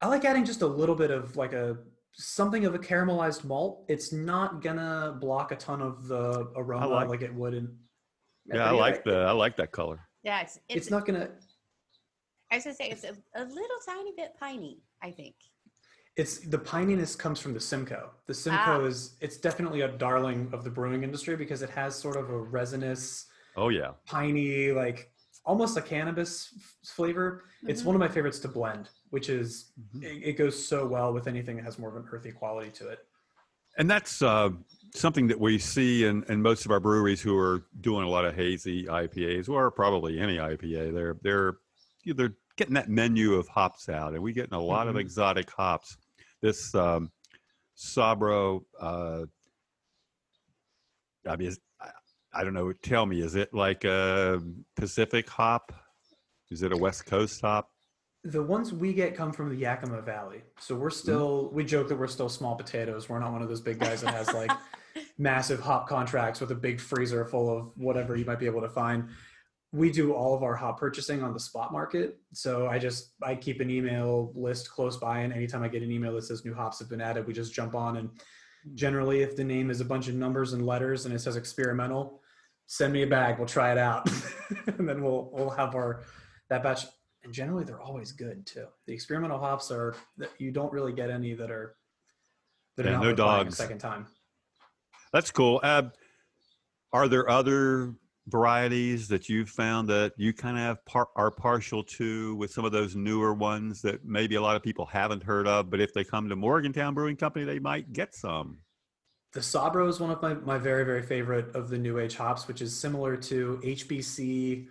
I 0.01 0.07
like 0.07 0.25
adding 0.25 0.43
just 0.43 0.61
a 0.61 0.67
little 0.67 0.95
bit 1.03 1.11
of 1.11 1.37
like 1.37 1.53
a 1.53 1.77
something 2.13 2.65
of 2.65 2.75
a 2.75 2.79
caramelized 2.79 3.43
malt. 3.43 3.85
It's 3.87 4.11
not 4.13 4.61
gonna 4.61 5.17
block 5.19 5.51
a 5.51 5.55
ton 5.55 5.81
of 5.81 6.07
the 6.07 6.51
aroma 6.55 6.87
like- 6.87 7.09
like, 7.09 7.21
it 7.21 7.33
would 7.33 7.53
in. 7.53 7.77
Yeah. 8.45 8.65
I 8.67 8.71
but 8.71 8.77
like 8.79 9.03
the 9.03 9.15
I 9.21 9.31
like 9.31 9.55
that 9.57 9.71
color. 9.71 9.99
Yeah, 10.23 10.41
it's, 10.41 10.57
it's, 10.69 10.77
It's 10.83 10.91
not 10.91 11.05
gonna. 11.05 11.29
I 12.51 12.55
was 12.55 12.63
gonna 12.65 12.75
say 12.75 12.89
it's 12.89 13.03
a, 13.03 13.13
a 13.35 13.43
little 13.45 13.77
tiny 13.85 14.11
bit 14.15 14.33
piney. 14.39 14.79
I 15.01 15.11
think. 15.11 15.35
It's 16.15 16.39
the 16.39 16.59
pininess 16.59 17.17
comes 17.17 17.39
from 17.39 17.53
the 17.53 17.59
Simcoe. 17.59 18.11
The 18.27 18.33
Simcoe 18.33 18.83
Ah. 18.83 18.85
is 18.85 19.15
it's 19.19 19.37
definitely 19.37 19.81
a 19.81 19.87
darling 19.87 20.49
of 20.53 20.63
the 20.63 20.69
brewing 20.69 21.03
industry 21.03 21.35
because 21.35 21.61
it 21.63 21.69
has 21.71 21.95
sort 21.95 22.15
of 22.15 22.29
a 22.29 22.37
resinous, 22.37 23.25
Oh 23.57 23.69
yeah. 23.69 23.91
piney, 24.05 24.71
like 24.71 25.11
almost 25.45 25.75
a 25.77 25.81
cannabis 25.81 26.53
f- 26.55 26.75
flavor. 26.89 27.45
It's 27.67 27.81
Mhm. 27.81 27.85
one 27.85 27.95
of 27.95 27.99
my 27.99 28.07
favorites 28.07 28.39
to 28.39 28.47
blend, 28.47 28.89
which 29.13 29.29
is 29.29 29.71
Mhm. 29.79 30.03
it, 30.03 30.23
it 30.29 30.33
goes 30.33 30.55
so 30.67 30.87
well 30.87 31.13
with 31.13 31.27
anything 31.27 31.55
that 31.57 31.65
has 31.65 31.77
more 31.77 31.89
of 31.89 31.95
an 32.03 32.09
earthy 32.11 32.31
quality 32.31 32.71
to 32.71 32.87
it. 32.89 33.05
And 33.77 33.87
that's 33.87 34.23
uh, 34.23 34.49
something 34.95 35.27
that 35.27 35.39
we 35.39 35.59
see 35.59 36.05
in, 36.05 36.23
in 36.29 36.41
most 36.41 36.65
of 36.65 36.71
our 36.71 36.79
breweries 36.79 37.21
who 37.21 37.37
are 37.37 37.67
doing 37.81 38.05
a 38.05 38.09
lot 38.09 38.25
of 38.25 38.33
hazy 38.33 38.85
IPAs, 38.85 39.49
or 39.49 39.69
probably 39.69 40.19
any 40.19 40.37
IPA. 40.37 40.93
They're 40.95 41.15
they're 41.21 41.53
they're 42.15 42.35
getting 42.55 42.73
that 42.73 42.89
menu 42.89 43.35
of 43.35 43.47
hops 43.47 43.87
out, 43.87 44.13
and 44.15 44.23
we're 44.23 44.33
getting 44.33 44.55
a 44.55 44.59
lot 44.61 44.87
of 44.87 44.95
Mhm. 44.95 45.01
exotic 45.01 45.47
hops. 45.51 45.95
This 46.41 46.73
um, 46.73 47.11
Sabro, 47.77 48.65
uh, 48.79 49.25
I 51.27 51.35
mean, 51.35 51.49
is, 51.49 51.59
I, 51.79 51.91
I 52.33 52.43
don't 52.43 52.55
know. 52.55 52.73
Tell 52.73 53.05
me, 53.05 53.21
is 53.21 53.35
it 53.35 53.53
like 53.53 53.83
a 53.83 54.41
Pacific 54.75 55.29
hop? 55.29 55.71
Is 56.49 56.63
it 56.63 56.71
a 56.73 56.77
West 56.77 57.05
Coast 57.05 57.41
hop? 57.41 57.72
The 58.23 58.41
ones 58.41 58.71
we 58.71 58.93
get 58.93 59.15
come 59.15 59.33
from 59.33 59.49
the 59.49 59.55
Yakima 59.55 60.01
Valley. 60.01 60.43
So 60.59 60.75
we're 60.75 60.89
mm-hmm. 60.89 60.97
still, 60.97 61.49
we 61.51 61.65
joke 61.65 61.89
that 61.89 61.97
we're 61.97 62.07
still 62.07 62.29
small 62.29 62.55
potatoes. 62.55 63.09
We're 63.09 63.19
not 63.19 63.33
one 63.33 63.41
of 63.41 63.49
those 63.49 63.61
big 63.61 63.79
guys 63.79 64.01
that 64.01 64.13
has 64.13 64.33
like 64.33 64.51
massive 65.17 65.59
hop 65.59 65.87
contracts 65.87 66.39
with 66.39 66.51
a 66.51 66.55
big 66.55 66.79
freezer 66.79 67.25
full 67.25 67.55
of 67.55 67.71
whatever 67.75 68.15
you 68.15 68.25
might 68.25 68.39
be 68.39 68.45
able 68.45 68.61
to 68.61 68.69
find. 68.69 69.09
We 69.73 69.91
do 69.91 70.13
all 70.13 70.35
of 70.35 70.43
our 70.43 70.55
hop 70.55 70.79
purchasing 70.79 71.23
on 71.23 71.33
the 71.33 71.39
spot 71.39 71.73
market. 71.73 72.19
So 72.31 72.67
I 72.67 72.79
just, 72.79 73.13
I 73.21 73.35
keep 73.35 73.59
an 73.59 73.69
email 73.69 74.31
list 74.35 74.69
close 74.69 74.97
by. 74.97 75.19
And 75.19 75.33
anytime 75.33 75.63
I 75.63 75.67
get 75.67 75.81
an 75.81 75.91
email 75.91 76.13
that 76.13 76.23
says 76.23 76.45
new 76.45 76.53
hops 76.53 76.79
have 76.79 76.89
been 76.89 77.01
added, 77.01 77.27
we 77.27 77.33
just 77.33 77.53
jump 77.53 77.75
on. 77.75 77.97
And 77.97 78.09
generally, 78.75 79.21
if 79.21 79.35
the 79.35 79.43
name 79.43 79.69
is 79.69 79.81
a 79.81 79.85
bunch 79.85 80.07
of 80.07 80.15
numbers 80.15 80.53
and 80.53 80.65
letters 80.65 81.05
and 81.05 81.13
it 81.13 81.19
says 81.19 81.35
experimental, 81.35 82.21
send 82.67 82.93
me 82.93 83.01
a 83.01 83.07
bag. 83.07 83.37
We'll 83.37 83.47
try 83.47 83.71
it 83.71 83.77
out. 83.77 84.07
and 84.67 84.87
then 84.87 85.03
we'll, 85.03 85.29
we'll 85.33 85.49
have 85.49 85.75
our, 85.75 86.03
that 86.49 86.63
batch 86.63 86.85
and 87.23 87.33
generally 87.33 87.63
they're 87.63 87.81
always 87.81 88.11
good 88.11 88.45
too. 88.45 88.65
The 88.85 88.93
experimental 88.93 89.39
hops 89.39 89.71
are 89.71 89.95
that 90.17 90.29
you 90.39 90.51
don't 90.51 90.71
really 90.71 90.93
get 90.93 91.09
any 91.09 91.33
that 91.33 91.51
are 91.51 91.75
that 92.77 92.85
are 92.85 92.89
Yeah, 92.89 92.95
not 92.97 93.03
no 93.03 93.13
dogs. 93.13 93.53
a 93.53 93.57
second 93.57 93.79
time. 93.79 94.07
That's 95.11 95.31
cool. 95.31 95.59
Uh, 95.63 95.83
are 96.91 97.07
there 97.07 97.29
other 97.29 97.93
varieties 98.27 99.07
that 99.09 99.27
you've 99.29 99.49
found 99.49 99.89
that 99.89 100.13
you 100.17 100.33
kind 100.33 100.57
of 100.57 100.63
have 100.63 100.85
par- 100.85 101.09
are 101.15 101.29
partial 101.29 101.83
to 101.83 102.35
with 102.35 102.51
some 102.51 102.65
of 102.65 102.71
those 102.71 102.95
newer 102.95 103.33
ones 103.33 103.81
that 103.81 104.03
maybe 104.05 104.35
a 104.35 104.41
lot 104.41 104.55
of 104.55 104.63
people 104.63 104.85
haven't 104.85 105.21
heard 105.21 105.45
of, 105.47 105.69
but 105.69 105.81
if 105.81 105.93
they 105.93 106.03
come 106.03 106.29
to 106.29 106.35
Morgantown 106.35 106.93
Brewing 106.93 107.15
Company, 107.17 107.45
they 107.45 107.59
might 107.59 107.91
get 107.93 108.15
some. 108.15 108.59
The 109.33 109.39
Sabro 109.39 109.89
is 109.89 109.99
one 109.99 110.11
of 110.11 110.21
my, 110.21 110.35
my 110.35 110.57
very 110.57 110.83
very 110.85 111.01
favorite 111.03 111.55
of 111.55 111.69
the 111.69 111.77
new 111.77 111.99
age 111.99 112.15
hops, 112.15 112.47
which 112.47 112.61
is 112.61 112.75
similar 112.77 113.17
to 113.17 113.59
HBC. 113.63 114.67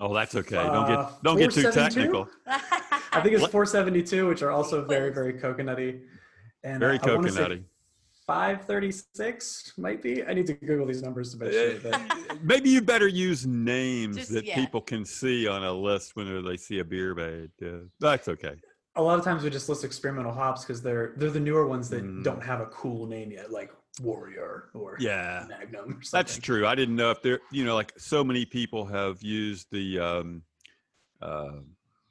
Oh, 0.00 0.14
that's 0.14 0.34
okay. 0.34 0.56
Don't 0.56 0.66
Uh, 0.90 1.02
get 1.10 1.22
don't 1.24 1.38
get 1.38 1.50
too 1.50 1.70
technical. 1.72 2.28
I 2.46 3.20
think 3.20 3.32
it's 3.34 3.42
What? 3.42 3.50
472, 3.50 4.28
which 4.28 4.42
are 4.42 4.50
also 4.50 4.84
very 4.84 5.10
very 5.12 5.34
coconutty. 5.34 6.02
And 6.64 6.80
Very 6.80 6.98
I, 6.98 7.02
I 7.02 7.06
coconutty. 7.06 7.62
536 8.26 9.72
might 9.78 10.02
be. 10.02 10.24
I 10.24 10.34
need 10.34 10.46
to 10.48 10.52
Google 10.54 10.86
these 10.86 11.02
numbers 11.02 11.32
to 11.34 11.38
make 11.38 11.52
sure. 11.52 11.78
But 11.82 12.42
Maybe 12.42 12.68
you 12.68 12.82
better 12.82 13.08
use 13.08 13.46
names 13.46 14.16
Just- 14.16 14.32
that 14.32 14.44
yeah. 14.44 14.54
people 14.56 14.80
can 14.80 15.04
see 15.04 15.46
on 15.48 15.64
a 15.64 15.72
list 15.72 16.14
when 16.14 16.44
they 16.44 16.56
see 16.56 16.80
a 16.80 16.84
beer 16.84 17.14
made. 17.14 17.50
Yeah, 17.60 17.78
that's 18.00 18.28
okay. 18.28 18.56
a 18.96 19.02
lot 19.02 19.18
of 19.18 19.24
times 19.24 19.42
we 19.44 19.50
just 19.50 19.68
list 19.68 19.84
experimental 19.84 20.32
hops 20.32 20.62
because 20.64 20.82
they're 20.82 21.12
they're 21.16 21.30
the 21.30 21.40
newer 21.40 21.66
ones 21.66 21.88
that 21.90 22.02
Mm. 22.04 22.22
don't 22.24 22.42
have 22.42 22.60
a 22.60 22.66
cool 22.66 23.06
name 23.06 23.30
yet, 23.30 23.50
like 23.52 23.70
Warrior 24.00 24.70
or 24.74 24.96
Yeah. 25.00 25.46
Magnum. 25.48 25.80
Or 25.80 26.02
something. 26.02 26.08
That's 26.12 26.38
true. 26.38 26.66
I 26.66 26.74
didn't 26.74 26.96
know 26.96 27.10
if 27.10 27.22
there, 27.22 27.40
you 27.50 27.64
know, 27.64 27.74
like 27.74 27.92
so 27.98 28.22
many 28.24 28.44
people 28.44 28.84
have 28.86 29.22
used 29.22 29.66
the, 29.70 29.98
um, 29.98 30.42
uh, 31.20 31.58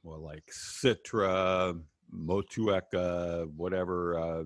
well, 0.04 0.20
like 0.20 0.46
Citra, 0.52 1.80
Motueka, 2.14 3.50
whatever. 3.56 4.20
Uh, 4.20 4.44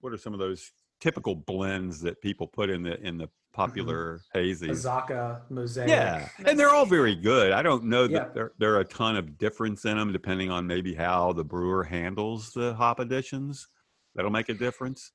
what 0.00 0.12
are 0.12 0.18
some 0.18 0.32
of 0.32 0.38
those 0.38 0.70
typical 1.00 1.34
blends 1.34 2.00
that 2.00 2.20
people 2.20 2.46
put 2.46 2.70
in 2.70 2.82
the 2.82 3.00
in 3.00 3.18
the 3.18 3.28
popular 3.52 4.20
hazy? 4.32 4.68
Azacca, 4.68 5.40
Mosaic. 5.50 5.88
Yeah, 5.88 6.28
and 6.46 6.58
they're 6.58 6.70
all 6.70 6.86
very 6.86 7.14
good. 7.14 7.52
I 7.52 7.62
don't 7.62 7.84
know 7.84 8.06
that 8.06 8.12
Yeah. 8.12 8.28
there 8.34 8.52
there 8.58 8.74
are 8.74 8.80
a 8.80 8.84
ton 8.84 9.16
of 9.16 9.38
difference 9.38 9.84
in 9.84 9.96
them, 9.96 10.12
depending 10.12 10.50
on 10.50 10.66
maybe 10.66 10.94
how 10.94 11.32
the 11.32 11.44
brewer 11.44 11.84
handles 11.84 12.52
the 12.52 12.74
hop 12.74 12.98
additions. 13.00 13.68
That'll 14.14 14.30
make 14.30 14.48
a 14.48 14.54
difference. 14.54 15.12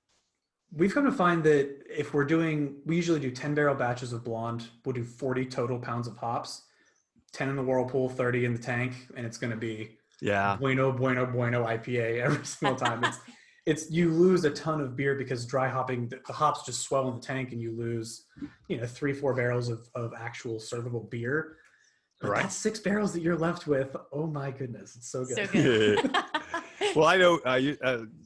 We've 0.72 0.94
come 0.94 1.06
to 1.06 1.12
find 1.12 1.44
that 1.46 1.84
if 1.90 2.14
we're 2.14 2.26
doing, 2.26 2.76
we 2.86 2.96
usually 2.96 3.20
do 3.20 3.32
10 3.32 3.56
barrel 3.56 3.76
batches 3.76 4.14
of 4.14 4.24
blonde. 4.24 4.68
We'll 4.86 4.94
do 4.94 5.04
40 5.04 5.46
total 5.46 5.80
pounds 5.80 6.08
of 6.08 6.16
hops, 6.18 6.64
10 7.34 7.50
in 7.50 7.56
the 7.56 7.64
whirlpool, 7.64 8.10
30 8.10 8.46
in 8.46 8.54
the 8.54 8.60
tank, 8.62 8.94
and 9.18 9.26
it's 9.26 9.38
going 9.38 9.52
to 9.52 9.58
be 9.58 9.98
Yeah, 10.22 10.58
bueno, 10.58 10.92
bueno, 10.92 11.26
bueno 11.26 11.64
IPA 11.66 12.22
every 12.22 12.46
single 12.46 12.78
time. 12.78 13.04
It's, 13.04 13.20
it's 13.66 13.92
you 13.92 14.10
lose 14.10 14.44
a 14.46 14.52
ton 14.52 14.82
of 14.82 14.96
beer 14.96 15.16
because 15.16 15.46
dry 15.46 15.68
hopping, 15.68 16.08
the, 16.08 16.20
the 16.28 16.34
hops 16.34 16.66
just 16.66 16.82
swell 16.82 17.08
in 17.10 17.16
the 17.16 17.22
tank, 17.22 17.52
and 17.52 17.62
you 17.62 17.72
lose, 17.72 18.26
you 18.68 18.78
know, 18.78 18.86
three, 18.86 19.14
four 19.14 19.34
barrels 19.34 19.70
of, 19.70 19.88
of 19.96 20.14
actual 20.18 20.58
servable 20.58 21.10
beer. 21.10 21.58
But 22.22 22.32
Right. 22.32 22.42
that's 22.42 22.56
six 22.56 22.80
barrels 22.80 23.14
that 23.14 23.22
you're 23.22 23.38
left 23.38 23.66
with. 23.66 23.96
Oh 24.12 24.28
my 24.28 24.52
goodness, 24.52 24.96
it's 24.98 25.10
so 25.10 25.24
good. 25.24 25.38
so 25.38 25.48
good. 25.48 26.12
well, 26.96 27.06
I 27.08 27.18
know 27.18 27.40
uh, 27.46 27.56
you, 27.56 27.78
uh, 27.82 28.00
you 28.00 28.19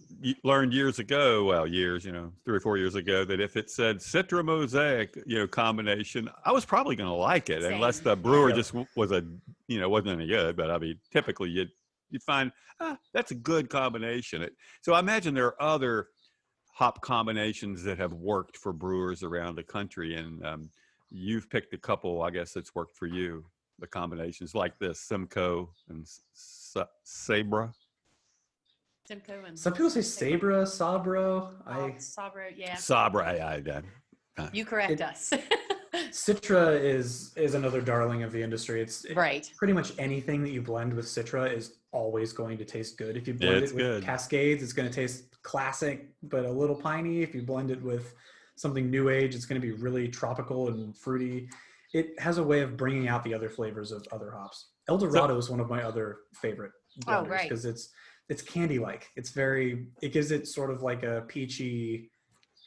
learned 0.43 0.73
years 0.73 0.99
ago, 0.99 1.43
well, 1.45 1.65
years, 1.67 2.05
you 2.05 2.11
know, 2.11 2.31
three 2.45 2.57
or 2.57 2.59
four 2.59 2.77
years 2.77 2.95
ago, 2.95 3.25
that 3.25 3.39
if 3.39 3.55
it 3.57 3.69
said 3.69 3.97
Citra 3.97 4.43
Mosaic, 4.43 5.17
you 5.25 5.37
know, 5.39 5.47
combination, 5.47 6.29
I 6.45 6.51
was 6.51 6.65
probably 6.65 6.95
going 6.95 7.09
to 7.09 7.15
like 7.15 7.49
it, 7.49 7.63
unless 7.63 7.99
the 7.99 8.15
brewer 8.15 8.49
Yeah. 8.49 8.55
just 8.55 8.73
was 8.95 9.11
a, 9.11 9.23
you 9.67 9.79
know, 9.79 9.89
wasn't 9.89 10.09
any 10.19 10.27
good. 10.27 10.55
But 10.55 10.71
I 10.71 10.77
mean, 10.77 10.99
typically 11.11 11.49
you'd 11.49 11.71
you'd 12.09 12.23
find 12.23 12.51
ah, 12.79 12.97
that's 13.13 13.31
a 13.31 13.35
good 13.35 13.69
combination. 13.69 14.41
It, 14.43 14.53
so 14.81 14.93
I 14.93 14.99
imagine 14.99 15.33
there 15.33 15.47
are 15.47 15.61
other 15.61 16.07
hop 16.71 17.01
combinations 17.01 17.83
that 17.83 17.97
have 17.99 18.13
worked 18.13 18.57
for 18.57 18.73
brewers 18.73 19.23
around 19.23 19.55
the 19.55 19.63
country, 19.63 20.15
and 20.15 20.45
um, 20.45 20.69
you've 21.11 21.49
picked 21.49 21.73
a 21.73 21.77
couple, 21.77 22.21
I 22.23 22.29
guess, 22.31 22.53
that's 22.53 22.73
worked 22.75 22.95
for 22.97 23.05
you. 23.07 23.45
the 23.79 23.87
combinations 23.87 24.53
like 24.55 24.77
this 24.79 24.99
Simcoe 24.99 25.69
and 25.89 26.03
S- 26.03 26.77
Sabra. 27.03 27.73
Simcoe 29.07 29.43
and 29.45 29.57
Some 29.59 29.73
people 29.73 29.89
say 29.89 30.01
Sabra, 30.01 30.63
Sabro. 30.63 31.49
Oh, 31.67 31.71
I 31.85 31.95
Sabra, 31.97 32.45
yeah. 32.55 32.75
Sabra, 32.75 33.25
I, 33.25 33.81
I, 34.37 34.49
You 34.53 34.65
correct 34.65 34.91
It- 34.91 35.01
us. 35.01 35.31
Citra 36.11 36.79
is 36.81 37.33
is 37.35 37.53
another 37.53 37.79
darling 37.79 38.23
of 38.23 38.31
the 38.31 38.41
industry. 38.41 38.81
It's 38.81 39.05
it- 39.05 39.15
right. 39.15 39.51
pretty 39.57 39.73
much 39.73 39.93
anything 39.99 40.41
that 40.43 40.49
you 40.51 40.61
blend 40.61 40.93
with 40.93 41.05
Citra 41.05 41.55
is 41.55 41.75
always 41.91 42.33
going 42.33 42.57
to 42.57 42.65
taste 42.65 42.97
good. 42.97 43.15
If 43.15 43.27
you 43.27 43.35
blend 43.35 43.57
it's 43.63 43.71
it 43.71 43.75
with 43.75 43.83
good. 43.85 44.03
Cascades, 44.03 44.63
it's 44.63 44.73
going 44.73 44.89
to 44.89 44.93
taste 44.93 45.25
classic 45.43 46.09
but 46.23 46.45
a 46.45 46.51
little 46.51 46.75
piney. 46.75 47.21
If 47.21 47.35
you 47.35 47.43
blend 47.43 47.69
it 47.69 47.81
with 47.81 48.15
something 48.55 48.89
new 48.89 49.09
age, 49.09 49.35
it's 49.35 49.45
going 49.45 49.59
to 49.61 49.65
be 49.67 49.73
really 49.73 50.07
tropical 50.07 50.69
and 50.69 50.97
fruity. 50.97 51.47
It 51.93 52.19
has 52.19 52.39
a 52.39 52.43
way 52.43 52.61
of 52.61 52.75
bringing 52.75 53.07
out 53.07 53.23
the 53.23 53.33
other 53.35 53.49
flavors 53.49 53.91
of 53.91 54.03
other 54.11 54.31
hops. 54.31 54.69
El 54.89 54.97
Dorado 54.97 55.37
is 55.37 55.49
one 55.49 55.59
of 55.59 55.69
my 55.69 55.83
other 55.83 56.17
favorite 56.33 56.71
Oh, 57.07 57.23
right. 57.25 57.43
because 57.47 57.65
it's 57.65 57.89
it's 58.33 58.41
candy 58.41 58.79
like. 58.79 59.11
It's 59.15 59.29
very 59.29 59.85
it 60.01 60.11
gives 60.11 60.31
it 60.31 60.47
sort 60.47 60.71
of 60.71 60.81
like 60.81 61.03
a 61.03 61.23
peachy 61.27 62.09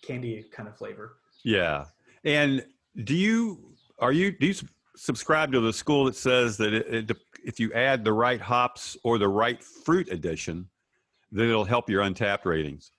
candy 0.03 0.45
kind 0.53 0.69
of 0.69 0.77
flavor. 0.79 1.17
Yeah. 1.45 1.87
And 2.25 2.65
do 3.05 3.15
you 3.15 3.75
are 3.99 4.13
you 4.13 4.31
do 4.31 4.47
you 4.47 4.55
subscribe 4.97 5.53
to 5.53 5.61
the 5.61 5.73
school 5.73 6.05
that 6.05 6.17
says 6.17 6.57
that 6.59 6.73
it, 6.73 7.11
it, 7.11 7.17
if 7.45 7.59
you 7.61 7.73
add 7.73 8.05
the 8.05 8.13
right 8.13 8.41
hops 8.41 8.97
or 9.03 9.19
the 9.19 9.29
right 9.29 9.63
fruit 9.63 10.09
addition, 10.11 10.69
then 11.33 11.49
it'll 11.49 11.65
help 11.65 11.91
your 11.91 12.03
Untappd 12.03 12.45
ratings? 12.45 12.93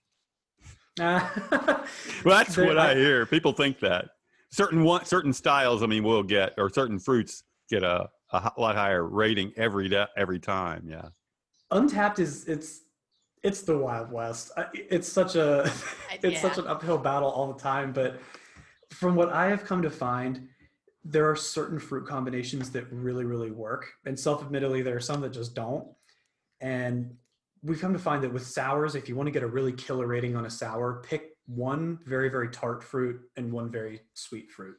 Well, 0.99 1.31
that's 2.25 2.57
what 2.57 2.77
I, 2.77 2.91
I- 2.91 2.95
hear. 2.95 3.25
People 3.25 3.53
think 3.53 3.79
that 3.79 4.09
certain 4.51 4.83
one 4.83 5.05
certain 5.05 5.31
styles, 5.31 5.83
I 5.83 5.85
mean, 5.85 6.03
will 6.03 6.23
get 6.23 6.53
or 6.57 6.69
certain 6.69 6.99
fruits 6.99 7.43
get 7.69 7.83
a, 7.83 8.09
a 8.33 8.51
lot 8.57 8.75
higher 8.75 9.07
rating 9.07 9.53
every 9.55 9.87
day 9.87 10.05
every 10.17 10.39
time. 10.39 10.85
Yeah. 10.85 11.09
Untappd 11.71 12.19
is 12.19 12.47
it's 12.47 12.81
it's 13.43 13.61
the 13.61 13.77
wild 13.77 14.11
west. 14.11 14.51
It's 14.73 15.07
such 15.07 15.35
a 15.35 15.63
uh, 15.63 15.69
it's 16.23 16.41
such 16.41 16.57
an 16.57 16.67
uphill 16.67 16.97
battle 16.97 17.29
all 17.29 17.51
the 17.51 17.59
time. 17.59 17.93
But 17.93 18.19
from 18.91 19.15
what 19.15 19.29
I 19.29 19.47
have 19.47 19.65
come 19.65 19.81
to 19.81 19.89
find, 19.89 20.47
there 21.03 21.29
are 21.29 21.35
certain 21.35 21.79
fruit 21.79 22.07
combinations 22.07 22.71
that 22.71 22.91
really 22.91 23.25
really 23.25 23.51
work, 23.51 23.85
and 24.05 24.19
self-admittedly, 24.19 24.81
there 24.81 24.95
are 24.95 25.01
some 25.01 25.21
that 25.21 25.33
just 25.33 25.55
don't. 25.55 25.87
And 26.61 27.13
we've 27.63 27.79
come 27.79 27.93
to 27.93 27.99
find 27.99 28.23
that 28.23 28.33
with 28.33 28.45
sours, 28.45 28.95
if 28.95 29.07
you 29.07 29.15
want 29.15 29.27
to 29.27 29.31
get 29.31 29.43
a 29.43 29.47
really 29.47 29.73
killer 29.73 30.07
rating 30.07 30.35
on 30.35 30.45
a 30.45 30.49
sour, 30.49 31.03
pick 31.07 31.37
one 31.47 31.99
very 32.05 32.29
very 32.29 32.49
tart 32.49 32.83
fruit 32.83 33.21
and 33.35 33.51
one 33.51 33.69
very 33.69 34.01
sweet 34.13 34.49
fruit. 34.51 34.77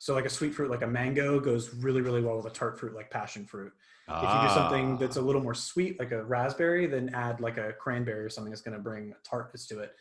So 0.00 0.14
like 0.14 0.24
a 0.24 0.30
sweet 0.30 0.54
fruit 0.54 0.70
like 0.70 0.80
a 0.80 0.86
mango 0.86 1.38
goes 1.38 1.74
really 1.74 2.00
really 2.00 2.22
well 2.22 2.34
with 2.36 2.46
a 2.46 2.50
tart 2.50 2.80
fruit 2.80 2.94
like 2.94 3.10
passion 3.10 3.44
fruit. 3.44 3.70
If 4.08 4.22
you 4.22 4.48
do 4.48 4.54
something 4.54 4.96
that's 4.96 5.18
a 5.18 5.20
little 5.22 5.42
more 5.42 5.54
sweet, 5.54 6.00
like 6.00 6.10
a 6.10 6.24
raspberry, 6.24 6.86
then 6.86 7.10
add 7.14 7.40
like 7.40 7.58
a 7.58 7.74
cranberry 7.74 8.24
or 8.24 8.28
something 8.28 8.50
that's 8.50 8.62
going 8.62 8.76
to 8.76 8.82
bring 8.82 9.14
tartness 9.22 9.66
to 9.68 9.78
it. 9.78 9.92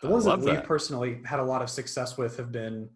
The 0.00 0.08
ones 0.08 0.24
that 0.24 0.30
love 0.38 0.44
we've 0.44 0.62
personally 0.62 1.20
had 1.26 1.38
a 1.38 1.42
lot 1.42 1.60
of 1.60 1.68
success 1.68 2.16
with 2.16 2.36
have 2.38 2.50
been 2.50 2.88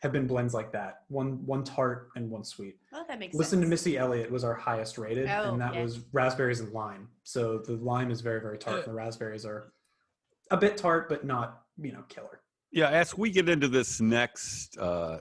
have 0.00 0.10
been 0.10 0.26
blends 0.26 0.54
like 0.54 0.72
that. 0.72 1.02
One 1.08 1.44
one 1.46 1.62
tart 1.62 2.08
and 2.16 2.28
one 2.30 2.42
sweet. 2.42 2.78
Well, 2.90 3.04
that 3.06 3.18
makes 3.20 3.32
sense. 3.32 3.38
Listen 3.38 3.60
to. 3.60 3.66
Missy 3.68 3.96
Elliott 3.98 4.30
was 4.30 4.42
our 4.44 4.54
highest 4.54 4.96
rated, 4.98 5.28
Oh, 5.28 5.52
and 5.52 5.60
that 5.60 5.74
yeah. 5.74 5.82
was 5.82 6.00
raspberries 6.12 6.60
and 6.60 6.72
lime. 6.72 7.06
So 7.22 7.58
the 7.58 7.74
lime 7.74 8.10
is 8.10 8.22
very 8.22 8.40
very 8.40 8.56
tart, 8.58 8.78
and 8.78 8.86
the 8.86 8.96
raspberries 8.96 9.44
are 9.44 9.72
a 10.50 10.56
bit 10.56 10.78
tart, 10.78 11.10
but 11.10 11.24
not 11.24 11.62
you 11.78 11.92
know 11.92 12.02
killer. 12.08 12.40
Yeah, 12.72 12.88
as 12.88 13.16
we 13.16 13.30
get 13.30 13.48
into 13.50 13.68
this 13.68 14.00
next 14.00 14.78
uh, 14.78 15.18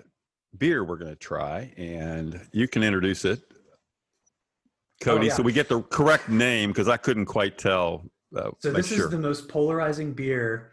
beer 0.58 0.84
we're 0.84 0.98
going 0.98 1.12
to 1.12 1.16
try, 1.18 1.72
and 1.78 2.40
you 2.52 2.68
can 2.68 2.84
introduce 2.84 3.26
it, 3.26 3.42
Cody, 5.02 5.26
Oh, 5.26 5.28
yeah. 5.30 5.34
so 5.34 5.44
we 5.44 5.54
get 5.54 5.70
the 5.70 5.82
correct 5.82 6.30
name 6.30 6.70
because 6.72 6.88
I 6.88 6.98
couldn't 6.98 7.26
quite 7.26 7.58
tell. 7.58 8.04
Uh, 8.36 8.52
So 8.60 8.72
this 8.72 8.88
sure. 8.88 9.06
is 9.06 9.10
the 9.12 9.18
most 9.18 9.48
polarizing 9.48 10.14
beer 10.14 10.72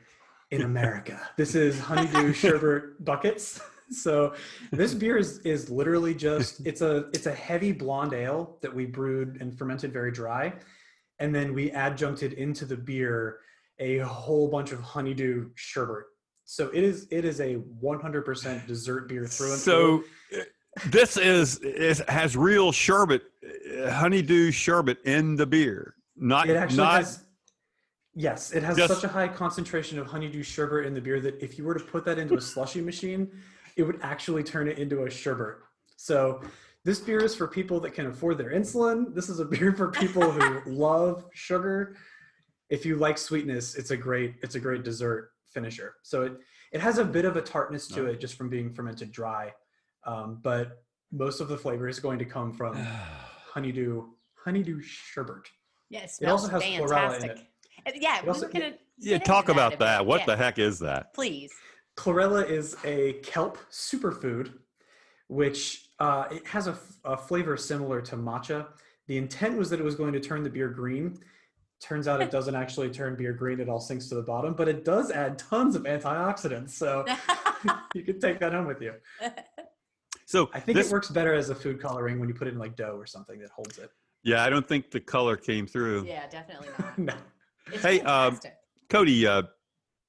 in 0.50 0.62
America. 0.62 1.20
this 1.36 1.54
is 1.54 1.78
Honeydew 1.80 2.32
Sherbet 2.42 3.04
buckets. 3.04 3.60
So 3.90 4.34
this 4.70 4.92
beer 4.92 5.16
is 5.16 5.38
is 5.40 5.70
literally 5.70 6.14
just 6.14 6.66
it's 6.66 6.82
a 6.82 7.08
it's 7.14 7.24
a 7.26 7.32
heavy 7.32 7.72
blonde 7.72 8.12
ale 8.12 8.58
that 8.60 8.74
we 8.74 8.84
brewed 8.84 9.38
and 9.40 9.56
fermented 9.56 9.92
very 9.94 10.12
dry, 10.12 10.52
and 11.20 11.34
then 11.34 11.54
we 11.54 11.70
adjuncted 11.70 12.34
into 12.34 12.66
the 12.66 12.76
beer 12.76 13.38
a 13.78 13.98
whole 13.98 14.48
bunch 14.48 14.72
of 14.72 14.80
honeydew 14.80 15.48
sherbet. 15.54 16.04
So 16.50 16.70
it 16.72 16.82
is 16.82 17.06
it 17.10 17.26
is 17.26 17.40
a 17.40 17.56
100% 17.56 18.66
dessert 18.66 19.06
beer 19.06 19.26
through 19.26 19.52
and 19.52 19.60
so 19.60 20.02
through. 20.30 20.40
uh, 20.40 20.44
this 20.86 21.18
is 21.18 21.60
it 21.62 22.08
has 22.08 22.38
real 22.38 22.72
sherbet, 22.72 23.20
uh, 23.78 23.90
honeydew 23.90 24.50
sherbet 24.50 24.96
in 25.04 25.36
the 25.36 25.44
beer, 25.44 25.94
not 26.16 26.48
It 26.48 26.56
actually 26.56 26.78
not 26.78 26.94
has. 27.00 27.22
Yes, 28.14 28.52
it 28.54 28.62
has 28.62 28.78
Just- 28.78 28.94
such 28.94 29.04
a 29.04 29.08
high 29.08 29.28
concentration 29.28 29.98
of 29.98 30.06
honeydew 30.06 30.42
sherbet 30.42 30.86
in 30.86 30.94
the 30.94 31.02
beer 31.02 31.20
that 31.20 31.38
if 31.44 31.58
you 31.58 31.64
were 31.64 31.74
to 31.74 31.84
put 31.84 32.06
that 32.06 32.18
into 32.18 32.34
a 32.34 32.40
slushy 32.40 32.80
machine, 32.80 33.30
it 33.76 33.82
would 33.82 33.98
actually 34.00 34.42
turn 34.42 34.68
it 34.68 34.78
into 34.78 35.04
a 35.04 35.10
sherbet. 35.10 35.56
So 35.96 36.40
this 36.82 36.98
beer 36.98 37.22
is 37.22 37.34
for 37.34 37.46
people 37.46 37.78
that 37.80 37.92
can 37.92 38.06
afford 38.06 38.38
their 38.38 38.52
insulin. 38.52 39.14
This 39.14 39.28
is 39.28 39.38
a 39.38 39.44
beer 39.44 39.74
for 39.74 39.90
people 39.90 40.30
who 40.30 40.62
love 40.66 41.26
sugar. 41.34 41.94
If 42.70 42.86
you 42.86 42.96
like 42.96 43.18
sweetness, 43.18 43.74
it's 43.74 43.90
a 43.90 43.98
great 43.98 44.36
it's 44.40 44.54
a 44.54 44.60
great 44.60 44.82
dessert 44.82 45.32
finisher. 45.52 45.94
So 46.02 46.22
it 46.22 46.32
it 46.72 46.80
has 46.80 46.98
a 46.98 47.04
bit 47.04 47.24
of 47.24 47.36
a 47.36 47.42
tartness 47.42 47.86
to 47.88 48.06
it 48.06 48.20
just 48.20 48.34
from 48.36 48.48
being 48.48 48.72
fermented 48.72 49.10
dry, 49.10 49.52
um, 50.04 50.38
but 50.42 50.82
most 51.10 51.40
of 51.40 51.48
the 51.48 51.56
flavor 51.56 51.88
is 51.88 51.98
going 52.00 52.18
to 52.18 52.24
come 52.24 52.52
from 52.52 52.74
honeydew 53.52 54.04
honeydew 54.44 54.80
sherbet. 54.82 55.48
Yeah, 55.90 56.00
it 56.00 56.10
It 56.20 56.26
also 56.26 56.48
smells 56.48 56.62
has 56.64 56.72
chlorella 56.72 57.14
in 57.14 57.20
fantastic. 57.20 57.46
Uh, 57.86 57.90
Yeah, 57.94 58.22
we 58.22 58.28
also- 58.28 58.46
were 58.46 58.52
gonna. 58.52 58.74
yeah. 58.98 59.18
Talk 59.18 59.48
about 59.48 59.68
a 59.68 59.76
bit. 59.76 59.78
that. 59.80 60.06
What 60.06 60.20
Yeah, 60.20 60.26
the 60.26 60.36
heck 60.36 60.58
is 60.58 60.78
that? 60.80 61.14
Please. 61.14 61.52
Chlorella 61.96 62.48
is 62.48 62.76
a 62.84 63.14
kelp 63.24 63.58
superfood, 63.72 64.52
which 65.28 65.88
uh, 65.98 66.26
it 66.30 66.46
has 66.46 66.68
a, 66.68 66.72
f- 66.72 66.92
a 67.04 67.16
flavor 67.16 67.56
similar 67.56 68.00
to 68.02 68.16
matcha. 68.16 68.66
The 69.08 69.16
intent 69.18 69.56
was 69.58 69.68
that 69.70 69.80
it 69.80 69.82
was 69.82 69.96
going 69.96 70.12
to 70.12 70.20
turn 70.20 70.44
the 70.44 70.50
beer 70.50 70.68
green. 70.68 71.18
Turns 71.80 72.08
out 72.08 72.20
it 72.20 72.30
doesn't 72.30 72.54
actually 72.56 72.90
turn 72.90 73.14
beer 73.16 73.32
green; 73.32 73.60
it 73.60 73.68
all 73.68 73.78
sinks 73.80 74.08
to 74.08 74.14
the 74.16 74.22
bottom. 74.22 74.52
But 74.54 74.68
it 74.68 74.84
does 74.84 75.10
add 75.12 75.38
tons 75.38 75.76
of 75.76 75.84
antioxidants, 75.84 76.70
so 76.70 77.04
you 77.94 78.02
can 78.02 78.18
take 78.20 78.40
that 78.40 78.52
home 78.52 78.66
with 78.66 78.80
you. 78.82 78.94
So 80.26 80.50
I 80.52 80.60
think 80.60 80.76
this, 80.76 80.88
it 80.88 80.92
works 80.92 81.08
better 81.08 81.32
as 81.34 81.50
a 81.50 81.54
food 81.54 81.80
coloring 81.80 82.18
when 82.18 82.28
you 82.28 82.34
put 82.34 82.48
it 82.48 82.52
in 82.52 82.58
like 82.58 82.76
dough 82.76 82.96
or 82.98 83.06
something 83.06 83.38
that 83.38 83.50
holds 83.50 83.78
it. 83.78 83.90
yeah, 84.24 84.44
I 84.44 84.50
don't 84.50 84.66
think 84.66 84.90
the 84.90 85.00
color 85.00 85.36
came 85.36 85.66
through. 85.66 86.04
yeah, 86.04 86.26
definitely 86.28 86.68
not. 86.78 86.98
no. 86.98 87.14
It's 87.72 87.82
Hey, 87.82 88.00
um. 88.00 88.38
Cody, 88.90 89.26
uh, 89.26 89.42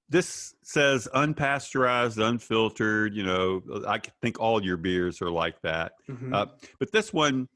this 0.09 0.55
says 0.63 1.07
unpasteurized, 1.13 2.17
unfiltered. 2.17 3.13
You 3.13 3.23
know, 3.23 3.61
I 3.87 3.99
think 4.21 4.39
all 4.39 4.63
your 4.63 4.77
beers 4.77 5.21
are 5.21 5.29
like 5.29 5.61
that. 5.61 5.91
Mhm. 6.09 6.33
Uh, 6.33 6.47
but 6.79 6.91
this 6.91 7.13
one 7.13 7.47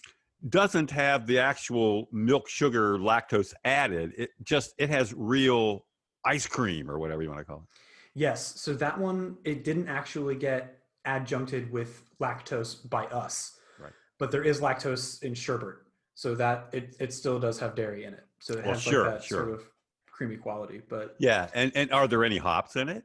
doesn't 0.50 0.92
have 0.92 1.26
the 1.28 1.40
actual 1.40 2.08
milk, 2.12 2.50
sugar, 2.50 2.98
lactose 2.98 3.54
added. 3.64 4.14
It 4.18 4.32
just 4.44 4.74
it 4.78 4.90
has 4.90 5.14
real 5.16 5.86
ice 6.26 6.48
cream 6.48 6.90
or 6.90 7.00
whatever 7.00 7.22
you 7.22 7.30
want 7.30 7.40
to 7.40 7.46
call 7.46 7.58
it. 7.58 7.80
Yes. 8.16 8.60
So 8.62 8.74
that 8.76 8.98
one, 9.00 9.38
it 9.44 9.64
didn't 9.64 9.88
actually 9.88 10.36
get 10.36 10.80
adjuncted 11.06 11.72
with 11.72 12.04
lactose 12.22 12.88
by 12.90 13.06
us. 13.08 13.58
Right. 13.80 13.92
But 14.20 14.32
there 14.32 14.44
is 14.44 14.62
lactose 14.62 15.22
in 15.24 15.34
sherbet. 15.34 15.76
So 16.16 16.36
that 16.36 16.70
it, 16.72 16.96
it 17.00 17.12
still 17.12 17.40
does 17.40 17.60
have 17.60 17.74
dairy 17.76 18.04
in 18.06 18.14
it. 18.14 18.24
So 18.40 18.54
it 18.54 18.64
Well, 18.66 18.74
has 18.76 18.82
sure, 18.84 19.04
like 19.06 19.14
that 19.16 19.24
sure. 19.24 19.46
sort 19.46 19.54
of 19.56 19.64
creamy 20.12 20.38
quality. 20.38 20.80
But 20.88 21.16
Yeah, 21.20 21.48
and 21.56 21.72
and 21.76 21.92
are 21.92 22.08
there 22.08 22.24
any 22.24 22.38
hops 22.38 22.76
in 22.76 22.88
it? 22.90 23.04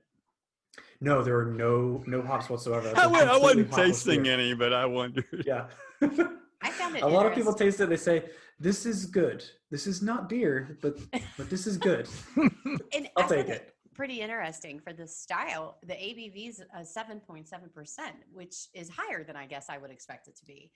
no, 1.01 1.23
there 1.23 1.39
are 1.39 1.47
no 1.47 2.03
no 2.07 2.21
hops 2.23 2.51
whatsoever. 2.51 2.93
I, 2.97 3.05
I 3.05 3.39
wasn't 3.39 3.73
tasting 3.73 4.25
beer. 4.25 4.35
any, 4.35 4.55
but 4.55 4.73
I 4.75 4.85
wondered. 4.85 5.45
Yeah. 5.47 5.69
I 6.63 6.71
found 6.71 6.97
it. 6.97 7.03
a 7.03 7.07
lot 7.07 7.27
of 7.27 7.35
people 7.35 7.53
taste 7.55 7.81
it. 7.81 7.89
They 7.89 7.97
say, 7.97 8.31
"This 8.59 8.85
is 8.87 9.07
good. 9.07 9.45
This 9.71 9.87
is 9.87 10.03
not 10.03 10.29
beer, 10.29 10.79
but 10.83 10.99
but 11.37 11.51
this 11.51 11.67
is 11.67 11.77
good." 11.79 12.09
And 12.95 13.09
I'll 13.17 13.25
I 13.25 13.29
take 13.29 13.49
it. 13.49 13.75
Pretty 13.95 14.21
interesting 14.21 14.81
for 14.81 14.93
the 14.93 15.07
style. 15.07 15.79
The 15.87 15.95
ABV 15.95 16.49
is 16.49 16.63
seven 16.85 17.21
point 17.21 17.49
seven 17.49 17.69
percent, 17.69 18.17
which 18.33 18.69
is 18.75 18.89
higher 18.89 19.25
than 19.25 19.37
I 19.37 19.47
guess 19.47 19.67
I 19.69 19.79
would 19.79 19.91
expect 19.91 20.29
it 20.29 20.37
to 20.37 20.45
be. 20.47 20.71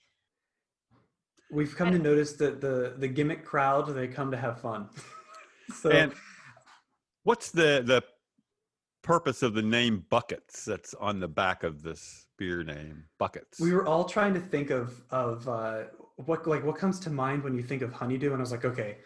We've 1.51 1.75
come 1.77 1.91
to 1.93 1.99
notice 1.99 2.33
that 2.35 2.61
the 2.61 2.95
the 2.99 3.09
gimmick 3.09 3.45
crowd 3.45 3.95
they 3.95 4.09
come 4.09 4.31
to 4.31 4.37
have 4.37 4.61
fun. 4.61 4.89
so 5.81 5.91
And 5.91 6.13
what's 7.25 7.51
the 7.51 7.83
the 7.85 8.03
purpose 9.03 9.43
of 9.43 9.55
the 9.55 9.63
name 9.63 10.05
buckets 10.09 10.65
that's 10.65 10.95
on 10.95 11.21
the 11.21 11.29
back 11.29 11.63
of 11.65 11.83
this 11.83 12.27
beer 12.39 12.63
name? 12.63 13.05
Buckets. 13.19 13.61
we 13.61 13.73
were 13.73 13.87
all 13.87 14.05
trying 14.05 14.35
to 14.35 14.41
think 14.41 14.71
of 14.71 15.03
of 15.11 15.49
uh, 15.49 15.83
what 16.17 16.47
like 16.47 16.65
what 16.65 16.77
comes 16.77 17.01
to 17.01 17.11
mind 17.11 17.43
when 17.43 17.55
you 17.55 17.63
think 17.63 17.83
of 17.83 17.93
honeydew, 17.93 18.29
and 18.29 18.37
I 18.37 18.41
was 18.41 18.53
like, 18.53 18.65
okay, 18.65 18.99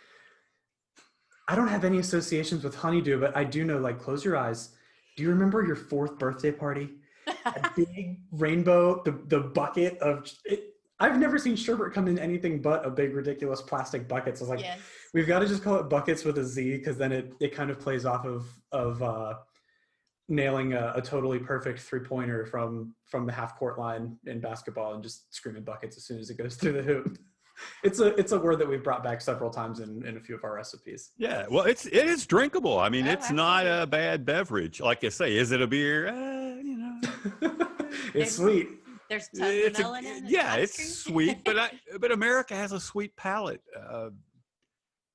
I 1.48 1.54
don't 1.54 1.68
have 1.68 1.84
any 1.84 1.98
associations 1.98 2.64
with 2.64 2.74
honeydew, 2.74 3.20
but 3.20 3.36
I 3.36 3.44
do 3.44 3.64
know. 3.64 3.78
Like, 3.78 4.00
close 4.00 4.24
your 4.24 4.36
eyes. 4.36 4.70
Do 5.16 5.22
you 5.22 5.30
remember 5.30 5.64
your 5.64 5.76
fourth 5.76 6.18
birthday 6.18 6.50
party? 6.50 6.90
A 7.46 7.70
big 7.76 8.20
rainbow, 8.32 9.02
the 9.02 9.12
the 9.28 9.40
bucket 9.40 9.98
of 9.98 10.30
it. 10.44 10.72
I've 10.98 11.18
never 11.18 11.38
seen 11.38 11.56
sherbet 11.56 11.92
come 11.92 12.08
in 12.08 12.18
anything 12.18 12.62
but 12.62 12.84
a 12.86 12.88
big 12.88 13.14
ridiculous 13.14 13.60
plastic 13.60 14.08
bucket. 14.08 14.38
So 14.38 14.44
it's 14.44 14.50
like 14.50 14.60
yes. 14.60 14.80
we've 15.12 15.26
got 15.26 15.40
to 15.40 15.46
just 15.46 15.62
call 15.62 15.76
it 15.76 15.90
buckets 15.90 16.24
with 16.24 16.38
a 16.38 16.44
Z 16.44 16.78
because 16.78 16.96
then 16.96 17.12
it, 17.12 17.34
it 17.38 17.54
kind 17.54 17.70
of 17.70 17.78
plays 17.78 18.06
off 18.06 18.24
of 18.24 18.46
of 18.72 19.02
uh, 19.02 19.34
nailing 20.28 20.72
a, 20.72 20.92
a 20.96 21.02
totally 21.02 21.38
perfect 21.38 21.80
three 21.80 22.00
pointer 22.00 22.44
from 22.46 22.94
from 23.04 23.26
the 23.26 23.32
half 23.32 23.56
court 23.58 23.78
line 23.78 24.16
in 24.26 24.40
basketball 24.40 24.94
and 24.94 25.02
just 25.02 25.32
screaming 25.34 25.62
buckets 25.62 25.96
as 25.96 26.04
soon 26.04 26.18
as 26.18 26.30
it 26.30 26.36
goes 26.36 26.56
through 26.56 26.72
the 26.72 26.82
hoop. 26.82 27.18
It's 27.82 28.00
a 28.00 28.08
it's 28.20 28.32
a 28.32 28.38
word 28.38 28.58
that 28.58 28.68
we've 28.68 28.84
brought 28.84 29.02
back 29.02 29.22
several 29.22 29.48
times 29.48 29.80
in, 29.80 30.04
in 30.06 30.18
a 30.18 30.20
few 30.20 30.34
of 30.34 30.44
our 30.44 30.54
recipes. 30.54 31.12
Yeah, 31.16 31.46
well, 31.50 31.64
it's 31.64 31.86
it 31.86 31.94
is 32.06 32.26
drinkable. 32.26 32.78
I 32.78 32.90
mean, 32.90 33.08
Oh, 33.08 33.12
it's 33.12 33.30
not 33.30 33.66
a 33.66 33.86
bad 33.86 34.26
beverage. 34.26 34.78
Like 34.78 35.02
I 35.04 35.08
say, 35.08 35.34
is 35.38 35.52
it 35.52 35.62
a 35.62 35.66
beer? 35.66 36.08
Uh, 36.08 36.56
you 36.56 36.76
know, 36.76 37.00
it's 38.14 38.32
sweet. 38.36 38.68
There's 39.08 39.28
tons 39.28 39.50
it's 39.54 39.78
of 39.78 39.86
a, 39.86 39.88
melon 39.88 40.04
in 40.04 40.26
it. 40.26 40.30
yeah, 40.30 40.56
it's 40.56 40.76
cream. 40.76 40.88
sweet, 40.88 41.44
but 41.46 41.58
I 41.58 41.70
but 41.98 42.12
America 42.12 42.54
has 42.54 42.72
a 42.72 42.80
sweet 42.80 43.16
palate. 43.16 43.62
Uh, 43.74 44.10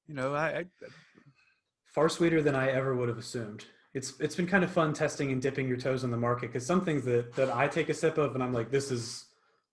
you 0.08 0.16
know, 0.16 0.34
I, 0.34 0.48
I 0.48 0.66
Far 1.94 2.10
sweeter 2.10 2.42
than 2.42 2.56
I 2.56 2.70
ever 2.72 2.96
would 2.96 3.08
have 3.08 3.20
assumed. 3.20 3.66
It's 3.94 4.20
it's 4.20 4.36
been 4.36 4.48
kind 4.48 4.64
of 4.64 4.72
fun 4.72 4.94
testing 4.94 5.32
and 5.32 5.42
dipping 5.42 5.68
your 5.68 5.78
toes 5.78 6.04
in 6.04 6.12
the 6.12 6.18
market 6.18 6.48
because 6.48 6.66
some 6.66 6.84
things 6.84 7.04
that 7.06 7.34
that 7.36 7.54
I 7.54 7.68
take 7.68 7.90
a 7.90 7.94
sip 7.94 8.18
of 8.18 8.36
and 8.36 8.44
I'm 8.44 8.54
like, 8.54 8.72
this 8.72 8.90
is 8.92 9.26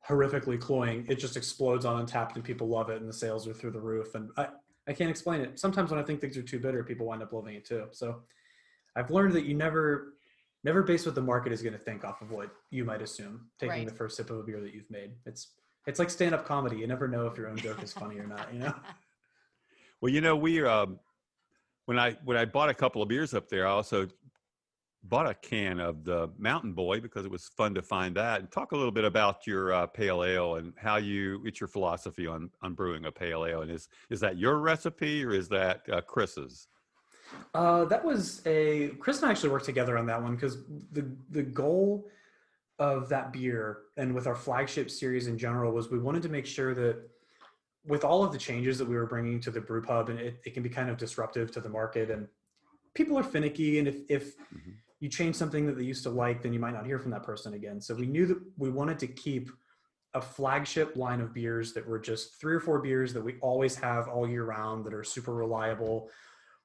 horrifically 0.09 0.61
cloying. 0.61 1.07
It 1.09 1.17
just 1.17 1.37
explodes 1.37 1.85
on 1.85 2.05
Untappd 2.05 2.35
and 2.35 2.43
people 2.45 2.69
love 2.69 2.91
it 2.91 3.01
and 3.01 3.09
the 3.09 3.13
sales 3.13 3.47
are 3.47 3.53
through 3.55 3.73
the 3.73 3.81
roof. 3.81 4.15
And 4.15 4.31
I 4.37 4.49
I 4.89 4.93
can't 4.93 5.11
explain 5.11 5.43
it. 5.43 5.59
Sometimes 5.59 5.91
when 5.91 6.01
I 6.01 6.03
think 6.03 6.21
things 6.21 6.37
are 6.37 6.43
too 6.43 6.59
bitter, 6.59 6.83
people 6.83 7.07
wind 7.07 7.23
up 7.23 7.33
loving 7.33 7.55
it 7.55 7.65
too. 7.65 7.87
So 7.93 8.23
I've 8.97 9.11
learned 9.11 9.35
that 9.35 9.45
you 9.45 9.55
never 9.55 10.15
never 10.65 10.83
base 10.83 11.07
what 11.07 11.15
the 11.15 11.23
market 11.23 11.53
is 11.53 11.63
going 11.63 11.75
to 11.75 11.79
think 11.79 12.05
off 12.05 12.21
of 12.21 12.33
what 12.33 12.51
you 12.71 12.85
might 12.85 13.01
assume 13.03 13.49
taking 13.61 13.71
Right. 13.71 13.89
the 13.89 13.95
first 13.95 14.17
sip 14.17 14.31
of 14.31 14.39
a 14.39 14.43
beer 14.43 14.61
that 14.61 14.75
you've 14.75 14.91
made. 14.91 15.13
It's 15.27 15.53
it's 15.87 16.01
like 16.01 16.11
stand 16.11 16.35
up 16.35 16.45
comedy. 16.45 16.77
You 16.77 16.87
never 16.89 17.07
know 17.07 17.27
if 17.27 17.39
your 17.39 17.49
own 17.49 17.57
joke 17.57 17.83
is 17.83 17.93
funny 17.93 18.19
or 18.19 18.27
not. 18.27 18.53
You 18.53 18.59
know. 18.61 18.75
well, 20.01 20.13
you 20.13 20.21
know, 20.21 20.37
we 20.37 20.63
um, 20.65 20.99
when 21.89 21.99
I 21.99 22.19
when 22.23 22.37
I 22.37 22.45
bought 22.45 22.69
a 22.69 22.75
couple 22.75 23.01
of 23.01 23.09
beers 23.09 23.33
up 23.33 23.49
there, 23.49 23.67
I 23.67 23.71
also 23.71 24.09
bought 25.05 25.27
a 25.27 25.33
can 25.33 25.81
of 25.81 26.05
the 26.05 26.31
Mountain 26.37 26.75
Boy 26.75 27.01
because 27.01 27.25
it 27.25 27.31
was 27.31 27.49
fun 27.57 27.73
to 27.77 27.81
find 27.81 28.15
that. 28.17 28.41
And 28.41 28.51
talk 28.51 28.73
a 28.73 28.77
little 28.77 28.93
bit 28.93 29.07
about 29.07 29.47
your 29.47 29.73
uh, 29.73 29.87
pale 29.87 30.23
ale 30.23 30.57
and 30.57 30.75
how 30.77 30.97
you 30.97 31.41
it's 31.47 31.61
your 31.61 31.69
philosophy 31.69 32.27
on 32.27 32.51
on 32.61 32.75
brewing 32.75 33.07
a 33.07 33.11
pale 33.11 33.47
ale. 33.47 33.63
And 33.63 33.71
is 33.71 33.89
is 34.11 34.21
that 34.21 34.37
your 34.37 34.59
recipe 34.59 35.25
or 35.25 35.31
is 35.31 35.49
that 35.49 35.81
uh, 35.91 36.03
Chris's? 36.03 36.69
Uh, 37.55 37.87
that 37.87 38.05
was 38.05 38.43
a 38.45 38.89
Chris 39.01 39.23
and 39.23 39.29
I 39.29 39.31
actually 39.31 39.49
worked 39.49 39.65
together 39.65 39.97
on 39.97 40.05
that 40.07 40.23
one 40.23 40.35
because 40.35 40.59
the 40.93 41.11
the 41.31 41.43
goal 41.43 42.07
of 42.79 43.09
that 43.09 43.33
beer 43.33 43.79
and 43.97 44.15
with 44.15 44.27
our 44.27 44.37
flagship 44.37 44.91
series 44.91 45.27
in 45.27 45.39
general 45.39 45.73
was 45.73 45.91
we 45.91 45.99
wanted 45.99 46.23
to 46.25 46.29
make 46.29 46.45
sure 46.45 46.75
that 46.75 47.09
with 47.89 48.05
all 48.05 48.23
of 48.23 48.33
the 48.33 48.39
changes 48.39 48.79
that 48.79 48.87
we 48.89 48.95
were 48.95 49.07
bringing 49.07 49.41
to 49.41 49.51
the 49.51 49.61
brew 49.61 49.83
pub 49.83 50.11
and 50.11 50.21
it, 50.21 50.41
it 50.45 50.55
can 50.55 50.63
be 50.63 50.69
kind 50.69 50.91
of 50.91 50.97
disruptive 50.99 51.51
to 51.53 51.61
the 51.61 51.69
market 51.69 52.11
and 52.11 52.29
people 52.95 53.19
are 53.19 53.23
finicky 53.25 53.79
and 53.79 53.89
if 53.89 53.97
if 54.09 54.37
Mhm. 54.37 54.75
you 55.01 55.09
change 55.09 55.37
something 55.37 55.67
that 55.67 55.77
they 55.77 55.85
used 55.85 56.03
to 56.03 56.11
like 56.11 56.43
then 56.43 56.53
you 56.53 56.61
might 56.61 56.75
not 56.75 56.85
hear 56.87 56.99
from 56.99 57.11
that 57.13 57.23
person 57.23 57.55
again. 57.55 57.81
So 57.81 57.95
we 57.95 58.07
knew 58.07 58.27
that 58.27 58.39
we 58.57 58.71
wanted 58.71 58.99
to 59.01 59.07
keep 59.07 59.51
a 60.15 60.21
flagship 60.21 60.97
line 60.97 61.21
of 61.21 61.33
beers 61.33 61.73
that 61.75 61.87
were 61.87 61.99
just 61.99 62.41
three 62.41 62.55
or 62.55 62.61
four 62.61 62.81
beers 62.81 63.13
that 63.15 63.23
we 63.23 63.39
always 63.41 63.75
have 63.77 64.09
all 64.09 64.29
year 64.29 64.45
round 64.45 64.85
that 64.85 64.95
are 64.95 65.05
super 65.05 65.35
reliable. 65.35 66.11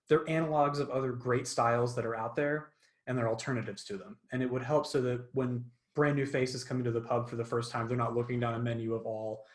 They're 0.08 0.26
analogs 0.26 0.80
of 0.80 0.90
other 0.90 1.12
great 1.12 1.48
styles 1.48 1.96
that 1.96 2.06
are 2.06 2.16
out 2.16 2.36
there 2.36 2.72
and 3.06 3.18
they're 3.18 3.30
alternatives 3.30 3.84
to 3.86 3.98
them. 3.98 4.18
And 4.32 4.42
it 4.42 4.50
would 4.50 4.64
help 4.64 4.86
so 4.88 5.02
that 5.02 5.26
when 5.34 5.66
brand 5.94 6.16
new 6.16 6.26
faces 6.26 6.64
come 6.64 6.78
into 6.80 6.92
the 6.92 7.02
pub 7.02 7.30
for 7.30 7.36
the 7.36 7.46
first 7.46 7.70
time 7.72 7.88
they're 7.88 7.98
not 7.98 8.16
looking 8.16 8.40
down 8.40 8.56
a 8.56 8.60
menu 8.60 8.94
of 8.96 9.06
all 9.06 9.46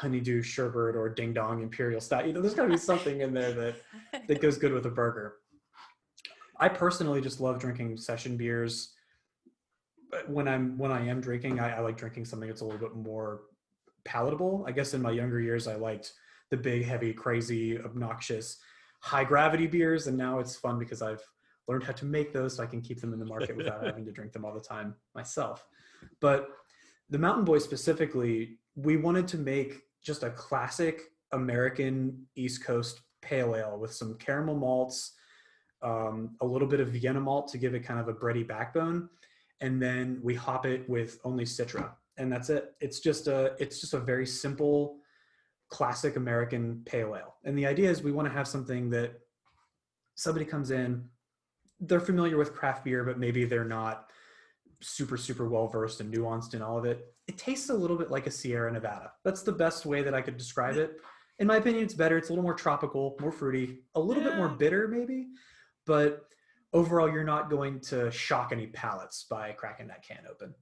honeydew 0.00 0.42
sherbet 0.42 0.96
or 0.96 1.08
ding 1.08 1.32
dong 1.32 1.62
imperial 1.62 2.00
style. 2.00 2.26
You 2.26 2.32
know 2.32 2.40
there's 2.40 2.54
got 2.54 2.64
to 2.64 2.70
be 2.70 2.76
something 2.76 3.20
in 3.20 3.34
there 3.34 3.52
that 3.52 3.74
that 4.28 4.40
goes 4.40 4.56
good 4.56 4.72
with 4.72 4.86
a 4.86 4.90
burger. 4.90 5.36
I 6.58 6.68
personally 6.68 7.20
just 7.20 7.40
love 7.40 7.58
drinking 7.58 7.96
session 7.96 8.36
beers 8.36 8.94
but 10.10 10.28
when 10.28 10.48
i'm 10.48 10.76
when 10.76 10.90
i 10.90 11.06
am 11.06 11.20
drinking 11.20 11.60
I, 11.60 11.76
I 11.76 11.80
like 11.80 11.96
drinking 11.96 12.24
something 12.24 12.48
that's 12.48 12.60
a 12.60 12.64
little 12.64 12.80
bit 12.80 12.96
more 12.96 13.42
palatable. 14.04 14.64
I 14.66 14.72
guess 14.72 14.94
in 14.94 15.02
my 15.02 15.10
younger 15.10 15.40
years 15.40 15.68
i 15.68 15.74
liked 15.76 16.12
the 16.50 16.56
big 16.56 16.84
heavy 16.84 17.12
crazy 17.12 17.78
obnoxious 17.78 18.58
high 19.00 19.24
gravity 19.24 19.66
beers 19.66 20.06
and 20.06 20.16
now 20.16 20.40
it's 20.40 20.56
fun 20.56 20.78
because 20.78 21.00
i've 21.00 21.22
learned 21.68 21.84
how 21.84 21.92
to 21.92 22.04
make 22.04 22.32
those 22.32 22.56
so 22.56 22.62
i 22.62 22.66
can 22.66 22.80
keep 22.80 23.00
them 23.00 23.12
in 23.12 23.18
the 23.18 23.24
market 23.24 23.56
without 23.56 23.84
having 23.86 24.04
to 24.04 24.12
drink 24.12 24.32
them 24.32 24.44
all 24.44 24.52
the 24.52 24.60
time 24.60 24.94
myself. 25.14 25.66
But 26.20 26.48
the 27.10 27.18
mountain 27.18 27.44
boy 27.44 27.58
specifically 27.58 28.58
we 28.74 28.96
wanted 28.96 29.28
to 29.28 29.38
make 29.38 29.82
just 30.02 30.22
a 30.22 30.30
classic 30.30 31.02
american 31.32 32.26
east 32.36 32.64
coast 32.64 33.00
pale 33.22 33.54
ale 33.54 33.78
with 33.78 33.92
some 33.92 34.14
caramel 34.14 34.56
malts 34.56 35.12
um, 35.82 36.36
a 36.42 36.46
little 36.46 36.68
bit 36.68 36.80
of 36.80 36.88
vienna 36.88 37.20
malt 37.20 37.48
to 37.48 37.58
give 37.58 37.74
it 37.74 37.80
kind 37.80 38.00
of 38.00 38.08
a 38.08 38.14
bready 38.14 38.46
backbone 38.46 39.08
and 39.60 39.80
then 39.80 40.18
we 40.22 40.34
hop 40.34 40.66
it 40.66 40.88
with 40.88 41.18
only 41.24 41.44
citra 41.44 41.90
and 42.20 42.30
that's 42.30 42.50
it. 42.50 42.74
It's 42.80 43.00
just 43.00 43.26
a 43.26 43.54
it's 43.58 43.80
just 43.80 43.94
a 43.94 43.98
very 43.98 44.26
simple 44.26 44.98
classic 45.68 46.16
american 46.16 46.82
pale 46.84 47.16
ale. 47.16 47.34
And 47.44 47.56
the 47.56 47.66
idea 47.66 47.90
is 47.90 48.02
we 48.02 48.12
want 48.12 48.28
to 48.28 48.34
have 48.34 48.46
something 48.46 48.90
that 48.90 49.12
somebody 50.14 50.44
comes 50.44 50.70
in 50.70 51.08
they're 51.82 52.00
familiar 52.00 52.36
with 52.36 52.52
craft 52.52 52.84
beer 52.84 53.04
but 53.04 53.18
maybe 53.18 53.46
they're 53.46 53.64
not 53.64 54.10
super 54.82 55.16
super 55.16 55.48
well 55.48 55.66
versed 55.66 56.00
and 56.00 56.12
nuanced 56.12 56.52
in 56.52 56.60
all 56.60 56.76
of 56.76 56.84
it 56.84 57.14
it 57.30 57.38
tastes 57.38 57.70
a 57.70 57.74
little 57.74 57.96
bit 57.96 58.10
like 58.10 58.26
a 58.26 58.30
sierra 58.30 58.72
nevada. 58.72 59.12
That's 59.24 59.42
the 59.42 59.52
best 59.52 59.86
way 59.86 60.02
that 60.02 60.14
i 60.14 60.20
could 60.20 60.36
describe 60.36 60.76
it. 60.76 61.00
In 61.38 61.46
my 61.46 61.56
opinion 61.56 61.84
it's 61.84 61.94
better. 61.94 62.18
It's 62.18 62.28
a 62.28 62.32
little 62.32 62.42
more 62.42 62.54
tropical 62.54 63.16
more 63.20 63.30
fruity 63.30 63.84
a 63.94 64.00
little 64.00 64.24
bit 64.24 64.36
more 64.36 64.48
bitter 64.48 64.88
maybe 64.88 65.28
but 65.86 66.24
overall 66.72 67.08
you're 67.08 67.24
not 67.24 67.48
going 67.48 67.80
to 67.80 68.10
shock 68.10 68.50
any 68.52 68.66
palates 68.66 69.26
by 69.30 69.52
cracking 69.52 69.86
that 69.86 70.02
can 70.02 70.24
open. 70.28 70.52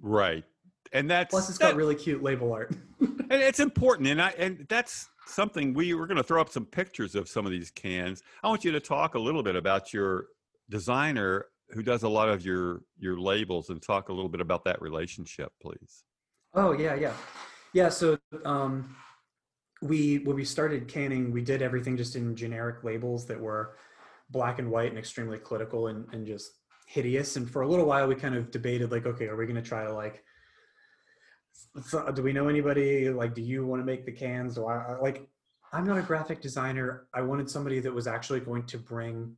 Right, 0.00 0.44
and 0.92 1.10
that's 1.10 1.30
plus 1.30 1.48
it's 1.48 1.58
that- 1.58 1.70
got 1.70 1.76
really 1.76 1.94
cute 1.94 2.22
label 2.22 2.52
art. 2.52 2.74
And 3.30 3.42
it's 3.42 3.58
important 3.58 4.06
and 4.06 4.20
i 4.20 4.34
and 4.36 4.66
that's 4.68 5.08
something 5.26 5.72
we 5.72 5.94
we're 5.94 6.06
going 6.06 6.18
to 6.18 6.22
throw 6.22 6.42
up 6.42 6.50
some 6.50 6.66
pictures 6.66 7.14
of 7.14 7.26
some 7.26 7.46
of 7.46 7.52
these 7.52 7.70
cans. 7.70 8.22
I 8.42 8.48
want 8.48 8.64
you 8.66 8.72
to 8.72 8.80
talk 8.80 9.14
a 9.14 9.18
little 9.18 9.42
bit 9.42 9.56
about 9.56 9.94
your 9.94 10.26
designer 10.68 11.46
who 11.74 11.82
does 11.82 12.02
a 12.04 12.08
lot 12.08 12.28
of 12.28 12.44
your 12.44 12.82
your 12.98 13.18
labels 13.18 13.70
and 13.70 13.82
talk 13.82 14.08
a 14.08 14.12
little 14.12 14.28
bit 14.28 14.40
about 14.40 14.64
that 14.64 14.80
relationship 14.80 15.52
please 15.60 16.04
Oh 16.54 16.72
yeah, 16.72 16.94
yeah, 16.94 17.12
yeah. 17.72 17.88
So 17.88 18.16
um, 18.44 18.94
we 19.82 20.18
when 20.18 20.36
we 20.36 20.44
started 20.44 20.86
canning, 20.86 21.32
we 21.32 21.42
did 21.42 21.62
everything 21.62 21.96
just 21.96 22.14
in 22.16 22.36
generic 22.36 22.84
labels 22.84 23.26
that 23.26 23.40
were 23.40 23.76
black 24.30 24.58
and 24.58 24.70
white 24.70 24.88
and 24.90 24.98
extremely 24.98 25.38
clinical 25.38 25.88
and, 25.88 26.06
and 26.12 26.26
just 26.26 26.52
hideous. 26.86 27.36
And 27.36 27.50
for 27.50 27.62
a 27.62 27.68
little 27.68 27.86
while, 27.86 28.06
we 28.06 28.14
kind 28.14 28.36
of 28.36 28.50
debated 28.50 28.92
like, 28.92 29.04
okay, 29.04 29.26
are 29.26 29.36
we 29.36 29.46
going 29.46 29.62
to 29.62 29.68
try 29.68 29.84
to 29.84 29.92
like, 29.92 30.22
do 32.14 32.22
we 32.22 32.32
know 32.32 32.48
anybody? 32.48 33.10
Like, 33.10 33.34
do 33.34 33.42
you 33.42 33.66
want 33.66 33.82
to 33.82 33.86
make 33.86 34.06
the 34.06 34.12
cans? 34.12 34.56
I 34.56 34.62
I- 34.62 34.98
like? 35.00 35.28
I'm 35.72 35.84
not 35.84 35.98
a 35.98 36.02
graphic 36.02 36.40
designer. 36.40 37.08
I 37.12 37.22
wanted 37.22 37.50
somebody 37.50 37.80
that 37.80 37.92
was 37.92 38.06
actually 38.06 38.38
going 38.38 38.62
to 38.66 38.78
bring 38.78 39.34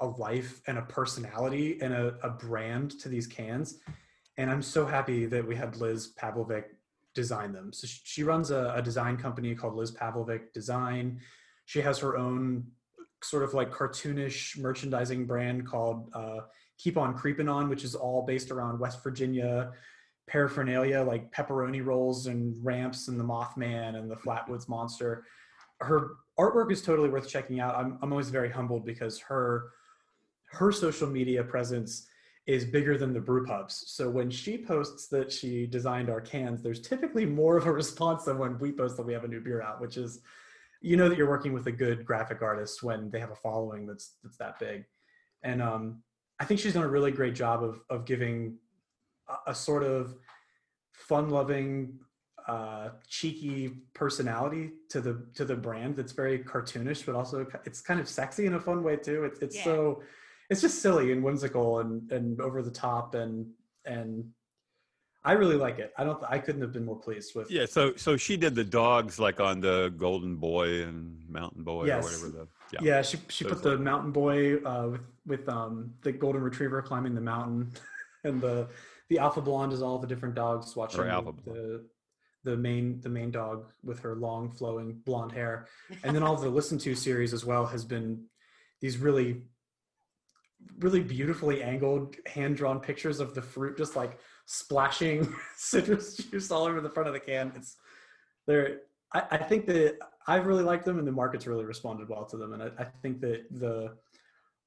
a 0.00 0.06
life 0.06 0.60
and 0.66 0.78
a 0.78 0.82
personality 0.82 1.78
and 1.80 1.92
a, 1.92 2.14
a 2.22 2.30
brand 2.30 2.98
to 3.00 3.08
these 3.08 3.26
cans 3.26 3.78
and 4.38 4.48
I'm 4.50 4.62
so 4.62 4.86
happy 4.86 5.26
that 5.26 5.46
we 5.46 5.56
had 5.56 5.76
Liz 5.76 6.12
Pavlovic 6.16 6.64
design 7.14 7.52
them. 7.52 7.72
So 7.72 7.88
she, 7.88 8.22
runs 8.22 8.52
a, 8.52 8.72
a 8.76 8.80
design 8.80 9.16
company 9.16 9.54
called 9.54 9.74
Liz 9.74 9.90
Pavlovic 9.90 10.52
Design. 10.52 11.20
She 11.66 11.80
has 11.80 11.98
her 11.98 12.16
own 12.16 12.64
sort 13.22 13.42
of 13.42 13.52
like 13.52 13.72
cartoonish 13.72 14.56
merchandising 14.56 15.26
brand 15.26 15.66
called 15.66 16.08
uh, 16.14 16.38
Keep 16.78 16.96
On 16.96 17.14
Creeping 17.14 17.48
On, 17.48 17.68
which 17.68 17.82
is 17.82 17.96
all 17.96 18.24
based 18.24 18.52
around 18.52 18.78
West 18.78 19.02
Virginia 19.02 19.72
paraphernalia 20.28 21.02
like 21.02 21.32
pepperoni 21.32 21.84
rolls 21.84 22.26
and 22.26 22.54
ramps 22.64 23.08
and 23.08 23.18
the 23.18 23.24
Mothman 23.24 23.96
and 23.98 24.08
the 24.08 24.14
Flatwoods 24.14 24.68
Monster. 24.68 25.24
Her 25.80 26.10
artwork 26.38 26.70
is 26.70 26.82
totally 26.82 27.08
worth 27.08 27.28
checking 27.28 27.58
out. 27.58 27.74
I'm, 27.74 27.98
I'm 28.02 28.12
always 28.12 28.28
very 28.28 28.50
humbled 28.50 28.84
because 28.86 29.18
her 29.20 29.70
her 30.52 30.72
social 30.72 31.08
media 31.08 31.42
presence 31.44 32.06
is 32.46 32.64
bigger 32.64 32.96
than 32.96 33.12
the 33.12 33.20
brew 33.20 33.44
pubs. 33.44 33.84
So 33.88 34.08
when 34.08 34.30
she 34.30 34.56
posts 34.56 35.08
that 35.08 35.30
she 35.30 35.66
designed 35.66 36.08
our 36.08 36.20
cans, 36.20 36.62
there's 36.62 36.80
typically 36.80 37.26
more 37.26 37.58
of 37.58 37.66
a 37.66 37.72
response 37.72 38.24
than 38.24 38.38
when 38.38 38.58
we 38.58 38.72
post 38.72 38.96
that 38.96 39.04
we 39.04 39.12
have 39.12 39.24
a 39.24 39.28
new 39.28 39.40
beer 39.40 39.62
out, 39.62 39.80
which 39.80 39.96
is 39.96 40.20
you 40.80 40.96
know 40.96 41.08
that 41.08 41.18
you're 41.18 41.28
working 41.28 41.52
with 41.52 41.66
a 41.66 41.72
good 41.72 42.06
graphic 42.06 42.40
artist 42.40 42.82
when 42.82 43.10
they 43.10 43.18
have 43.18 43.32
a 43.32 43.36
following 43.36 43.86
that's 43.86 44.14
that's 44.22 44.36
that 44.38 44.58
big. 44.58 44.84
And 45.42 45.60
um, 45.60 46.02
I 46.40 46.44
think 46.44 46.60
she's 46.60 46.74
done 46.74 46.84
a 46.84 46.88
really 46.88 47.10
great 47.10 47.34
job 47.34 47.62
of 47.62 47.82
of 47.90 48.06
giving 48.06 48.56
a, 49.28 49.50
a 49.50 49.54
sort 49.54 49.82
of 49.82 50.14
fun-loving, 50.92 51.98
uh, 52.46 52.90
cheeky 53.08 53.82
personality 53.92 54.70
to 54.88 55.00
the 55.00 55.26
to 55.34 55.44
the 55.44 55.54
brand 55.54 55.96
that's 55.96 56.12
very 56.12 56.38
cartoonish, 56.38 57.04
but 57.04 57.14
also 57.14 57.46
it's 57.66 57.80
kind 57.80 58.00
of 58.00 58.08
sexy 58.08 58.46
in 58.46 58.54
a 58.54 58.60
fun 58.60 58.82
way 58.82 58.96
too. 58.96 59.24
It's 59.24 59.40
it's 59.40 59.56
Yeah. 59.56 59.64
so 59.64 60.02
it's 60.50 60.60
just 60.60 60.80
silly 60.82 61.12
and 61.12 61.22
whimsical 61.22 61.80
and 61.80 62.10
and 62.12 62.40
over 62.40 62.62
the 62.62 62.70
top 62.70 63.14
and 63.14 63.46
and 63.84 64.24
I 65.24 65.32
really 65.32 65.56
like 65.56 65.78
it. 65.78 65.92
I 65.98 66.04
don't. 66.04 66.22
I 66.28 66.38
couldn't 66.38 66.62
have 66.62 66.72
been 66.72 66.84
more 66.84 66.98
pleased 66.98 67.34
with. 67.34 67.50
Yeah, 67.50 67.66
so 67.66 67.94
so 67.96 68.16
she 68.16 68.36
did 68.36 68.54
the 68.54 68.64
dogs 68.64 69.18
like 69.18 69.40
on 69.40 69.60
the 69.60 69.92
Golden 69.96 70.36
Boy 70.36 70.82
and 70.84 71.18
Mountain 71.28 71.64
Boy 71.64 71.86
Yes. 71.86 72.04
or 72.04 72.06
whatever 72.06 72.28
the 72.44 72.48
yeah. 72.72 72.80
Yeah, 72.96 73.02
she 73.02 73.18
she 73.28 73.44
put 73.44 73.62
the 73.62 73.70
like- 73.72 73.80
mountain 73.80 74.12
boy 74.12 74.56
uh, 74.58 74.88
with 74.92 75.00
with 75.26 75.48
um 75.48 75.92
the 76.02 76.12
golden 76.12 76.40
retriever 76.42 76.80
climbing 76.82 77.14
the 77.14 77.20
mountain, 77.20 77.72
and 78.24 78.40
the 78.40 78.68
the 79.08 79.18
alpha 79.18 79.40
blonde 79.40 79.72
is 79.72 79.82
all 79.82 79.98
the 79.98 80.06
different 80.06 80.34
dogs 80.36 80.76
watching 80.76 81.00
alpha 81.02 81.32
the 81.44 81.84
the 82.44 82.56
main 82.56 83.00
the 83.00 83.08
main 83.08 83.30
dog 83.30 83.66
with 83.82 83.98
her 84.00 84.14
long 84.14 84.50
flowing 84.52 84.92
blonde 85.04 85.32
hair, 85.32 85.66
and 86.04 86.14
then 86.14 86.22
all 86.22 86.36
the 86.36 86.48
listen 86.48 86.78
to 86.78 86.94
series 86.94 87.34
as 87.34 87.44
well 87.44 87.66
has 87.66 87.84
been 87.84 88.24
these 88.80 88.96
really 88.98 89.42
really 90.78 91.00
beautifully 91.00 91.62
angled 91.62 92.16
hand 92.26 92.56
drawn 92.56 92.80
pictures 92.80 93.20
of 93.20 93.34
the 93.34 93.42
fruit 93.42 93.76
just 93.76 93.96
like 93.96 94.18
splashing 94.46 95.32
citrus 95.56 96.16
juice 96.16 96.50
all 96.50 96.64
over 96.64 96.80
the 96.80 96.90
front 96.90 97.06
of 97.06 97.14
the 97.14 97.20
can. 97.20 97.52
It's 97.56 97.76
they're 98.46 98.80
I, 99.14 99.22
I 99.32 99.36
think 99.38 99.66
that 99.66 99.98
I've 100.26 100.46
really 100.46 100.62
liked 100.62 100.84
them 100.84 100.98
and 100.98 101.06
the 101.06 101.12
market's 101.12 101.46
really 101.46 101.64
responded 101.64 102.08
well 102.08 102.24
to 102.26 102.36
them. 102.36 102.52
And 102.52 102.62
I, 102.62 102.70
I 102.78 102.84
think 102.84 103.20
that 103.20 103.44
the 103.50 103.94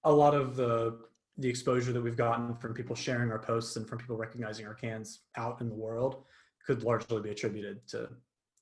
a 0.04 0.12
lot 0.12 0.34
of 0.34 0.56
the 0.56 1.00
the 1.38 1.50
exposure 1.50 1.94
that 1.94 2.02
we've 2.02 2.18
gotten 2.18 2.56
from 2.56 2.74
people 2.74 2.96
sharing 2.96 3.32
our 3.32 3.40
posts 3.40 3.76
and 3.76 3.88
from 3.88 3.98
people 3.98 4.18
recognizing 4.18 4.66
our 4.66 4.74
cans 4.74 5.22
out 5.38 5.62
in 5.62 5.70
the 5.70 5.76
world 5.76 6.24
could 6.66 6.84
largely 6.84 7.22
be 7.22 7.30
attributed 7.30 7.88
to 7.88 8.10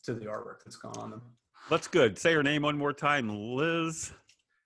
to 0.04 0.14
the 0.14 0.26
artwork 0.26 0.64
that's 0.64 0.78
gone 0.78 0.96
on 0.98 1.10
them. 1.10 1.22
That's 1.70 1.88
good. 1.88 2.18
Say 2.18 2.34
her 2.34 2.44
name 2.44 2.62
one 2.62 2.78
more 2.78 2.94
time. 2.94 3.30
Liz 3.30 4.14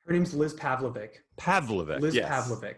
Her 0.06 0.14
name's 0.14 0.34
Liz 0.34 0.54
Pavlovic. 0.54 1.10
Pavlovic. 1.38 2.02
Liz 2.02 2.16
yes. 2.16 2.30
Pavlovic. 2.30 2.76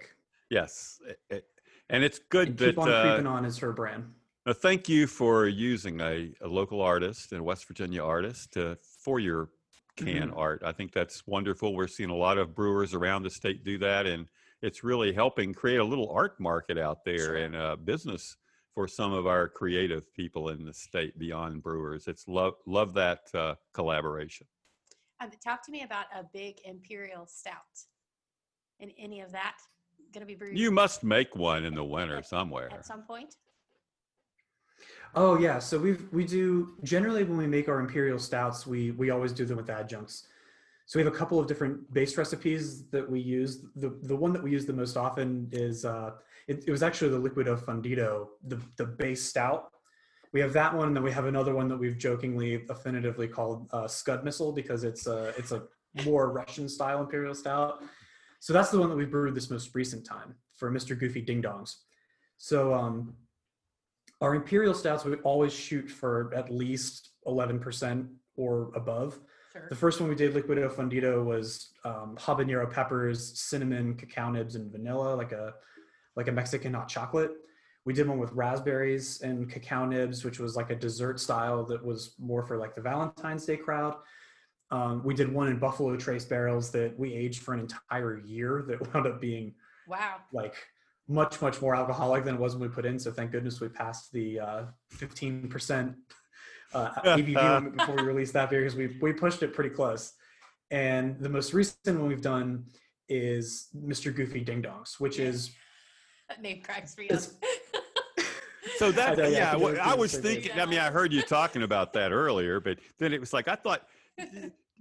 Yes. 0.50 1.00
It- 1.08 1.20
it- 1.30 1.48
and 1.90 2.04
it's 2.04 2.18
good 2.30 2.48
And 2.50 2.58
that 2.58 2.66
keep 2.70 2.78
on 2.80 2.90
uh, 2.92 3.02
creeping 3.04 3.28
on 3.28 3.46
is 3.46 3.58
her 3.60 3.72
brand. 3.72 4.12
Uh, 4.48 4.54
thank 4.54 4.90
you 4.90 5.06
for 5.06 5.48
using 5.48 6.02
a, 6.02 6.34
a 6.42 6.48
local 6.48 6.82
artist 6.82 7.32
and 7.32 7.44
West 7.46 7.68
Virginia 7.68 8.04
artist 8.04 8.54
to, 8.54 8.78
for 9.04 9.20
your 9.20 9.50
can 9.96 10.32
Mhm. 10.32 10.38
art. 10.38 10.62
I 10.66 10.72
think 10.72 10.94
that's 10.94 11.26
wonderful. 11.28 11.76
We're 11.76 11.88
seeing 11.88 12.10
a 12.10 12.16
lot 12.16 12.38
of 12.40 12.54
brewers 12.56 12.94
around 12.96 13.22
the 13.24 13.30
state 13.30 13.64
do 13.64 13.78
that, 13.80 14.06
and 14.08 14.28
it's 14.62 14.84
really 14.84 15.14
helping 15.14 15.54
create 15.54 15.78
a 15.78 15.84
little 15.84 16.10
art 16.10 16.40
market 16.40 16.78
out 16.78 17.06
there 17.06 17.18
Sure. 17.20 17.36
and 17.38 17.56
uh, 17.56 17.76
business 17.78 18.36
for 18.74 18.88
some 18.88 19.14
of 19.14 19.26
our 19.28 19.48
creative 19.48 20.12
people 20.14 20.50
in 20.50 20.66
the 20.66 20.74
state 20.74 21.18
beyond 21.20 21.62
brewers. 21.64 22.08
It's 22.08 22.28
love 22.28 22.56
love 22.66 22.94
that 22.96 23.22
uh, 23.34 23.56
collaboration. 23.74 24.48
Um, 25.22 25.32
talk 25.44 25.66
to 25.66 25.72
me 25.72 25.84
about 25.84 26.06
a 26.16 26.24
big 26.34 26.56
imperial 26.66 27.26
stout. 27.26 27.56
And 28.80 28.92
any 29.00 29.22
of 29.22 29.32
that 29.32 29.58
going 30.14 30.22
to 30.22 30.26
be 30.26 30.36
brewed 30.36 30.58
You 30.58 30.72
must 30.72 31.04
make 31.04 31.36
one 31.36 31.64
in 31.64 31.74
the 31.74 31.84
winter 31.84 32.22
somewhere. 32.24 32.70
at 32.72 32.86
some 32.86 33.04
point? 33.04 33.36
Oh 35.18 35.38
yeah, 35.40 35.60
so 35.60 35.80
we 35.80 35.94
we 36.12 36.26
do 36.26 36.74
generally 36.84 37.24
when 37.24 37.38
we 37.38 37.48
make 37.48 37.70
our 37.70 37.80
imperial 37.80 38.20
stouts, 38.20 38.68
we 38.68 38.92
we 38.92 39.12
always 39.12 39.32
do 39.32 39.46
them 39.46 39.56
with 39.56 39.70
adjuncts. 39.70 40.28
So 40.88 41.00
we 41.00 41.06
have 41.06 41.14
a 41.14 41.16
couple 41.16 41.40
of 41.40 41.48
different 41.48 41.92
base 41.94 42.18
recipes 42.18 42.86
that 42.90 43.10
we 43.10 43.22
use. 43.22 43.64
The 43.78 43.98
the 44.04 44.16
one 44.16 44.34
that 44.34 44.44
we 44.44 44.52
use 44.52 44.66
the 44.66 44.74
most 44.74 44.98
often 44.98 45.48
is 45.54 45.86
uh, 45.86 46.12
it, 46.50 46.66
it 46.68 46.72
was 46.72 46.84
actually 46.84 47.12
the 47.12 47.20
Liquido 47.30 47.58
Fundido, 47.58 48.28
the 48.46 48.60
the 48.76 48.86
base 48.86 49.24
stout. 49.24 49.72
We 50.36 50.42
have 50.42 50.52
that 50.52 50.76
one, 50.76 50.88
and 50.88 50.96
then 50.98 51.02
we 51.02 51.14
have 51.14 51.28
another 51.28 51.56
one 51.56 51.70
that 51.70 51.78
we've 51.78 51.98
jokingly 51.98 52.66
affinitively 52.70 53.26
called 53.26 53.70
uh, 53.72 53.88
Scud 53.88 54.26
Missile 54.26 54.52
because 54.52 54.84
it's 54.84 55.08
a 55.08 55.34
it's 55.38 55.54
a 55.54 55.64
more 56.04 56.30
Russian 56.30 56.68
style 56.68 57.00
imperial 57.00 57.34
stout. 57.34 57.82
So 58.42 58.52
that's 58.52 58.70
the 58.70 58.78
one 58.78 58.90
that 58.90 58.98
we 58.98 59.06
brewed 59.06 59.34
this 59.34 59.50
most 59.50 59.74
recent 59.74 60.06
time 60.06 60.36
for 60.58 60.70
Mr. 60.70 61.00
Goofy 61.00 61.22
Ding 61.22 61.42
Dongs. 61.42 61.76
So 62.36 62.74
um, 62.74 63.14
our 64.20 64.36
imperial 64.36 64.74
stouts 64.74 65.06
we 65.06 65.16
always 65.24 65.54
shoot 65.54 65.90
for 65.90 66.34
at 66.36 66.54
least 66.54 67.12
11% 67.26 68.10
or 68.36 68.72
above 68.76 69.18
Sure. 69.54 69.68
the 69.70 69.76
first 69.76 70.02
one 70.02 70.10
we 70.10 70.16
did 70.16 70.34
liquido 70.34 70.70
fundido 70.70 71.24
was 71.24 71.70
um, 71.86 72.18
habanero 72.20 72.70
peppers 72.70 73.40
cinnamon 73.40 73.96
cacao 73.96 74.30
nibs 74.30 74.56
and 74.56 74.70
vanilla 74.70 75.16
like 75.16 75.32
a 75.32 75.54
like 76.18 76.28
a 76.28 76.32
mexican 76.34 76.74
hot 76.74 76.90
chocolate 76.90 77.32
we 77.86 77.94
did 77.94 78.08
one 78.08 78.18
with 78.18 78.32
raspberries 78.34 79.22
and 79.22 79.50
cacao 79.50 79.86
nibs 79.86 80.24
which 80.26 80.40
was 80.40 80.56
like 80.56 80.70
a 80.72 80.76
dessert 80.76 81.20
style 81.20 81.64
that 81.64 81.84
was 81.84 82.16
more 82.20 82.44
for 82.44 82.58
like 82.58 82.76
the 82.76 82.82
valentine's 82.82 83.46
day 83.46 83.58
crowd 83.58 83.96
um, 84.72 85.04
we 85.06 85.14
did 85.14 85.32
one 85.32 85.48
in 85.48 85.58
buffalo 85.60 85.96
trace 85.96 86.26
barrels 86.26 86.72
that 86.72 86.98
we 87.00 87.14
aged 87.14 87.42
for 87.44 87.54
an 87.54 87.60
entire 87.62 88.20
year 88.20 88.66
that 88.68 88.82
wound 88.94 89.08
up 89.08 89.22
being 89.22 89.54
Wow. 89.88 90.16
like 90.34 90.56
much 91.08 91.40
much 91.44 91.62
more 91.62 91.76
alcoholic 91.76 92.24
than 92.26 92.36
it 92.36 92.42
was 92.42 92.56
when 92.56 92.68
we 92.68 92.74
put 92.74 92.86
in 92.86 92.98
so 92.98 93.12
thank 93.12 93.32
goodness 93.32 93.62
we 93.62 93.68
passed 93.70 94.12
the 94.12 94.40
uh, 94.40 94.64
15% 94.96 95.94
uh, 96.74 96.90
ABV 97.04 97.36
limit 97.36 97.78
before 97.78 97.96
we 97.98 98.02
released 98.02 98.34
that 98.34 98.50
beer 98.50 98.62
because 98.62 98.76
we, 98.76 98.98
we 99.00 99.14
pushed 99.14 99.44
it 99.44 99.54
pretty 99.54 99.70
close 99.70 100.14
and 100.72 101.20
the 101.20 101.30
most 101.30 101.54
recent 101.54 102.00
one 102.00 102.08
we've 102.08 102.24
done 102.24 102.66
is 103.08 103.68
mr 103.78 104.14
goofy 104.14 104.40
ding 104.44 104.64
dongs 104.64 105.00
which 105.00 105.20
is 105.20 105.52
That 106.30 106.42
name 106.42 106.64
cracks 106.64 106.98
me 106.98 107.08
up. 107.10 107.20
It's- 108.76 108.80
So 108.80 108.92
that, 108.92 109.18
know, 109.18 109.28
yeah, 109.28 109.54
I 109.54 109.56
yeah, 109.56 109.56
well, 109.56 109.78
I 109.82 109.94
was 109.96 110.12
same 110.12 110.22
thing. 110.22 110.42
thinking. 110.42 110.60
I 110.60 110.66
mean, 110.66 110.80
I 110.80 110.90
heard 110.90 111.14
you 111.14 111.22
talking 111.22 111.64
about 111.64 111.94
that 111.94 112.12
earlier, 112.12 112.60
but 112.60 112.80
then 113.00 113.14
it 113.14 113.20
was 113.20 113.34
like 113.34 113.48
I 113.48 113.56
thought 113.56 113.88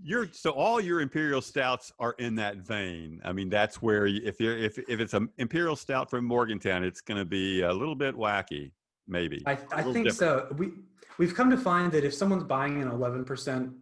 you're 0.03 0.29
so 0.33 0.51
all 0.51 0.81
your 0.81 1.01
imperial 1.01 1.41
stouts 1.41 1.93
are 1.99 2.15
in 2.19 2.35
that 2.37 2.57
vein. 2.59 3.21
I 3.25 3.33
mean, 3.33 3.49
that's 3.49 3.81
where 3.81 4.07
you, 4.07 4.21
if 4.25 4.41
you're 4.41 4.57
if 4.57 4.79
if 4.79 5.01
it's 5.01 5.15
an 5.15 5.29
imperial 5.39 5.77
stout 5.77 6.11
from 6.11 6.25
Morgantown, 6.25 6.85
it's 6.85 7.01
going 7.01 7.19
to 7.19 7.25
be 7.25 7.63
a 7.63 7.73
little 7.73 7.95
bit 7.95 8.17
wacky, 8.17 8.73
maybe. 9.07 9.43
I, 9.47 9.59
little 9.77 9.93
think 9.93 10.09
different. 10.09 10.49
so 10.51 10.55
we 10.57 10.73
we've 11.19 11.35
come 11.35 11.51
to 11.51 11.57
find 11.57 11.93
that 11.93 12.05
if 12.05 12.15
someone's 12.15 12.45
buying 12.45 12.83
an 12.83 12.91
11% 12.91 13.73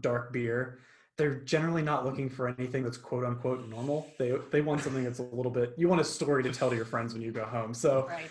dark 0.00 0.32
beer 0.32 0.78
they're 1.18 1.34
generally 1.40 1.82
not 1.82 2.04
looking 2.04 2.30
for 2.30 2.48
anything 2.48 2.82
that's 2.82 2.96
quote 2.96 3.24
unquote 3.24 3.68
normal 3.68 4.10
they 4.18 4.32
they 4.50 4.62
want 4.62 4.80
something 4.80 5.04
that's 5.04 5.18
a 5.18 5.22
little 5.22 5.52
bit 5.52 5.74
you 5.76 5.86
want 5.88 6.00
a 6.00 6.04
story 6.04 6.42
to 6.42 6.50
tell 6.50 6.70
to 6.70 6.76
your 6.76 6.84
friends 6.86 7.12
when 7.12 7.22
you 7.22 7.30
go 7.30 7.44
home 7.44 7.74
so 7.74 8.06
right. 8.08 8.30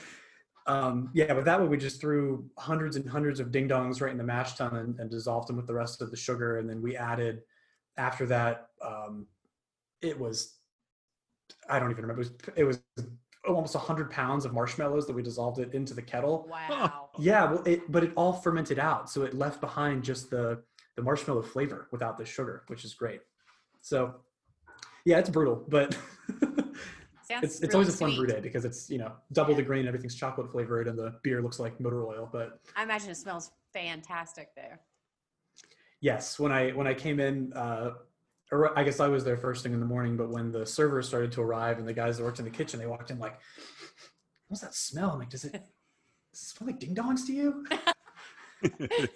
Um, 0.68 1.10
yeah, 1.14 1.34
but 1.34 1.46
that 1.46 1.60
way 1.60 1.68
we 1.68 1.78
just 1.78 2.00
threw 2.00 2.46
hundreds 2.58 2.96
and 2.96 3.10
hundreds 3.10 3.40
of 3.40 3.52
ding 3.52 3.68
dongs 3.68 4.02
right 4.02 4.12
in 4.12 4.18
the 4.18 4.24
mash 4.24 4.56
tun 4.56 4.76
and, 4.76 5.00
and 5.00 5.10
dissolved 5.10 5.48
them 5.48 5.58
with 5.58 5.68
the 5.68 5.74
rest 5.74 6.02
of 6.02 6.12
the 6.12 6.18
sugar. 6.18 6.60
And 6.60 6.70
then 6.70 6.82
we 6.82 6.96
added 6.96 7.42
after 7.98 8.26
that, 8.28 8.68
um, 8.86 9.26
it 10.02 10.20
was, 10.20 10.58
I 11.70 11.80
don't 11.80 11.92
even 11.92 12.04
remember, 12.04 12.22
it 12.56 12.64
was, 12.64 12.80
it 12.98 13.04
was 13.04 13.08
almost 13.48 13.74
100 13.74 14.12
pounds 14.12 14.46
of 14.46 14.54
marshmallows 14.54 15.08
that 15.08 15.14
we 15.14 15.24
dissolved 15.24 15.60
it 15.60 15.74
into 15.74 15.94
the 15.94 16.02
kettle. 16.02 16.48
Wow. 16.50 17.10
Yeah, 17.20 17.52
well, 17.52 17.64
it, 17.66 17.92
but 17.92 18.06
it 18.06 18.14
all 18.16 18.32
fermented 18.32 18.80
out. 18.80 19.10
So 19.10 19.24
it 19.24 19.34
left 19.34 19.60
behind 19.60 20.02
just 20.02 20.30
the, 20.30 20.64
the 20.96 21.02
marshmallow 21.02 21.42
flavor 21.42 21.90
without 21.92 22.18
the 22.18 22.24
sugar, 22.24 22.64
which 22.68 22.86
is 22.86 22.94
great. 22.94 23.20
So 23.82 24.16
yeah, 25.04 25.20
it's 25.20 25.30
brutal, 25.30 25.66
but 25.68 25.98
Sounds 27.32 27.44
it's, 27.44 27.62
it's 27.62 27.76
always 27.76 27.88
a 27.88 27.98
fun 27.98 28.16
brew 28.16 28.28
day 28.28 28.42
because 28.42 28.66
it's 28.66 28.90
you 28.90 28.98
know 28.98 29.14
double 29.32 29.56
the 29.56 29.64
grain 29.64 29.88
everything's 29.88 30.16
chocolate 30.16 30.52
flavored 30.52 30.88
and 30.88 31.00
the 31.00 31.16
beer 31.24 31.42
looks 31.42 31.60
like 31.60 31.80
motor 31.80 32.06
oil 32.06 32.30
but 32.32 32.60
I 32.76 32.84
imagine 32.84 33.10
it 33.10 33.16
smells 33.16 33.52
fantastic 33.74 34.54
there. 34.54 34.82
yes 36.02 36.38
when 36.38 36.52
i 36.52 36.72
when 36.72 36.88
i 36.88 36.94
came 36.94 37.22
in 37.22 37.54
uh 37.54 37.92
or 38.52 38.78
i 38.78 38.84
guess 38.84 39.00
i 39.00 39.08
was 39.08 39.24
there 39.24 39.38
first 39.38 39.64
thing 39.64 39.74
in 39.74 39.80
the 39.80 39.86
morning 39.86 40.18
but 40.18 40.30
when 40.30 40.52
the 40.52 40.66
servers 40.66 41.08
started 41.08 41.32
to 41.32 41.42
arrive 41.42 41.80
and 41.80 41.88
the 41.88 41.94
guys 41.94 42.18
that 42.18 42.24
worked 42.24 42.40
in 42.40 42.46
the 42.46 42.52
kitchen 42.52 42.80
they 42.80 42.88
walked 42.88 43.12
in 43.12 43.20
like 43.20 43.40
what's 44.50 44.62
that 44.62 44.76
smell? 44.76 45.12
I'm 45.12 45.20
like 45.20 45.30
does 45.30 45.46
it, 45.46 45.54
does 45.54 45.62
it 46.34 46.36
smell 46.36 46.68
like 46.68 46.80
ding 46.80 46.94
dongs 46.94 47.26
to 47.28 47.34
you? 47.34 47.66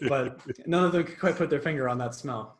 But 0.07 0.39
none 0.65 0.85
of 0.85 0.91
them 0.91 1.03
could 1.03 1.19
quite 1.19 1.35
put 1.35 1.51
their 1.51 1.59
finger 1.59 1.87
on 1.87 1.99
that 1.99 2.15
smell 2.15 2.57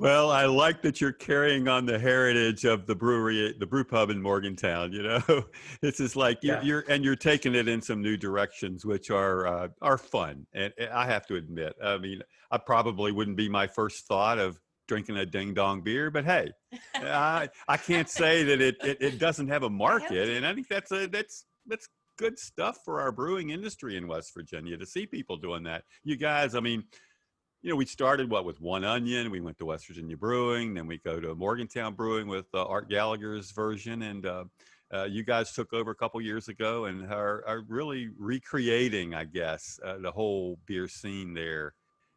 Well, 0.00 0.30
I 0.30 0.46
like 0.46 0.80
that 0.80 0.98
you're 0.98 1.12
carrying 1.12 1.68
on 1.68 1.84
the 1.84 1.98
heritage 1.98 2.64
of 2.64 2.86
the 2.86 2.94
brewery, 2.94 3.54
the 3.58 3.66
brew 3.66 3.84
pub 3.84 4.08
in 4.08 4.22
Morgantown. 4.22 4.92
You 4.94 5.02
know, 5.02 5.44
this 5.82 6.00
is 6.00 6.16
like 6.16 6.38
you're, 6.42 6.56
Yeah. 6.56 6.62
you're 6.62 6.84
and 6.88 7.04
you're 7.04 7.16
taking 7.16 7.54
it 7.54 7.68
in 7.68 7.82
some 7.82 8.00
new 8.00 8.16
directions, 8.16 8.86
which 8.86 9.10
are 9.10 9.46
uh, 9.46 9.68
are 9.82 9.98
fun. 9.98 10.46
And 10.54 10.72
and 10.78 10.88
I 10.88 11.04
have 11.04 11.26
to 11.26 11.36
admit, 11.36 11.74
I 11.84 11.98
mean, 11.98 12.22
I 12.50 12.56
probably 12.56 13.12
wouldn't 13.12 13.36
be 13.36 13.50
my 13.50 13.66
first 13.66 14.06
thought 14.06 14.38
of 14.38 14.58
drinking 14.88 15.18
a 15.18 15.26
ding 15.26 15.52
dong 15.52 15.82
beer, 15.82 16.10
but 16.10 16.24
hey, 16.24 16.50
I 16.94 17.50
I 17.68 17.76
can't 17.76 18.08
say 18.20 18.42
that 18.44 18.62
it, 18.62 18.76
it 18.82 18.96
it 19.02 19.18
doesn't 19.18 19.48
have 19.48 19.64
a 19.64 19.70
market, 19.70 20.30
and 20.30 20.46
I 20.46 20.54
think 20.54 20.68
that's 20.68 20.92
a 20.92 21.08
that's 21.08 21.44
that's 21.66 21.86
good 22.16 22.38
stuff 22.38 22.78
for 22.86 23.02
our 23.02 23.12
brewing 23.12 23.50
industry 23.50 23.98
in 23.98 24.08
West 24.08 24.32
Virginia 24.34 24.78
to 24.78 24.86
see 24.86 25.04
people 25.06 25.36
doing 25.36 25.62
that. 25.64 25.84
You 26.04 26.16
guys, 26.16 26.54
I 26.54 26.60
mean 26.60 26.84
you 27.62 27.70
know, 27.70 27.76
we 27.76 27.84
started 27.84 28.30
what 28.30 28.44
with 28.44 28.60
One 28.60 28.84
Onion. 28.84 29.30
We 29.30 29.40
went 29.40 29.58
to 29.58 29.66
West 29.66 29.86
Virginia 29.86 30.16
Brewing, 30.16 30.74
then 30.74 30.86
we 30.86 30.98
go 30.98 31.20
to 31.20 31.34
Morgantown 31.34 31.94
Brewing 31.94 32.26
with 32.26 32.46
uh, 32.54 32.64
Art 32.64 32.88
Gallagher's 32.88 33.50
version, 33.50 34.02
and 34.02 34.24
uh, 34.26 34.44
uh, 34.92 35.04
you 35.04 35.22
guys 35.22 35.52
took 35.52 35.72
over 35.72 35.90
a 35.90 35.94
couple 35.94 36.20
years 36.20 36.48
ago 36.48 36.86
and 36.86 37.12
are, 37.12 37.44
are 37.46 37.62
really 37.68 38.08
recreating, 38.18 39.14
I 39.14 39.24
guess, 39.24 39.78
uh, 39.84 39.98
the 39.98 40.10
whole 40.10 40.58
beer 40.66 40.88
scene 40.88 41.34
there 41.34 41.74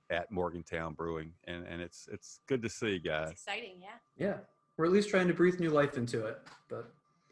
at 0.09 0.31
Morgantown 0.31 0.93
Brewing, 0.93 1.31
and 1.45 1.65
and 1.65 1.81
it's 1.81 2.07
it's 2.11 2.39
good 2.47 2.61
to 2.61 2.69
see, 2.69 2.95
It's 2.95 3.05
guys. 3.05 3.31
exciting, 3.31 3.75
yeah. 3.81 3.87
yeah 4.17 4.37
we're 4.77 4.85
at 4.85 4.91
least 4.91 5.09
trying 5.09 5.27
to 5.27 5.33
breathe 5.33 5.59
new 5.59 5.69
life 5.69 5.97
into 5.97 6.25
it 6.25 6.39
but 6.67 6.91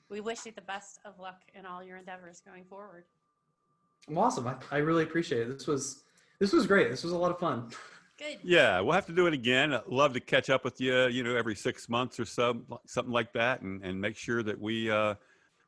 We 0.09 0.21
wish 0.21 0.45
you 0.45 0.51
the 0.55 0.61
best 0.61 0.99
of 1.05 1.19
luck 1.19 1.41
in 1.57 1.65
all 1.65 1.83
your 1.83 1.97
endeavors 1.97 2.41
going 2.45 2.65
forward. 2.65 3.05
Well, 4.07 4.25
awesome. 4.25 4.47
I, 4.47 4.55
I 4.71 4.77
really 4.77 5.03
appreciate 5.03 5.41
it. 5.41 5.57
This 5.57 5.67
was 5.67 6.03
this 6.39 6.53
was 6.53 6.65
great. 6.67 6.89
This 6.89 7.03
was 7.03 7.13
a 7.13 7.17
lot 7.17 7.31
of 7.31 7.39
fun. 7.39 7.69
Good. 8.21 8.37
Yeah, 8.43 8.79
we'll 8.81 8.93
have 8.93 9.07
to 9.07 9.13
do 9.13 9.25
it 9.25 9.33
again. 9.33 9.73
I'd 9.73 9.87
love 9.87 10.13
to 10.13 10.19
catch 10.19 10.51
up 10.51 10.63
with 10.63 10.79
you, 10.79 11.07
you 11.07 11.23
know, 11.23 11.35
every 11.35 11.55
six 11.55 11.89
months 11.89 12.19
or 12.19 12.25
so, 12.25 12.61
something 12.85 13.11
like 13.11 13.33
that, 13.33 13.61
and, 13.61 13.83
and 13.83 13.99
make 13.99 14.15
sure 14.15 14.43
that 14.43 14.59
we 14.59 14.91
uh, 14.91 15.15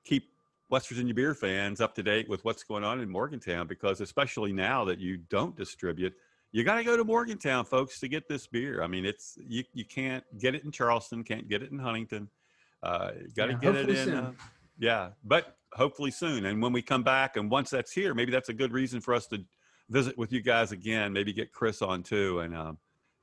keep 0.04 0.30
West 0.70 0.88
Virginia 0.88 1.16
beer 1.16 1.34
fans 1.34 1.82
up 1.82 1.96
to 1.96 2.04
date 2.04 2.30
with 2.30 2.46
what's 2.46 2.64
going 2.64 2.84
on 2.84 3.00
in 3.00 3.10
Morgantown 3.10 3.66
because, 3.66 4.02
especially 4.02 4.54
now 4.54 4.86
that 4.86 5.00
you 5.00 5.18
don't 5.18 5.56
distribute, 5.56 6.14
you 6.52 6.64
got 6.64 6.76
to 6.76 6.84
go 6.84 6.96
to 6.96 7.04
Morgantown, 7.04 7.66
folks, 7.66 8.00
to 8.02 8.08
get 8.08 8.28
this 8.28 8.46
beer. 8.46 8.84
I 8.84 8.88
mean, 8.88 9.04
it's 9.06 9.40
you, 9.48 9.64
you 9.74 9.86
can't 9.86 10.24
get 10.38 10.54
it 10.54 10.64
in 10.64 10.72
Charleston, 10.72 11.24
can't 11.24 11.50
get 11.50 11.64
it 11.64 11.72
in 11.72 11.80
Huntington. 11.80 12.30
Uh, 12.84 13.14
you 13.20 13.30
got 13.36 13.48
to 13.48 13.54
Yeah, 13.54 13.60
get 13.60 13.76
it 13.76 13.90
in. 13.90 14.14
Uh, 14.14 14.32
yeah, 14.78 15.10
but 15.24 15.58
hopefully 15.74 16.12
soon. 16.12 16.46
And 16.46 16.62
when 16.62 16.72
we 16.72 16.84
come 16.84 17.02
back, 17.02 17.36
and 17.36 17.50
once 17.50 17.72
that's 17.72 17.92
here, 17.92 18.14
maybe 18.14 18.32
that's 18.32 18.50
a 18.50 18.54
good 18.54 18.72
reason 18.72 19.02
for 19.02 19.16
us 19.16 19.26
to 19.28 19.44
visit 19.90 20.18
with 20.18 20.32
you 20.32 20.42
guys 20.42 20.72
again. 20.72 21.14
Maybe 21.14 21.34
get 21.34 21.52
Chris 21.52 21.82
on 21.82 22.04
too, 22.04 22.40
and 22.40 22.56
um, 22.56 22.78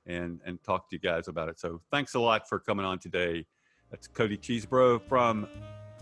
and 0.07 0.41
and 0.45 0.63
talk 0.63 0.89
to 0.91 0.97
you 0.97 1.01
guys 1.01 1.29
about 1.29 1.49
it. 1.49 1.59
So 1.59 1.81
thanks 1.91 2.15
a 2.15 2.21
lot 2.21 2.49
for 2.49 2.59
coming 2.59 2.85
on 2.87 2.99
today. 2.99 3.47
That's 3.91 4.07
Cody 4.07 4.37
Cheesebro 4.39 5.03
from 5.09 5.49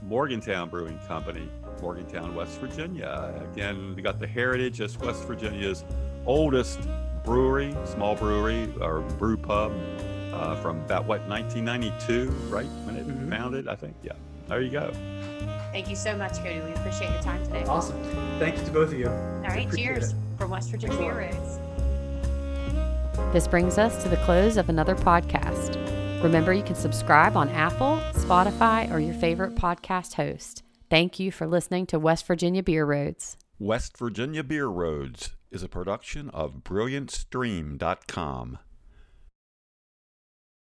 Morgantown 0.02 0.68
Brewing 0.68 0.98
Company, 1.08 1.48
Morgantown, 1.80 2.34
West 2.34 2.58
Virginia. 2.60 3.34
Again, 3.52 3.94
we 3.96 4.02
got 4.02 4.18
the 4.20 4.26
heritage 4.26 4.80
as 4.80 4.96
West 4.98 5.24
Virginia's 5.24 5.84
oldest 6.26 6.80
brewery, 7.24 7.74
small 7.84 8.14
brewery 8.14 8.72
or 8.80 9.00
brew 9.00 9.36
pub 9.36 9.72
uh, 10.32 10.54
from 10.56 10.78
about 10.82 11.06
what 11.06 11.26
1992, 11.28 12.30
right 12.48 12.66
when 12.84 12.96
it 12.96 13.06
Mhm. 13.08 13.28
founded, 13.30 13.66
I 13.68 13.74
think. 13.74 13.96
Yeah, 14.02 14.12
there 14.46 14.60
you 14.60 14.70
go. 14.70 14.92
Thank 15.78 15.90
you 15.90 15.94
so 15.94 16.16
much, 16.16 16.38
Cody. 16.38 16.58
We 16.58 16.72
appreciate 16.72 17.12
your 17.12 17.22
time 17.22 17.40
today. 17.44 17.62
Awesome. 17.68 18.02
Thank 18.40 18.58
you 18.58 18.64
to 18.64 18.70
both 18.72 18.88
of 18.88 18.98
you. 18.98 19.06
All 19.08 19.42
right, 19.42 19.72
cheers 19.72 20.10
it. 20.10 20.16
from 20.36 20.50
West 20.50 20.72
Virginia 20.72 20.96
Thanks 20.96 21.14
Beer 21.14 21.30
lot. 21.30 21.36
Roads. 23.14 23.32
This 23.32 23.46
brings 23.46 23.78
us 23.78 24.02
to 24.02 24.08
the 24.08 24.16
close 24.16 24.56
of 24.56 24.68
another 24.68 24.96
podcast. 24.96 25.76
Remember, 26.20 26.52
you 26.52 26.64
can 26.64 26.74
subscribe 26.74 27.36
on 27.36 27.48
Apple, 27.50 28.00
Spotify, 28.14 28.90
or 28.92 28.98
your 28.98 29.14
favorite 29.14 29.54
podcast 29.54 30.14
host. 30.14 30.64
Thank 30.90 31.20
you 31.20 31.30
for 31.30 31.46
listening 31.46 31.86
to 31.86 32.00
West 32.00 32.26
Virginia 32.26 32.64
Beer 32.64 32.84
Roads. 32.84 33.36
West 33.60 33.96
Virginia 33.96 34.42
Beer 34.42 34.66
Roads 34.66 35.36
is 35.52 35.62
a 35.62 35.68
production 35.68 36.28
of 36.30 36.64
BrilliantStream.com. 36.64 38.58